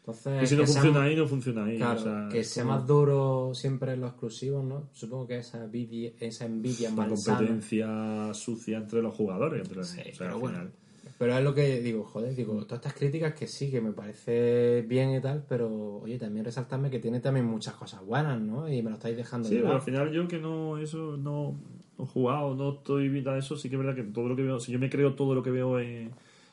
Entonces, 0.00 0.42
Y 0.42 0.46
si 0.46 0.54
no 0.56 0.62
que 0.62 0.66
funciona 0.68 1.02
ahí, 1.02 1.14
no 1.16 1.26
funciona 1.28 1.64
ahí. 1.66 1.76
Claro, 1.76 2.00
o 2.00 2.02
sea, 2.02 2.28
que 2.32 2.42
sea 2.42 2.64
como 2.64 2.76
más 2.76 2.86
duro 2.86 3.50
siempre 3.54 3.92
en 3.92 4.00
los 4.00 4.10
exclusivos, 4.10 4.64
¿no? 4.64 4.88
Supongo 4.92 5.26
que 5.26 5.38
esa 5.38 5.62
envidia, 5.64 6.12
esa 6.18 6.46
envidia 6.46 6.90
malsana. 6.90 7.38
competencia 7.38 8.34
sucia 8.34 8.78
entre 8.78 9.02
los 9.02 9.14
jugadores. 9.14 9.68
Entre, 9.68 9.84
Sí, 9.84 10.00
o 10.00 10.04
sea, 10.04 10.12
pero 10.18 10.34
al 10.34 10.40
bueno. 10.40 10.70
Pero 11.18 11.36
es 11.36 11.42
lo 11.42 11.52
que 11.52 11.80
digo, 11.80 12.04
joder, 12.04 12.34
digo, 12.34 12.54
todas 12.64 12.78
estas 12.78 12.94
críticas 12.94 13.34
que 13.34 13.48
sí, 13.48 13.70
que 13.70 13.80
me 13.80 13.92
parece 13.92 14.82
bien 14.82 15.14
y 15.14 15.20
tal, 15.20 15.44
pero 15.48 15.98
oye, 15.98 16.16
también 16.16 16.44
resaltarme 16.44 16.90
que 16.90 17.00
tiene 17.00 17.18
también 17.18 17.44
muchas 17.44 17.74
cosas 17.74 18.04
buenas, 18.04 18.40
¿no? 18.40 18.72
Y 18.72 18.82
me 18.82 18.90
lo 18.90 18.96
estáis 18.96 19.16
dejando 19.16 19.48
Sí, 19.48 19.56
de 19.56 19.62
pero 19.62 19.74
al 19.74 19.82
final 19.82 20.12
yo 20.12 20.28
que 20.28 20.38
no, 20.38 20.78
eso 20.78 21.16
no, 21.16 21.58
no 21.98 22.04
he 22.04 22.06
jugado, 22.06 22.54
no 22.54 22.74
estoy 22.74 23.08
viendo 23.08 23.34
eso, 23.36 23.56
sí 23.56 23.68
que 23.68 23.74
es 23.74 23.82
verdad 23.82 23.96
que 23.96 24.04
todo 24.04 24.28
lo 24.28 24.36
que 24.36 24.42
veo, 24.42 24.60
si 24.60 24.70
yo 24.70 24.78
me 24.78 24.88
creo 24.88 25.14
todo 25.14 25.34
lo 25.34 25.42
que 25.42 25.50
veo 25.50 25.80
en, 25.80 26.12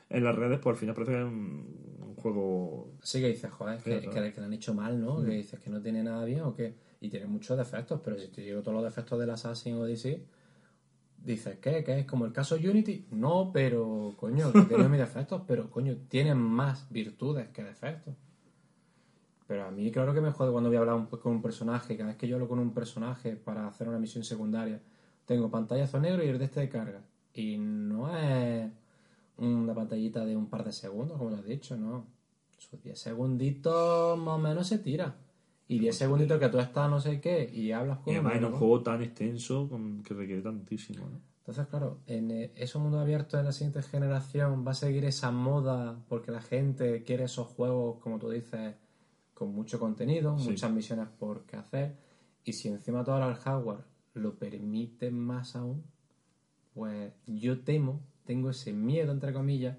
en 0.10 0.24
las 0.24 0.36
redes, 0.36 0.60
pues 0.60 0.74
al 0.74 0.80
final 0.80 0.96
parece 0.96 1.12
que 1.12 1.20
es 1.20 1.26
un, 1.26 1.66
un 2.02 2.16
juego... 2.16 2.90
Sí 3.04 3.22
que 3.22 3.28
dices, 3.28 3.52
joder, 3.52 3.78
que, 3.78 4.02
Sí, 4.02 4.08
que, 4.08 4.34
que 4.34 4.40
le 4.40 4.46
han 4.48 4.54
hecho 4.54 4.74
mal, 4.74 5.00
¿no? 5.00 5.20
Mm. 5.20 5.26
Que 5.26 5.32
dices 5.32 5.60
que 5.60 5.70
no 5.70 5.80
tiene 5.80 6.04
nada 6.04 6.26
bien 6.26 6.42
o 6.42 6.56
que... 6.56 6.74
Y 7.02 7.10
tiene 7.10 7.28
muchos 7.28 7.56
defectos, 7.56 8.02
pero 8.04 8.18
si 8.18 8.30
te 8.30 8.42
digo 8.42 8.62
todos 8.62 8.74
los 8.74 8.84
defectos 8.84 9.20
del 9.20 9.30
Assassin 9.30 9.76
Odyssey, 9.76 10.24
dices, 11.26 11.58
¿qué? 11.60 11.84
¿Qué 11.84 12.00
es 12.00 12.06
como 12.06 12.26
el 12.26 12.32
caso 12.34 12.56
Unity? 12.56 13.08
No, 13.12 13.52
pero, 13.54 14.14
coño, 14.18 14.52
que 14.54 14.62
tiene 14.62 14.88
mis 14.90 15.00
defectos, 15.00 15.42
pero, 15.48 15.70
coño, 15.70 15.96
tiene 16.08 16.36
más 16.36 16.88
virtudes 16.92 17.50
que 17.50 17.64
defectos. 17.64 18.14
Pero 19.48 19.66
a 19.66 19.72
mí, 19.72 19.92
claro 19.92 20.14
que 20.14 20.22
me 20.22 20.32
jode 20.32 20.52
cuando 20.52 20.70
voy 20.70 20.78
a 20.78 20.80
hablar 20.80 20.96
un- 20.96 21.06
con 21.08 21.32
un 21.34 21.42
personaje. 21.42 21.96
Cada 21.96 22.08
vez 22.10 22.18
que 22.18 22.28
yo 22.28 22.36
hablo 22.36 22.48
con 22.48 22.60
un 22.60 22.74
personaje 22.74 23.36
para 23.36 23.68
hacer 23.68 23.88
una 23.88 24.00
misión 24.00 24.24
secundaria, 24.24 24.82
tengo 25.26 25.50
pantallazo 25.52 26.00
negro 26.00 26.24
y 26.24 26.28
el 26.30 26.40
de 26.40 26.46
este 26.46 26.62
de 26.62 26.70
carga. 26.70 27.02
Y 27.34 27.58
no 27.58 28.16
es 28.18 28.72
una 29.38 29.74
pantallita 29.76 30.26
de 30.26 30.36
un 30.36 30.48
par 30.48 30.64
de 30.64 30.72
segundos, 30.72 31.18
como 31.18 31.30
lo 31.30 31.36
has 31.38 31.46
dicho, 31.46 31.76
no. 31.78 32.06
Sus 32.58 32.82
10 32.82 32.98
segunditos 32.98 34.18
más 34.18 34.36
o 34.36 34.40
menos 34.40 34.68
se 34.68 34.80
tira. 34.80 35.16
Y 35.68 35.80
10 35.80 35.98
segunditos 35.98 36.40
que 36.40 36.50
tú 36.50 36.60
estás 36.60 36.90
no 36.90 37.00
sé 37.00 37.20
qué 37.20 37.50
y 37.52 37.72
hablas 37.72 38.00
con 38.00 38.14
Y 38.14 38.18
además 38.18 38.36
en 38.36 38.46
un 38.46 38.52
juego 38.54 38.84
tan 38.84 39.02
extenso 39.02 39.70
que 40.04 40.14
requiere 40.14 40.42
tantísimo, 40.42 41.08
¿no? 41.10 41.20
Entonces, 41.40 41.68
claro, 41.68 42.00
en 42.08 42.32
eh, 42.32 42.52
esos 42.56 42.82
mundos 42.82 43.02
abiertos 43.02 43.40
en 43.40 43.46
la 43.46 43.52
siguiente 43.52 43.82
generación 43.84 44.66
va 44.66 44.72
a 44.72 44.76
seguir 44.76 45.06
esa 45.06 45.30
moda 45.32 46.04
porque 46.10 46.32
la 46.32 46.42
gente 46.42 47.04
quiere 47.04 47.26
esos 47.26 47.48
juegos, 47.48 48.00
como 48.00 48.18
tú 48.18 48.30
dices, 48.32 48.76
con 49.34 49.54
mucho 49.54 49.80
contenido, 49.80 50.38
Sí. 50.40 50.50
muchas 50.50 50.72
misiones 50.72 51.08
por 51.20 51.46
qué 51.46 51.58
hacer. 51.58 51.98
Y 52.44 52.54
si 52.54 52.68
encima 52.70 53.04
todo 53.04 53.16
ahora 53.16 53.30
el 53.30 53.36
hardware 53.36 53.84
lo 54.14 54.36
permite 54.40 55.12
más 55.12 55.56
aún, 55.56 55.84
pues 56.74 57.14
yo 57.28 57.60
temo, 57.62 58.02
tengo 58.26 58.50
ese 58.50 58.74
miedo, 58.74 59.12
entre 59.12 59.32
comillas, 59.34 59.78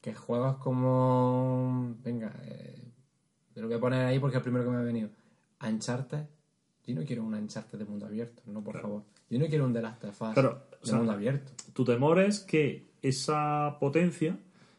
que 0.00 0.14
juegos 0.14 0.56
como. 0.58 1.94
Venga, 2.02 2.32
eh, 2.44 2.81
te 3.54 3.60
lo 3.60 3.66
voy 3.68 3.76
a 3.76 3.80
poner 3.80 4.06
ahí 4.06 4.18
porque 4.18 4.36
es 4.36 4.40
el 4.40 4.42
primero 4.42 4.64
que 4.64 4.70
me 4.70 4.76
ha 4.78 4.82
venido. 4.82 5.08
Uncharted. 5.66 6.24
Yo 6.86 6.94
no 6.94 7.04
quiero 7.04 7.22
un 7.24 7.34
Uncharted 7.34 7.78
de 7.78 7.84
mundo 7.84 8.06
abierto, 8.06 8.42
no, 8.46 8.62
por 8.62 8.80
favor. 8.80 9.02
Yo 9.30 9.38
no 9.38 9.46
quiero 9.46 9.64
un 9.66 9.72
The 9.72 9.82
Last 9.82 10.04
of 10.04 10.20
Us 10.22 10.32
Claro, 10.34 10.62
o 10.72 10.80
de 10.80 10.86
sea, 10.86 10.96
mundo 10.96 11.12
abierto. 11.12 11.52
Tu 11.72 11.84
temor 11.84 12.18
es 12.20 12.40
que 12.40 12.86
esa 13.02 13.76
potencia 13.80 14.36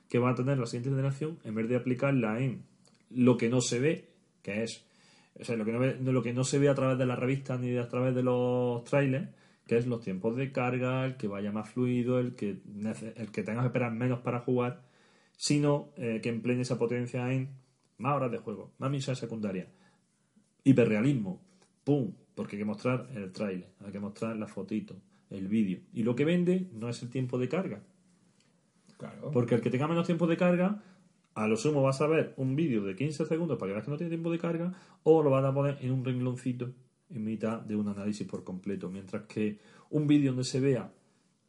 que 0.09 0.19
va 0.19 0.31
a 0.31 0.35
tener 0.35 0.57
la 0.59 0.65
siguiente 0.65 0.89
generación, 0.89 1.39
en 1.43 1.55
vez 1.55 1.67
de 1.69 1.75
aplicarla 1.77 2.39
en 2.39 2.63
lo 3.09 3.37
que 3.37 3.49
no 3.49 3.61
se 3.61 3.79
ve, 3.79 4.09
que 4.41 4.63
es 4.63 4.83
o 5.39 5.43
sea, 5.43 5.55
lo 5.55 5.65
que 5.65 5.71
no, 5.71 5.79
ve- 5.79 5.97
lo 5.99 6.21
que 6.21 6.33
no 6.33 6.43
se 6.43 6.59
ve 6.59 6.69
a 6.69 6.75
través 6.75 6.97
de 6.99 7.05
las 7.07 7.17
revistas 7.17 7.59
ni 7.59 7.75
a 7.77 7.87
través 7.87 8.13
de 8.13 8.21
los 8.21 8.83
trailers, 8.83 9.29
que 9.65 9.77
es 9.77 9.87
los 9.87 10.01
tiempos 10.01 10.35
de 10.35 10.51
carga, 10.51 11.05
el 11.05 11.15
que 11.15 11.27
vaya 11.27 11.51
más 11.51 11.69
fluido, 11.69 12.19
el 12.19 12.35
que, 12.35 12.57
el 13.15 13.31
que 13.31 13.43
tengas 13.43 13.63
que 13.63 13.67
esperar 13.67 13.91
menos 13.93 14.19
para 14.19 14.41
jugar, 14.41 14.81
sino 15.37 15.89
eh, 15.97 16.19
que 16.21 16.29
empleen 16.29 16.59
esa 16.59 16.77
potencia 16.77 17.31
en 17.33 17.49
más 18.03 18.17
horas 18.17 18.31
de 18.31 18.37
juego, 18.37 18.73
más 18.79 18.91
misiones 18.91 19.17
secundarias, 19.17 19.69
hiperrealismo, 20.65 21.41
¡pum! 21.85 22.13
Porque 22.35 22.57
hay 22.57 22.59
que 22.59 22.65
mostrar 22.65 23.07
el 23.15 23.31
tráiler, 23.31 23.69
hay 23.79 23.91
que 23.93 23.99
mostrar 23.99 24.35
la 24.35 24.45
fotito, 24.45 24.95
el 25.29 25.47
vídeo. 25.47 25.79
Y 25.93 26.03
lo 26.03 26.13
que 26.13 26.25
vende 26.25 26.69
no 26.73 26.89
es 26.89 27.01
el 27.01 27.09
tiempo 27.09 27.39
de 27.39 27.47
carga. 27.47 27.81
Claro. 28.97 29.31
Porque 29.31 29.55
el 29.55 29.61
que 29.61 29.69
tenga 29.69 29.87
menos 29.87 30.05
tiempo 30.05 30.27
de 30.27 30.35
carga, 30.35 30.83
a 31.33 31.47
lo 31.47 31.55
sumo 31.55 31.81
vas 31.81 32.01
a 32.01 32.07
ver 32.07 32.33
un 32.35 32.57
vídeo 32.57 32.83
de 32.83 32.93
15 32.93 33.25
segundos 33.25 33.57
para 33.57 33.69
que 33.69 33.73
veas 33.73 33.85
que 33.85 33.91
no 33.91 33.97
tiene 33.97 34.09
tiempo 34.09 34.31
de 34.31 34.39
carga, 34.39 34.73
o 35.03 35.23
lo 35.23 35.29
van 35.29 35.45
a 35.45 35.53
poner 35.53 35.77
en 35.79 35.91
un 35.91 36.03
rengloncito 36.03 36.73
en 37.09 37.23
mitad 37.23 37.61
de 37.61 37.77
un 37.77 37.87
análisis 37.87 38.27
por 38.27 38.43
completo. 38.43 38.89
Mientras 38.89 39.23
que 39.23 39.59
un 39.91 40.07
vídeo 40.07 40.31
donde 40.31 40.43
se 40.43 40.59
vea 40.59 40.91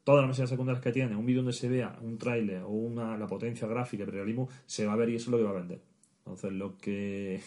todas 0.04 0.22
las 0.22 0.28
misiones 0.28 0.50
secundarias 0.50 0.84
que 0.84 0.92
tiene, 0.92 1.16
un 1.16 1.26
vídeo 1.26 1.42
donde 1.42 1.52
se 1.52 1.68
vea 1.68 1.98
un 2.00 2.16
tráiler 2.16 2.62
o 2.62 2.68
una, 2.68 3.16
la 3.16 3.26
potencia 3.26 3.66
gráfica, 3.66 4.04
el 4.04 4.12
realismo, 4.12 4.48
se 4.66 4.86
va 4.86 4.92
a 4.92 4.96
ver 4.96 5.08
y 5.08 5.16
eso 5.16 5.24
es 5.24 5.32
lo 5.32 5.38
que 5.38 5.44
va 5.44 5.50
a 5.50 5.60
vender. 5.60 5.93
Entonces 6.24 6.52
lo 6.52 6.78
que 6.78 7.42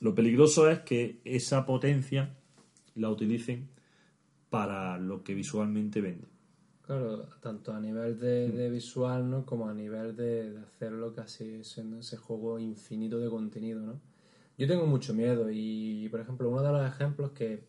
lo 0.00 0.14
peligroso 0.14 0.68
es 0.68 0.80
que 0.80 1.20
esa 1.24 1.66
potencia 1.66 2.34
la 2.94 3.10
utilicen 3.10 3.68
para 4.50 4.98
lo 4.98 5.22
que 5.22 5.34
visualmente 5.34 6.00
vende. 6.00 6.26
Claro, 6.82 7.28
tanto 7.40 7.72
a 7.72 7.80
nivel 7.80 8.18
de, 8.18 8.50
de 8.50 8.70
visual, 8.70 9.30
¿no? 9.30 9.46
Como 9.46 9.68
a 9.68 9.74
nivel 9.74 10.16
de, 10.16 10.50
de 10.50 10.58
hacerlo 10.58 11.14
casi 11.14 11.62
siendo 11.62 11.98
ese 11.98 12.16
juego 12.16 12.58
infinito 12.58 13.18
de 13.18 13.30
contenido, 13.30 13.80
¿no? 13.80 14.00
Yo 14.58 14.66
tengo 14.66 14.86
mucho 14.86 15.14
miedo 15.14 15.48
y, 15.50 16.08
por 16.10 16.20
ejemplo, 16.20 16.50
uno 16.50 16.62
de 16.62 16.72
los 16.72 16.86
ejemplos 16.86 17.32
que, 17.32 17.64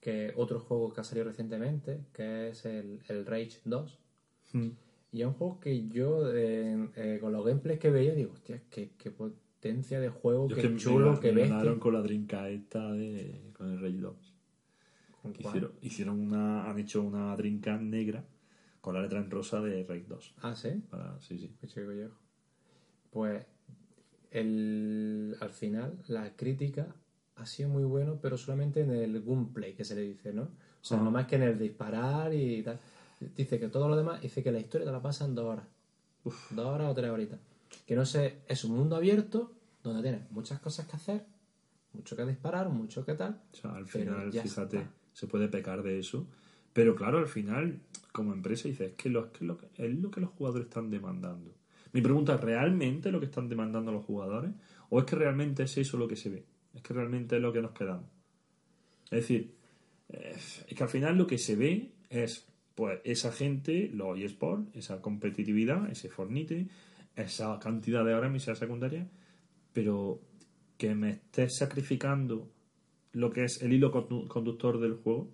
que 0.00 0.32
otro 0.36 0.60
juego 0.60 0.92
que 0.92 1.00
ha 1.00 1.04
salido 1.04 1.26
recientemente, 1.26 2.04
que 2.12 2.48
es 2.48 2.64
el, 2.66 3.00
el 3.08 3.24
Rage 3.24 3.60
2, 3.64 3.98
y 5.14 5.20
es 5.20 5.28
un 5.28 5.34
juego 5.34 5.60
que 5.60 5.86
yo, 5.86 6.34
eh, 6.34 6.88
eh, 6.96 7.18
con 7.20 7.32
los 7.32 7.46
gameplays 7.46 7.78
que 7.78 7.88
veía, 7.88 8.16
digo, 8.16 8.32
hostia, 8.32 8.60
qué, 8.68 8.90
qué 8.98 9.12
potencia 9.12 10.00
de 10.00 10.08
juego, 10.08 10.48
Yo 10.48 10.56
qué 10.56 10.62
que 10.62 10.76
chulo, 10.76 11.12
me, 11.12 11.20
qué 11.20 11.30
me 11.32 11.42
bestia. 11.42 11.78
con 11.78 11.94
la 11.94 12.02
drinka 12.02 12.48
esta 12.48 12.90
de, 12.90 13.52
con 13.56 13.70
el 13.70 13.80
Rage 13.80 13.98
2. 13.98 14.34
¿Con 15.22 15.32
Que 15.32 15.42
cuál? 15.44 15.54
Hicieron, 15.54 15.72
hicieron 15.82 16.20
una, 16.20 16.68
han 16.68 16.80
hecho 16.80 17.00
una 17.00 17.36
drinka 17.36 17.78
negra 17.78 18.24
con 18.80 18.94
la 18.94 19.02
letra 19.02 19.20
en 19.20 19.30
rosa 19.30 19.60
de 19.60 19.84
Rage 19.84 20.06
2. 20.08 20.34
Ah, 20.42 20.56
¿sí? 20.56 20.82
Para, 20.90 21.20
sí, 21.20 21.38
sí. 21.38 21.54
Pues 23.10 23.46
el, 24.32 25.36
al 25.40 25.50
final 25.50 25.96
la 26.08 26.34
crítica 26.34 26.92
ha 27.36 27.46
sido 27.46 27.68
muy 27.68 27.84
bueno, 27.84 28.18
pero 28.20 28.36
solamente 28.36 28.80
en 28.80 28.90
el 28.90 29.20
gunplay 29.20 29.74
que 29.74 29.84
se 29.84 29.94
le 29.94 30.00
dice, 30.02 30.32
¿no? 30.32 30.42
O 30.42 30.86
sea, 30.86 30.98
no 30.98 31.10
más 31.10 31.26
que 31.26 31.36
en 31.36 31.42
el 31.44 31.58
disparar 31.58 32.34
y 32.34 32.62
tal. 32.62 32.78
Dice 33.20 33.58
que 33.58 33.68
todo 33.68 33.88
lo 33.88 33.96
demás, 33.96 34.20
dice 34.20 34.42
que 34.42 34.52
la 34.52 34.60
historia 34.60 34.86
te 34.86 34.92
la 34.92 35.02
pasa 35.02 35.24
en 35.24 35.34
dos 35.34 35.46
horas. 35.46 35.66
Dos 36.24 36.66
horas 36.66 36.90
o 36.90 36.94
tres 36.94 37.10
horitas. 37.10 37.40
Que 37.86 37.94
no 37.94 38.04
sé, 38.04 38.40
es 38.48 38.64
un 38.64 38.76
mundo 38.76 38.96
abierto 38.96 39.52
donde 39.82 40.02
tienes 40.02 40.30
muchas 40.30 40.60
cosas 40.60 40.86
que 40.86 40.96
hacer, 40.96 41.24
mucho 41.92 42.16
que 42.16 42.24
disparar, 42.24 42.68
mucho 42.68 43.04
que 43.04 43.14
tal. 43.14 43.40
O 43.52 43.56
sea, 43.56 43.74
al 43.74 43.86
final, 43.86 44.32
fíjate, 44.32 44.78
está. 44.78 44.90
se 45.12 45.26
puede 45.26 45.48
pecar 45.48 45.82
de 45.82 45.98
eso. 45.98 46.26
Pero 46.72 46.96
claro, 46.96 47.18
al 47.18 47.28
final, 47.28 47.80
como 48.12 48.32
empresa, 48.32 48.68
dices, 48.68 48.90
es 48.90 48.96
que, 48.96 49.08
lo, 49.08 49.26
es, 49.26 49.30
que 49.32 49.44
lo, 49.44 49.58
es 49.76 49.94
lo 49.94 50.10
que 50.10 50.20
los 50.20 50.30
jugadores 50.30 50.66
están 50.66 50.90
demandando. 50.90 51.54
Mi 51.92 52.00
pregunta 52.00 52.34
es, 52.34 52.40
¿realmente 52.40 53.12
lo 53.12 53.20
que 53.20 53.26
están 53.26 53.48
demandando 53.48 53.92
los 53.92 54.04
jugadores? 54.04 54.50
¿O 54.88 54.98
es 54.98 55.04
que 55.04 55.14
realmente 55.14 55.62
es 55.62 55.76
eso 55.78 55.96
lo 55.96 56.08
que 56.08 56.16
se 56.16 56.30
ve? 56.30 56.44
¿Es 56.74 56.82
que 56.82 56.92
realmente 56.92 57.36
es 57.36 57.42
lo 57.42 57.52
que 57.52 57.62
nos 57.62 57.70
quedamos? 57.70 58.10
Es 59.04 59.20
decir, 59.20 59.54
eh, 60.08 60.32
es 60.34 60.64
que 60.74 60.82
al 60.82 60.88
final 60.88 61.16
lo 61.16 61.26
que 61.26 61.38
se 61.38 61.54
ve 61.54 61.92
es 62.10 62.48
pues 62.74 63.00
esa 63.04 63.32
gente, 63.32 63.90
los 63.92 64.18
eSports, 64.18 64.74
esa 64.74 65.00
competitividad, 65.00 65.90
ese 65.90 66.08
Fornite, 66.08 66.66
esa 67.16 67.58
cantidad 67.58 68.04
de 68.04 68.14
horas 68.14 68.26
en 68.28 68.32
misiones 68.32 68.58
secundarias, 68.58 69.06
pero 69.72 70.20
que 70.76 70.94
me 70.94 71.10
estés 71.10 71.56
sacrificando 71.56 72.50
lo 73.12 73.30
que 73.30 73.44
es 73.44 73.62
el 73.62 73.72
hilo 73.72 73.92
condu- 73.92 74.26
conductor 74.26 74.80
del 74.80 74.94
juego. 74.94 75.28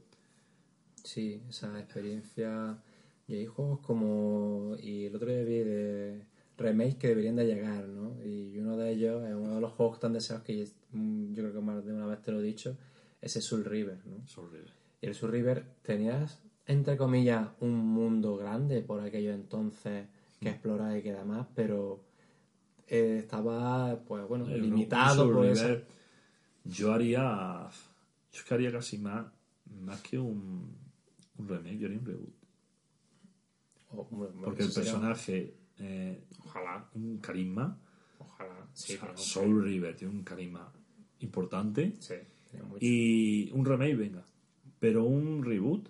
Sí, 1.02 1.40
esa 1.48 1.78
experiencia. 1.80 2.82
Y 3.26 3.34
hay 3.36 3.46
juegos 3.46 3.80
como. 3.80 4.76
Y 4.82 5.06
el 5.06 5.16
otro 5.16 5.28
día 5.30 5.42
vi 5.44 5.58
de 5.60 6.24
remakes 6.58 6.96
que 6.96 7.08
deberían 7.08 7.36
de 7.36 7.46
llegar, 7.46 7.88
¿no? 7.88 8.22
Y 8.22 8.58
uno 8.58 8.76
de 8.76 8.90
ellos 8.92 9.24
es 9.24 9.34
uno 9.34 9.54
de 9.54 9.60
los 9.62 9.72
juegos 9.72 9.98
tan 9.98 10.12
deseados 10.12 10.44
que 10.44 10.58
yo 10.58 10.66
creo 11.34 11.52
que 11.54 11.60
más 11.60 11.84
de 11.86 11.94
una 11.94 12.06
vez 12.06 12.20
te 12.20 12.32
lo 12.32 12.40
he 12.40 12.42
dicho, 12.42 12.76
es 13.22 13.34
el 13.36 13.42
Soul 13.42 13.64
River, 13.64 13.98
¿no? 14.04 14.26
Y 15.00 15.06
el 15.06 15.14
Soul 15.14 15.32
River 15.32 15.64
tenías, 15.82 16.42
entre 16.70 16.96
comillas, 16.96 17.48
un 17.60 17.74
mundo 17.76 18.36
grande 18.36 18.80
por 18.82 19.00
aquello 19.00 19.32
entonces 19.32 20.06
que 20.40 20.48
explorar 20.50 20.96
y 20.96 21.02
que 21.02 21.12
demás, 21.12 21.46
pero 21.54 22.00
eh, 22.86 23.18
estaba, 23.20 23.98
pues 24.06 24.26
bueno, 24.26 24.48
Eh, 24.48 24.58
limitado 24.58 25.30
por. 25.32 25.44
River, 25.46 25.86
Yo 26.64 26.92
haría. 26.92 27.68
Yo 28.32 28.42
que 28.46 28.54
haría 28.54 28.70
casi 28.72 28.98
más, 28.98 29.26
más 29.82 30.00
que 30.02 30.18
un, 30.18 30.74
un 31.38 31.48
remake, 31.48 31.78
yo 31.78 31.86
haría 31.86 31.98
un 31.98 32.06
reboot. 32.06 32.34
Oh, 33.92 34.06
bueno, 34.10 34.34
Porque 34.44 34.62
el 34.62 34.68
eso 34.68 34.80
personaje, 34.80 35.54
eh, 35.78 36.22
ojalá, 36.44 36.88
un 36.94 37.18
carisma. 37.18 37.76
Ojalá, 38.18 38.68
sí, 38.72 38.94
o 38.94 38.96
sea, 38.98 39.06
pero- 39.08 39.18
Soul 39.18 39.64
River 39.64 39.96
tiene 39.96 40.14
un 40.14 40.22
carisma 40.22 40.72
importante. 41.20 41.94
sí. 41.98 42.14
Y 42.80 43.50
un 43.52 43.64
remake, 43.64 43.94
venga. 43.96 44.24
Pero 44.80 45.04
un 45.04 45.44
reboot, 45.44 45.88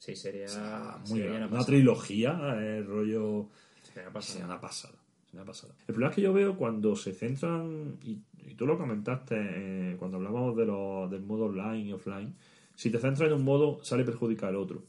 Sí, 0.00 0.16
sería, 0.16 0.46
o 0.46 0.48
sea, 0.48 0.96
muy 1.08 1.20
sería 1.20 1.46
una 1.46 1.64
trilogía, 1.64 2.56
eh, 2.58 2.82
rollo. 2.82 3.48
Sería 3.82 4.08
una 4.08 4.10
Sería 4.10 4.12
pasada. 4.12 4.44
una 4.46 4.60
pasada. 4.60 4.94
sería 5.26 5.42
una 5.42 5.52
pasada. 5.52 5.74
El 5.80 5.84
problema 5.86 6.08
es 6.10 6.16
que 6.16 6.22
yo 6.22 6.32
veo 6.32 6.56
cuando 6.56 6.96
se 6.96 7.12
centran, 7.12 7.98
y, 8.02 8.18
y 8.46 8.54
tú 8.54 8.66
lo 8.66 8.76
comentaste 8.78 9.36
eh, 9.38 9.96
cuando 9.98 10.16
hablábamos 10.16 10.56
de 10.56 10.64
lo- 10.66 11.06
del 11.08 11.22
modo 11.22 11.44
online 11.44 11.82
y 11.90 11.92
offline, 11.92 12.34
si 12.74 12.90
te 12.90 12.98
centras 12.98 13.28
en 13.28 13.34
un 13.36 13.44
modo, 13.44 13.78
sale 13.84 14.02
perjudicar 14.04 14.48
al 14.48 14.56
otro. 14.56 14.82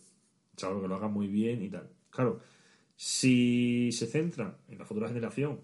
Salvo 0.56 0.82
que 0.82 0.88
lo 0.88 0.96
hagas 0.96 1.12
muy 1.12 1.28
bien 1.28 1.62
y 1.62 1.70
tal. 1.70 1.90
Claro, 2.10 2.40
si 2.96 3.92
se 3.92 4.08
centran 4.08 4.56
en 4.70 4.78
la 4.78 4.86
futura 4.86 5.08
generación, 5.10 5.60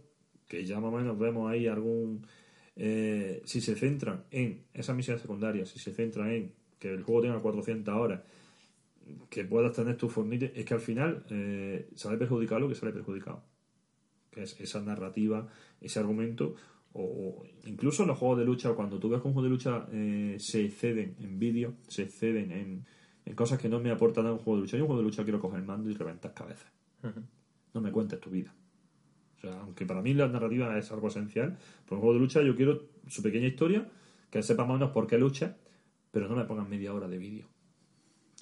que 0.48 0.66
ya 0.66 0.80
más 0.80 0.94
o 0.94 0.98
menos 0.98 1.18
vemos 1.18 1.50
ahí 1.52 1.68
algún. 1.68 2.26
eh, 2.76 3.42
si 3.46 3.60
se 3.62 3.76
centran 3.76 4.24
en 4.30 4.64
esas 4.74 4.96
misiones 4.96 5.22
secundarias, 5.22 5.70
si 5.70 5.80
se 5.80 5.94
centran 5.94 6.30
en 6.32 6.54
que 6.80 6.92
el 6.94 7.02
juego 7.04 7.22
tenga 7.24 7.40
400 7.40 7.96
horas, 7.96 8.22
que 9.30 9.46
puedas 9.46 9.74
tener 9.74 9.98
tu 9.98 10.10
fornite, 10.10 10.52
es 10.56 10.66
que 10.66 10.74
al 10.74 10.80
final 10.80 11.26
eh, 11.30 11.90
sale 11.96 12.18
perjudicado 12.18 12.62
lo 12.62 12.70
que 12.70 12.76
sale 12.76 12.92
perjudicado. 12.92 13.44
Que 14.32 14.44
es 14.44 14.60
esa 14.60 14.82
narrativa, 14.82 15.48
ese 15.82 16.00
argumento, 16.00 16.56
o, 16.94 17.02
o 17.02 17.46
incluso 17.66 18.04
en 18.04 18.10
los 18.10 18.18
juegos 18.18 18.40
de 18.40 18.46
lucha, 18.46 18.74
cuando 18.74 19.00
tú 19.00 19.10
ves 19.10 19.22
que 19.22 19.28
un 19.28 19.34
juego 19.34 19.48
de 19.48 19.54
lucha 19.54 19.88
eh, 19.92 20.38
se 20.40 20.66
exceden 20.66 21.16
en 21.20 21.40
vídeo, 21.40 21.76
se 21.88 22.04
exceden 22.04 22.52
en, 22.52 22.86
en 23.26 23.36
cosas 23.36 23.60
que 23.60 23.70
no 23.70 23.80
me 23.80 23.92
aportan 23.92 24.26
a 24.28 24.32
un 24.32 24.40
juego 24.40 24.58
de 24.58 24.62
lucha. 24.62 24.78
Yo 24.78 24.84
un 24.84 24.88
juego 24.88 25.02
de 25.02 25.08
lucha 25.08 25.24
quiero 25.24 25.40
coger 25.40 25.60
el 25.60 25.66
mando 25.66 25.90
y 25.90 25.94
reventar 25.94 26.34
cabezas. 26.34 26.72
No 27.74 27.82
me 27.82 27.92
cuentes 27.92 28.20
tu 28.20 28.30
vida. 28.30 28.54
O 29.38 29.40
sea, 29.40 29.62
aunque 29.62 29.86
para 29.86 30.02
mí 30.02 30.14
la 30.14 30.28
narrativa 30.28 30.78
es 30.78 30.92
algo 30.92 31.10
esencial, 31.10 31.58
por 31.86 31.98
un 31.98 32.02
juego 32.02 32.16
de 32.16 32.20
lucha 32.20 32.42
yo 32.42 32.56
quiero 32.56 32.86
su 33.08 33.22
pequeña 33.22 33.48
historia, 33.48 33.88
que 34.32 34.42
sepa 34.42 34.64
más 34.64 34.72
o 34.72 34.80
menos 34.80 34.92
por 34.92 35.06
qué 35.06 35.18
lucha, 35.18 35.58
pero 36.12 36.28
no 36.28 36.36
me 36.36 36.46
pongan 36.46 36.68
media 36.70 36.94
hora 36.94 37.08
de 37.08 37.18
vídeo. 37.18 37.48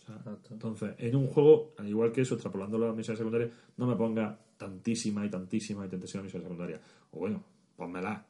Exacto. 0.08 0.49
entonces, 0.51 0.95
en 0.97 1.16
un 1.16 1.28
juego, 1.28 1.74
al 1.78 1.88
igual 1.88 2.12
que 2.12 2.22
eso, 2.22 2.36
extrapolando 2.36 2.78
las 2.78 2.95
misiones 2.95 3.18
secundarias, 3.18 3.51
no 3.78 3.88
me 3.88 3.95
ponga 3.95 4.39
tantísima 4.58 5.26
y 5.26 5.30
tantísima 5.30 5.86
y 5.86 5.89
tantísima 5.89 6.24
misiones 6.24 6.43
secundarias. 6.43 6.82
O 7.12 7.20
bueno, 7.20 7.43
pónmela. 7.76 8.26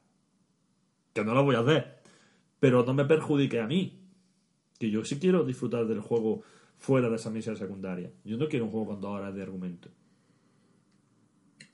que 1.13 1.23
no 1.23 1.33
lo 1.33 1.43
voy 1.43 1.55
a 1.55 1.59
hacer. 1.59 1.99
Pero 2.59 2.83
no 2.83 2.93
me 2.93 3.05
perjudique 3.05 3.59
a 3.59 3.67
mí. 3.67 4.01
Que 4.79 4.89
yo 4.89 5.03
sí 5.05 5.19
quiero 5.19 5.43
disfrutar 5.43 5.85
del 5.85 5.99
juego 5.99 6.41
fuera 6.77 7.09
de 7.09 7.15
esa 7.15 7.29
misión 7.29 7.55
secundaria. 7.55 8.11
Yo 8.23 8.37
no 8.37 8.47
quiero 8.47 8.65
un 8.65 8.71
juego 8.71 8.87
con 8.87 9.01
dos 9.01 9.11
horas 9.11 9.33
de 9.33 9.41
argumento. 9.41 9.89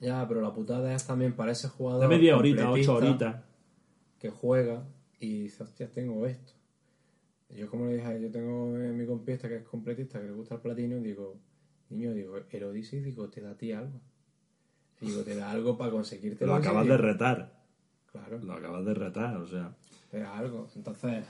Ya, 0.00 0.26
pero 0.26 0.40
la 0.40 0.52
putada 0.52 0.92
es 0.94 1.06
también 1.06 1.34
para 1.34 1.52
ese 1.52 1.68
jugador. 1.68 2.02
De 2.02 2.08
media 2.08 2.36
horita, 2.36 2.70
ocho 2.70 2.94
horitas. 2.94 3.44
Que 4.18 4.30
juega 4.30 4.84
y 5.18 5.42
dice, 5.42 5.62
hostia, 5.62 5.90
tengo 5.90 6.26
esto. 6.26 6.52
Yo, 7.56 7.68
como 7.68 7.86
le 7.86 7.96
dije, 7.96 8.20
yo 8.22 8.30
tengo 8.30 8.76
eh, 8.78 8.92
mi 8.92 9.06
compista 9.06 9.48
que 9.48 9.56
es 9.56 9.64
completista, 9.64 10.20
que 10.20 10.26
le 10.26 10.32
gusta 10.32 10.54
el 10.54 10.60
platino, 10.60 10.98
digo, 11.00 11.38
niño, 11.90 12.12
digo, 12.14 12.38
el 12.50 12.64
Odyssey, 12.64 13.00
digo, 13.00 13.28
te 13.28 13.40
da 13.40 13.50
a 13.50 13.56
ti 13.56 13.72
algo. 13.72 14.00
Y 15.00 15.06
digo, 15.06 15.22
te 15.22 15.34
da 15.34 15.50
algo 15.50 15.76
para 15.76 15.90
conseguirte 15.90 16.46
Lo 16.46 16.54
acabas 16.54 16.86
de 16.86 16.96
retar. 16.96 17.60
Claro, 18.10 18.38
Lo 18.38 18.54
acabas 18.54 18.84
de 18.84 18.94
retar, 18.94 19.36
o 19.36 19.46
sea. 19.46 19.74
te 20.10 20.18
da 20.20 20.36
algo. 20.38 20.68
Entonces, 20.76 21.26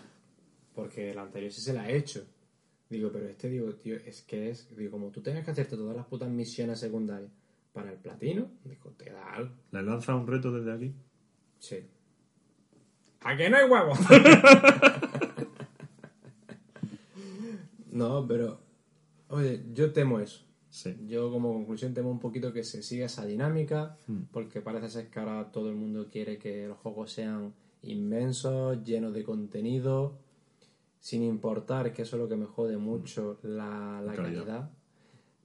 porque 0.74 1.10
el 1.10 1.18
anterior 1.18 1.50
sí 1.50 1.60
se 1.60 1.72
la 1.72 1.82
ha 1.82 1.90
hecho. 1.90 2.26
Digo, 2.88 3.10
pero 3.10 3.26
este, 3.26 3.48
digo, 3.48 3.74
tío, 3.76 3.96
es 3.96 4.22
que 4.22 4.50
es, 4.50 4.76
digo, 4.76 4.90
como 4.90 5.10
tú 5.10 5.22
tengas 5.22 5.44
que 5.44 5.50
hacerte 5.52 5.76
todas 5.76 5.96
las 5.96 6.06
putas 6.06 6.28
misiones 6.28 6.78
secundarias 6.78 7.32
para 7.72 7.90
el 7.90 7.98
platino, 7.98 8.50
digo, 8.64 8.90
te 8.90 9.10
da 9.10 9.32
algo. 9.32 9.54
¿Le 9.70 9.82
lanza 9.82 10.14
un 10.14 10.26
reto 10.26 10.52
desde 10.52 10.72
aquí? 10.72 10.94
Sí. 11.58 11.78
¿A 13.20 13.36
que 13.36 13.48
no 13.48 13.56
hay 13.56 13.68
huevos? 13.68 13.98
no, 17.92 18.26
pero. 18.26 18.60
Oye, 19.28 19.64
yo 19.72 19.92
temo 19.92 20.18
eso. 20.20 20.44
Sí. 20.68 20.96
Yo, 21.06 21.30
como 21.30 21.52
conclusión, 21.52 21.94
temo 21.94 22.10
un 22.10 22.18
poquito 22.18 22.52
que 22.52 22.64
se 22.64 22.82
siga 22.82 23.06
esa 23.06 23.24
dinámica, 23.26 23.96
porque 24.30 24.60
parece 24.60 24.88
ser 24.88 25.08
que 25.10 25.20
ahora 25.20 25.52
todo 25.52 25.68
el 25.68 25.76
mundo 25.76 26.08
quiere 26.10 26.38
que 26.38 26.66
los 26.66 26.78
juegos 26.78 27.12
sean 27.12 27.54
inmensos, 27.82 28.82
llenos 28.82 29.12
de 29.12 29.22
contenido, 29.22 30.18
sin 30.98 31.22
importar, 31.22 31.92
que 31.92 32.02
eso 32.02 32.16
es 32.16 32.22
lo 32.22 32.28
que 32.28 32.36
me 32.36 32.46
jode 32.46 32.78
mucho, 32.78 33.38
la, 33.42 34.00
la 34.04 34.14
calidad. 34.14 34.44
calidad. 34.46 34.70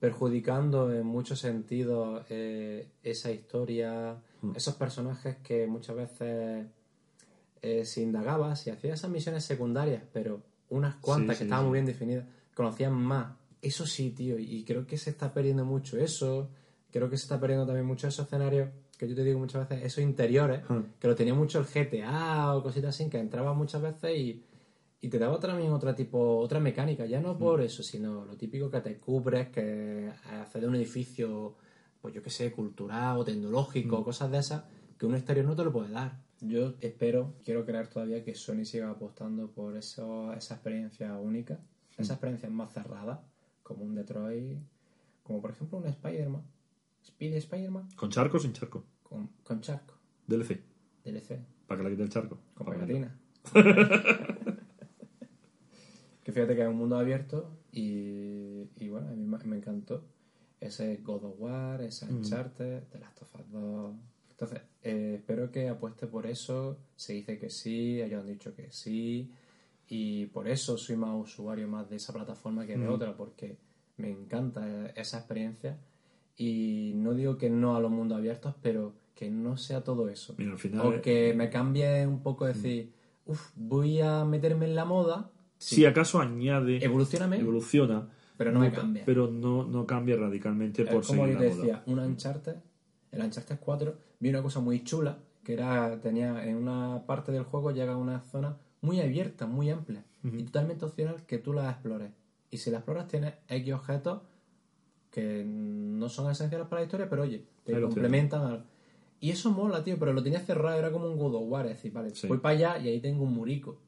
perjudicando 0.00 0.92
en 0.94 1.04
muchos 1.06 1.40
sentidos 1.40 2.24
eh, 2.30 2.88
esa 3.02 3.30
historia, 3.32 4.22
esos 4.54 4.74
personajes 4.76 5.36
que 5.38 5.66
muchas 5.66 5.96
veces 5.96 6.66
eh, 7.60 7.84
se 7.84 8.02
indagaba, 8.02 8.54
si 8.56 8.70
hacía 8.70 8.94
esas 8.94 9.10
misiones 9.10 9.44
secundarias, 9.44 10.02
pero 10.12 10.40
unas 10.70 10.94
cuantas 10.96 11.36
Sí, 11.36 11.40
que 11.40 11.44
sí, 11.44 11.48
estaban 11.48 11.66
muy 11.66 11.74
bien 11.74 11.86
definidas, 11.86 12.24
conocían 12.58 12.92
más. 12.92 13.36
Eso 13.62 13.86
sí, 13.86 14.10
tío, 14.10 14.36
y 14.36 14.64
creo 14.64 14.84
que 14.84 14.98
se 14.98 15.10
está 15.10 15.32
perdiendo 15.32 15.64
mucho 15.64 15.96
eso. 15.96 16.50
Creo 16.90 17.08
que 17.08 17.16
se 17.16 17.22
está 17.22 17.38
perdiendo 17.38 17.66
también 17.66 17.86
mucho 17.86 18.08
esos 18.08 18.26
escenarios 18.26 18.70
que 18.98 19.08
yo 19.08 19.14
te 19.14 19.22
digo 19.22 19.38
muchas 19.38 19.68
veces, 19.68 19.86
esos 19.86 20.02
interiores, 20.02 20.68
Hmm. 20.68 20.80
que 20.98 21.06
lo 21.06 21.14
tenía 21.14 21.32
mucho 21.32 21.60
el 21.60 21.66
GTA 21.66 22.56
o 22.56 22.62
cositas 22.64 22.94
así, 22.96 23.08
que 23.08 23.18
entraba 23.20 23.54
muchas 23.54 23.80
veces 23.80 24.18
y, 24.18 24.42
y 25.00 25.08
te 25.08 25.20
daba 25.20 25.38
también 25.38 25.70
otra 25.72 25.94
tipo, 25.94 26.38
otra 26.38 26.58
mecánica, 26.58 27.06
ya 27.06 27.20
no 27.20 27.38
por 27.38 27.60
eso, 27.60 27.84
sino 27.84 28.24
lo 28.24 28.36
típico 28.36 28.68
que 28.68 28.80
te 28.80 28.96
cubres, 28.98 29.50
que 29.50 30.10
hacer 30.42 30.62
de 30.62 30.66
un 30.66 30.74
edificio, 30.74 31.54
pues 32.00 32.12
yo 32.12 32.22
qué 32.24 32.30
sé, 32.30 32.50
cultural 32.50 33.18
o 33.18 33.24
tecnológico, 33.24 34.02
cosas 34.02 34.32
de 34.32 34.38
esas, 34.38 34.64
que 34.98 35.06
un 35.06 35.14
exterior 35.14 35.46
no 35.46 35.54
te 35.54 35.62
lo 35.62 35.72
puede 35.72 35.90
dar. 35.90 36.18
Yo 36.40 36.74
espero, 36.80 37.34
quiero 37.44 37.64
creer 37.64 37.86
todavía 37.86 38.24
que 38.24 38.34
Sony 38.34 38.64
siga 38.64 38.90
apostando 38.90 39.48
por 39.48 39.76
eso, 39.76 40.32
esa 40.32 40.54
experiencia 40.54 41.16
única, 41.18 41.60
esa 41.98 42.14
experiencia 42.14 42.48
más 42.50 42.72
cerrada, 42.72 43.22
como 43.62 43.84
un 43.84 43.94
Detroit, 43.94 44.58
como 45.22 45.40
por 45.42 45.50
ejemplo 45.50 45.78
un 45.78 45.86
Spider-Man, 45.86 46.42
Speedy 47.04 47.36
Spider-Man 47.36 47.88
¿Con 47.96 48.10
charco 48.10 48.36
o 48.38 48.40
sin 48.40 48.52
charco? 48.52 48.84
con, 49.02 49.28
con 49.44 49.60
charco, 49.60 49.94
DLC. 50.26 50.60
DLC, 51.04 51.38
Para 51.66 51.78
que 51.78 51.84
le 51.84 51.90
quite 51.94 52.02
el 52.04 52.08
charco. 52.10 52.38
con 52.54 52.66
pegatina. 52.66 53.16
que 56.24 56.32
fíjate 56.32 56.54
que 56.54 56.62
es 56.62 56.68
un 56.68 56.76
mundo 56.76 56.96
abierto 56.98 57.50
y, 57.72 58.68
y 58.76 58.88
bueno, 58.88 59.08
a 59.08 59.12
mí 59.12 59.24
me, 59.24 59.38
me 59.44 59.56
encantó. 59.56 60.04
Ese 60.60 60.96
God 60.98 61.24
of 61.24 61.34
War, 61.38 61.80
ese 61.82 62.06
Uncharted, 62.06 62.82
The 62.90 62.98
Last 62.98 63.22
of 63.22 63.32
Us 63.36 63.50
2. 63.52 63.94
Entonces, 64.30 64.60
eh, 64.82 65.14
espero 65.18 65.52
que 65.52 65.68
apueste 65.68 66.08
por 66.08 66.26
eso. 66.26 66.78
Se 66.96 67.12
dice 67.12 67.38
que 67.38 67.48
sí, 67.48 68.02
ellos 68.02 68.20
han 68.20 68.26
dicho 68.26 68.52
que 68.54 68.70
sí. 68.72 69.30
Y 69.88 70.26
por 70.26 70.48
eso 70.48 70.76
soy 70.76 70.96
más 70.96 71.10
usuario 71.18 71.66
más 71.68 71.88
de 71.88 71.96
esa 71.96 72.12
plataforma 72.12 72.66
que 72.66 72.76
de 72.76 72.88
otra, 72.88 73.16
porque 73.16 73.56
me 73.96 74.10
encanta 74.10 74.86
esa 74.94 75.18
experiencia. 75.18 75.78
Y 76.36 76.92
no 76.96 77.14
digo 77.14 77.36
que 77.38 77.50
no 77.50 77.74
a 77.76 77.80
los 77.80 77.90
mundos 77.90 78.18
abiertos, 78.18 78.54
pero 78.62 78.92
que 79.14 79.30
no 79.30 79.56
sea 79.56 79.82
todo 79.82 80.08
eso. 80.08 80.34
Mira, 80.38 80.52
al 80.52 80.58
final. 80.58 80.86
O 80.86 81.00
que 81.02 81.34
me 81.34 81.50
cambie 81.50 82.06
un 82.06 82.22
poco 82.22 82.44
decir, 82.46 82.92
uff, 83.26 83.50
voy 83.56 84.00
a 84.00 84.24
meterme 84.24 84.66
en 84.66 84.74
la 84.76 84.84
moda, 84.84 85.30
Si 85.56 85.84
acaso 85.84 86.20
añade. 86.20 86.84
evolucioname, 86.84 87.38
evoluciona. 87.38 88.08
pero 88.36 88.52
no 88.52 88.60
me 88.60 88.70
ca- 88.70 88.82
cambia. 88.82 89.02
Pero 89.04 89.26
no, 89.28 89.64
no 89.64 89.84
cambia 89.86 90.16
radicalmente 90.16 90.84
por 90.84 91.00
es 91.00 91.06
como 91.08 91.22
seguir 91.24 91.34
la 91.34 91.40
te 91.40 91.48
moda. 91.48 91.56
decía, 91.62 91.82
un 91.86 91.98
Uncharted, 91.98 92.54
el 93.10 93.22
Uncharted 93.22 93.58
4, 93.58 93.96
vi 94.20 94.28
una 94.28 94.42
cosa 94.42 94.60
muy 94.60 94.84
chula, 94.84 95.18
que 95.42 95.54
era, 95.54 95.98
tenía 96.00 96.44
en 96.46 96.56
una 96.56 97.02
parte 97.04 97.32
del 97.32 97.42
juego 97.42 97.72
llega 97.72 97.94
a 97.94 97.96
una 97.96 98.20
zona 98.20 98.56
muy 98.80 99.00
abierta, 99.00 99.46
muy 99.46 99.70
amplia, 99.70 100.04
y 100.22 100.42
totalmente 100.44 100.84
opcional 100.84 101.24
que 101.26 101.38
tú 101.38 101.52
la 101.52 101.70
explores. 101.70 102.10
Y 102.50 102.58
si 102.58 102.70
la 102.70 102.78
exploras 102.78 103.08
tienes 103.08 103.34
X 103.48 103.74
objetos 103.74 104.22
que 105.10 105.44
no 105.46 106.08
son 106.08 106.30
esenciales 106.30 106.66
para 106.68 106.80
la 106.82 106.86
historia, 106.86 107.08
pero 107.08 107.22
oye, 107.22 107.44
te 107.64 107.72
lo 107.72 107.86
complementan 107.88 108.42
al... 108.42 108.64
Y 109.20 109.30
eso 109.30 109.50
mola, 109.50 109.82
tío, 109.82 109.98
pero 109.98 110.12
lo 110.12 110.22
tenía 110.22 110.38
cerrado, 110.40 110.78
era 110.78 110.92
como 110.92 111.06
un 111.06 111.16
God 111.18 111.34
of 111.34 111.42
War, 111.48 111.66
es 111.66 111.72
decir, 111.72 111.92
vale, 111.92 112.10
Sí. 112.14 112.28
voy 112.28 112.38
para 112.38 112.54
allá 112.54 112.78
y 112.78 112.88
ahí 112.88 113.00
tengo 113.00 113.24
un 113.24 113.32
murico. 113.32 113.78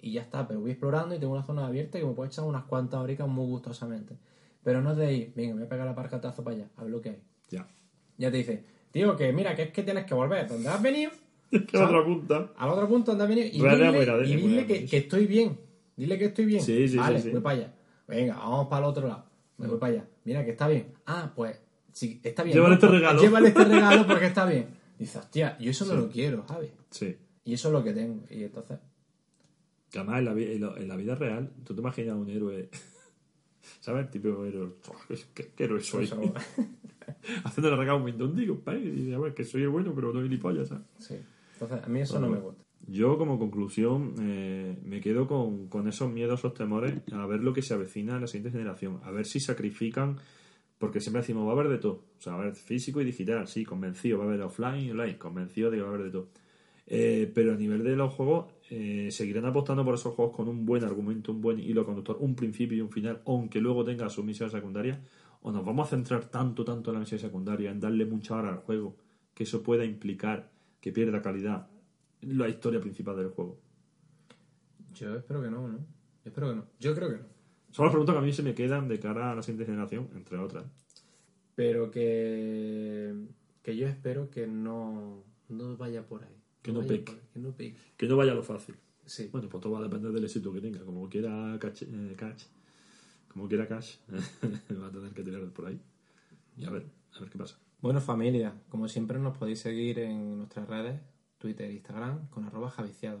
Y 0.00 0.12
ya 0.12 0.22
está, 0.22 0.46
pero 0.46 0.60
voy 0.60 0.70
explorando 0.70 1.14
y 1.14 1.18
tengo 1.18 1.32
una 1.32 1.42
zona 1.42 1.66
abierta 1.66 1.98
y 1.98 2.04
me 2.04 2.12
puedo 2.12 2.26
echar 2.28 2.44
unas 2.44 2.64
cuantas 2.64 3.00
horicas 3.00 3.28
muy 3.28 3.46
gustosamente. 3.46 4.16
Pero 4.62 4.80
no 4.80 4.92
es 4.92 4.96
de 4.96 5.12
ir, 5.12 5.32
venga, 5.34 5.54
me 5.54 5.60
voy 5.60 5.66
a 5.66 5.68
pegar 5.68 5.86
la 5.86 5.94
parcatazo 5.94 6.42
para 6.42 6.56
allá, 6.56 6.68
a 6.76 6.82
ver 6.82 6.90
lo 6.92 7.00
que 7.00 7.10
hay. 7.10 7.22
Ya. 7.50 7.66
Ya 8.16 8.30
te 8.30 8.36
dice, 8.38 8.64
tío, 8.92 9.16
que 9.16 9.32
mira, 9.32 9.54
que 9.54 9.62
es 9.64 9.72
que 9.72 9.82
tienes 9.82 10.06
que 10.06 10.14
volver. 10.14 10.48
¿Dónde 10.48 10.68
has 10.68 10.80
venido? 10.82 11.10
¿Qué 11.66 11.76
otra 11.78 12.04
punta? 12.04 12.52
Al 12.56 12.68
otro 12.70 12.88
punto 12.88 13.10
donde 13.12 13.24
has 13.24 13.28
venido. 13.30 13.48
Y 13.52 13.60
Rara, 13.60 13.90
dile, 13.92 14.28
y 14.28 14.36
dile 14.36 14.66
que, 14.66 14.84
que 14.86 14.96
estoy 14.98 15.26
bien. 15.26 15.58
Dile 15.96 16.18
que 16.18 16.26
estoy 16.26 16.44
bien. 16.44 16.62
Sí, 16.62 16.88
sí, 16.88 16.96
vale, 16.96 17.20
sí, 17.20 17.30
voy 17.30 17.40
para 17.40 17.56
allá. 17.58 17.74
Venga, 18.06 18.34
vamos 18.36 18.68
para 18.68 18.84
el 18.86 18.90
otro 18.90 19.08
lado. 19.08 19.24
Me 19.56 19.66
voy 19.66 19.78
para 19.78 19.92
allá. 19.94 20.08
Mira, 20.24 20.44
que 20.44 20.52
está 20.52 20.68
bien. 20.68 20.92
Ah, 21.06 21.32
pues, 21.34 21.60
sí, 21.92 22.20
está 22.22 22.42
bien. 22.42 22.54
Llévale 22.54 22.70
¿no? 22.70 22.74
este 22.74 22.86
Pues 22.86 23.00
regalo. 23.00 23.20
Llévale 23.20 23.48
este 23.48 23.64
regalo 23.64 24.06
porque 24.06 24.26
está 24.26 24.44
bien. 24.46 24.66
Dice, 24.98 25.18
hostia, 25.18 25.56
yo 25.58 25.70
eso 25.70 25.84
no 25.86 25.94
lo 25.94 26.08
quiero, 26.08 26.44
¿sabes? 26.46 26.70
Sí. 26.90 27.16
Y 27.44 27.54
eso 27.54 27.68
es 27.68 27.72
lo 27.72 27.82
que 27.82 27.92
tengo. 27.92 28.24
Y 28.30 28.44
entonces, 28.44 28.78
Que 29.90 29.98
además 29.98 30.18
en 30.18 30.24
la, 30.26 30.32
en 30.32 30.60
la- 30.60 30.74
en 30.76 30.88
la 30.88 30.96
vida 30.96 31.14
real, 31.14 31.50
tú 31.64 31.74
te 31.74 31.80
imaginas 31.80 32.16
un 32.16 32.28
héroe. 32.28 32.68
¿Sabes? 33.80 34.04
El 34.06 34.10
típico 34.10 34.44
héroe. 34.44 34.74
"Fua, 34.82 34.96
¿Qué, 35.34 35.52
qué 35.56 35.64
héroe 35.64 35.80
soy? 35.80 36.04
eso- 36.04 36.20
Haciéndole 37.44 37.76
regalo 37.76 37.92
a 37.92 38.00
un 38.00 38.04
mindóndigo, 38.04 38.60
pa, 38.60 38.74
y 38.76 38.90
dice, 38.90 39.14
a 39.14 39.18
ver, 39.18 39.34
que 39.34 39.44
soy 39.44 39.62
el 39.62 39.68
bueno, 39.70 39.92
pero 39.94 40.12
no 40.12 40.22
gilipollas, 40.22 40.68
¿sabes? 40.68 40.84
sí. 40.98 41.16
Entonces, 41.60 41.84
a 41.84 41.88
mí 41.88 42.00
eso 42.00 42.20
no 42.20 42.28
me 42.28 42.38
gusta. 42.38 42.62
Yo, 42.86 43.18
como 43.18 43.38
conclusión, 43.38 44.14
eh, 44.20 44.78
me 44.84 45.00
quedo 45.00 45.26
con, 45.26 45.68
con 45.68 45.88
esos 45.88 46.10
miedos, 46.10 46.40
esos 46.40 46.54
temores, 46.54 46.94
a 47.12 47.26
ver 47.26 47.40
lo 47.40 47.52
que 47.52 47.60
se 47.60 47.74
avecina 47.74 48.14
en 48.14 48.22
la 48.22 48.26
siguiente 48.26 48.56
generación, 48.56 49.00
a 49.02 49.10
ver 49.10 49.26
si 49.26 49.40
sacrifican, 49.40 50.16
porque 50.78 51.00
siempre 51.00 51.20
decimos, 51.20 51.44
va 51.46 51.50
a 51.50 51.52
haber 51.54 51.68
de 51.68 51.78
todo, 51.78 52.04
o 52.18 52.20
sea, 52.20 52.34
va 52.34 52.38
a 52.38 52.42
haber 52.42 52.54
físico 52.54 53.00
y 53.00 53.04
digital, 53.04 53.46
sí, 53.46 53.64
convencido, 53.64 54.18
va 54.18 54.24
a 54.24 54.28
haber 54.28 54.40
offline 54.42 54.86
y 54.86 54.90
online, 54.92 55.18
convencido 55.18 55.70
de 55.70 55.78
que 55.78 55.82
va 55.82 55.88
a 55.88 55.92
haber 55.94 56.04
de 56.06 56.10
todo. 56.12 56.28
Eh, 56.86 57.30
pero 57.34 57.52
a 57.52 57.56
nivel 57.56 57.84
de 57.84 57.96
los 57.96 58.14
juegos, 58.14 58.46
eh, 58.70 59.08
seguirán 59.10 59.44
apostando 59.44 59.84
por 59.84 59.94
esos 59.94 60.14
juegos 60.14 60.34
con 60.34 60.48
un 60.48 60.64
buen 60.64 60.84
argumento, 60.84 61.32
un 61.32 61.42
buen 61.42 61.58
hilo 61.58 61.84
conductor, 61.84 62.16
un 62.20 62.34
principio 62.34 62.78
y 62.78 62.80
un 62.80 62.90
final, 62.90 63.20
aunque 63.26 63.60
luego 63.60 63.84
tenga 63.84 64.08
su 64.08 64.22
misión 64.22 64.50
secundaria, 64.50 64.98
o 65.42 65.52
nos 65.52 65.64
vamos 65.64 65.88
a 65.88 65.90
centrar 65.90 66.24
tanto, 66.30 66.64
tanto 66.64 66.90
en 66.90 66.94
la 66.94 67.00
misión 67.00 67.20
secundaria, 67.20 67.70
en 67.70 67.80
darle 67.80 68.06
mucha 68.06 68.36
hora 68.36 68.48
al 68.48 68.58
juego, 68.58 68.96
que 69.34 69.42
eso 69.42 69.62
pueda 69.62 69.84
implicar 69.84 70.50
que 70.80 70.92
pierda 70.92 71.22
calidad 71.22 71.68
la 72.22 72.48
historia 72.48 72.80
principal 72.80 73.16
del 73.16 73.28
juego. 73.28 73.60
Yo 74.94 75.16
espero 75.16 75.42
que 75.42 75.50
no, 75.50 75.68
¿no? 75.68 75.78
Yo 75.78 75.84
espero 76.24 76.48
que 76.48 76.56
no. 76.56 76.66
Yo 76.78 76.94
creo 76.94 77.10
que 77.10 77.16
no. 77.16 77.24
Son 77.70 77.84
las 77.84 77.92
preguntas 77.92 78.14
que 78.14 78.18
a 78.18 78.22
mí 78.22 78.32
se 78.32 78.42
me 78.42 78.54
quedan 78.54 78.88
de 78.88 78.98
cara 78.98 79.32
a 79.32 79.34
la 79.34 79.42
siguiente 79.42 79.66
generación, 79.66 80.08
entre 80.14 80.38
otras. 80.38 80.64
Pero 81.54 81.90
que, 81.90 83.14
que 83.62 83.76
yo 83.76 83.86
espero 83.86 84.30
que 84.30 84.46
no, 84.46 85.24
no 85.48 85.76
vaya 85.76 86.06
por 86.06 86.24
ahí. 86.24 86.36
Que 86.62 86.72
no 86.72 86.80
vaya 86.80 86.88
peque. 86.88 87.12
por 87.12 87.14
ahí, 87.14 87.28
que 87.32 87.38
no 87.38 87.52
peque. 87.52 87.76
Que 87.96 88.08
no 88.08 88.16
vaya 88.16 88.32
a 88.32 88.34
lo 88.34 88.42
fácil. 88.42 88.76
Sí. 89.04 89.28
Bueno, 89.30 89.48
pues 89.48 89.62
todo 89.62 89.72
va 89.72 89.80
a 89.80 89.82
depender 89.82 90.12
del 90.12 90.24
éxito 90.24 90.52
que 90.52 90.60
tenga. 90.60 90.84
Como 90.84 91.08
quiera 91.08 91.56
Cash, 91.60 91.82
eh, 91.82 92.14
Cash 92.16 92.44
como 93.28 93.48
quiera 93.48 93.68
Cash, 93.68 93.96
va 94.82 94.86
a 94.88 94.90
tener 94.90 95.12
que 95.12 95.22
tirar 95.22 95.46
por 95.50 95.66
ahí. 95.66 95.80
Y 96.56 96.64
a 96.64 96.70
ver, 96.70 96.86
a 97.14 97.20
ver 97.20 97.30
qué 97.30 97.38
pasa. 97.38 97.56
Bueno, 97.80 98.00
familia, 98.00 98.54
como 98.68 98.88
siempre 98.88 99.18
nos 99.18 99.36
podéis 99.36 99.60
seguir 99.60 99.98
en 100.00 100.38
nuestras 100.38 100.68
redes, 100.68 101.00
Twitter 101.38 101.70
e 101.70 101.74
Instagram, 101.74 102.28
con 102.28 102.44
arroba 102.44 102.70
javiciado. 102.70 103.20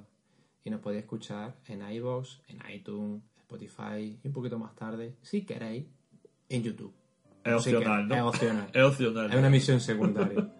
Y 0.64 0.70
nos 0.70 0.80
podéis 0.80 1.02
escuchar 1.04 1.54
en 1.66 1.82
iVoox, 1.88 2.40
en 2.48 2.58
iTunes, 2.74 3.22
Spotify 3.38 4.18
y 4.22 4.26
un 4.26 4.32
poquito 4.32 4.58
más 4.58 4.74
tarde, 4.74 5.14
si 5.22 5.42
queréis, 5.46 5.86
en 6.48 6.62
YouTube. 6.62 6.92
Es 7.44 7.54
opcional, 7.54 8.08
que- 8.08 8.08
¿no? 8.08 8.14
Es 8.16 8.22
opcional. 8.34 8.70
Es 8.74 8.82
opcional. 8.82 9.30
Es 9.30 9.36
una 9.36 9.50
misión 9.50 9.80
secundaria. 9.80 10.52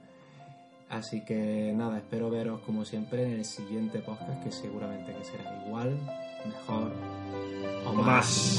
Así 0.88 1.22
que 1.24 1.72
nada, 1.76 1.98
espero 1.98 2.30
veros 2.30 2.60
como 2.60 2.84
siempre 2.84 3.24
en 3.26 3.32
el 3.32 3.44
siguiente 3.44 3.98
podcast, 3.98 4.42
que 4.42 4.50
seguramente 4.52 5.12
que 5.14 5.24
será 5.24 5.64
igual, 5.66 5.98
mejor 6.46 6.92
o, 7.84 7.90
O 7.90 7.92
más. 7.94 8.56
más. 8.56 8.58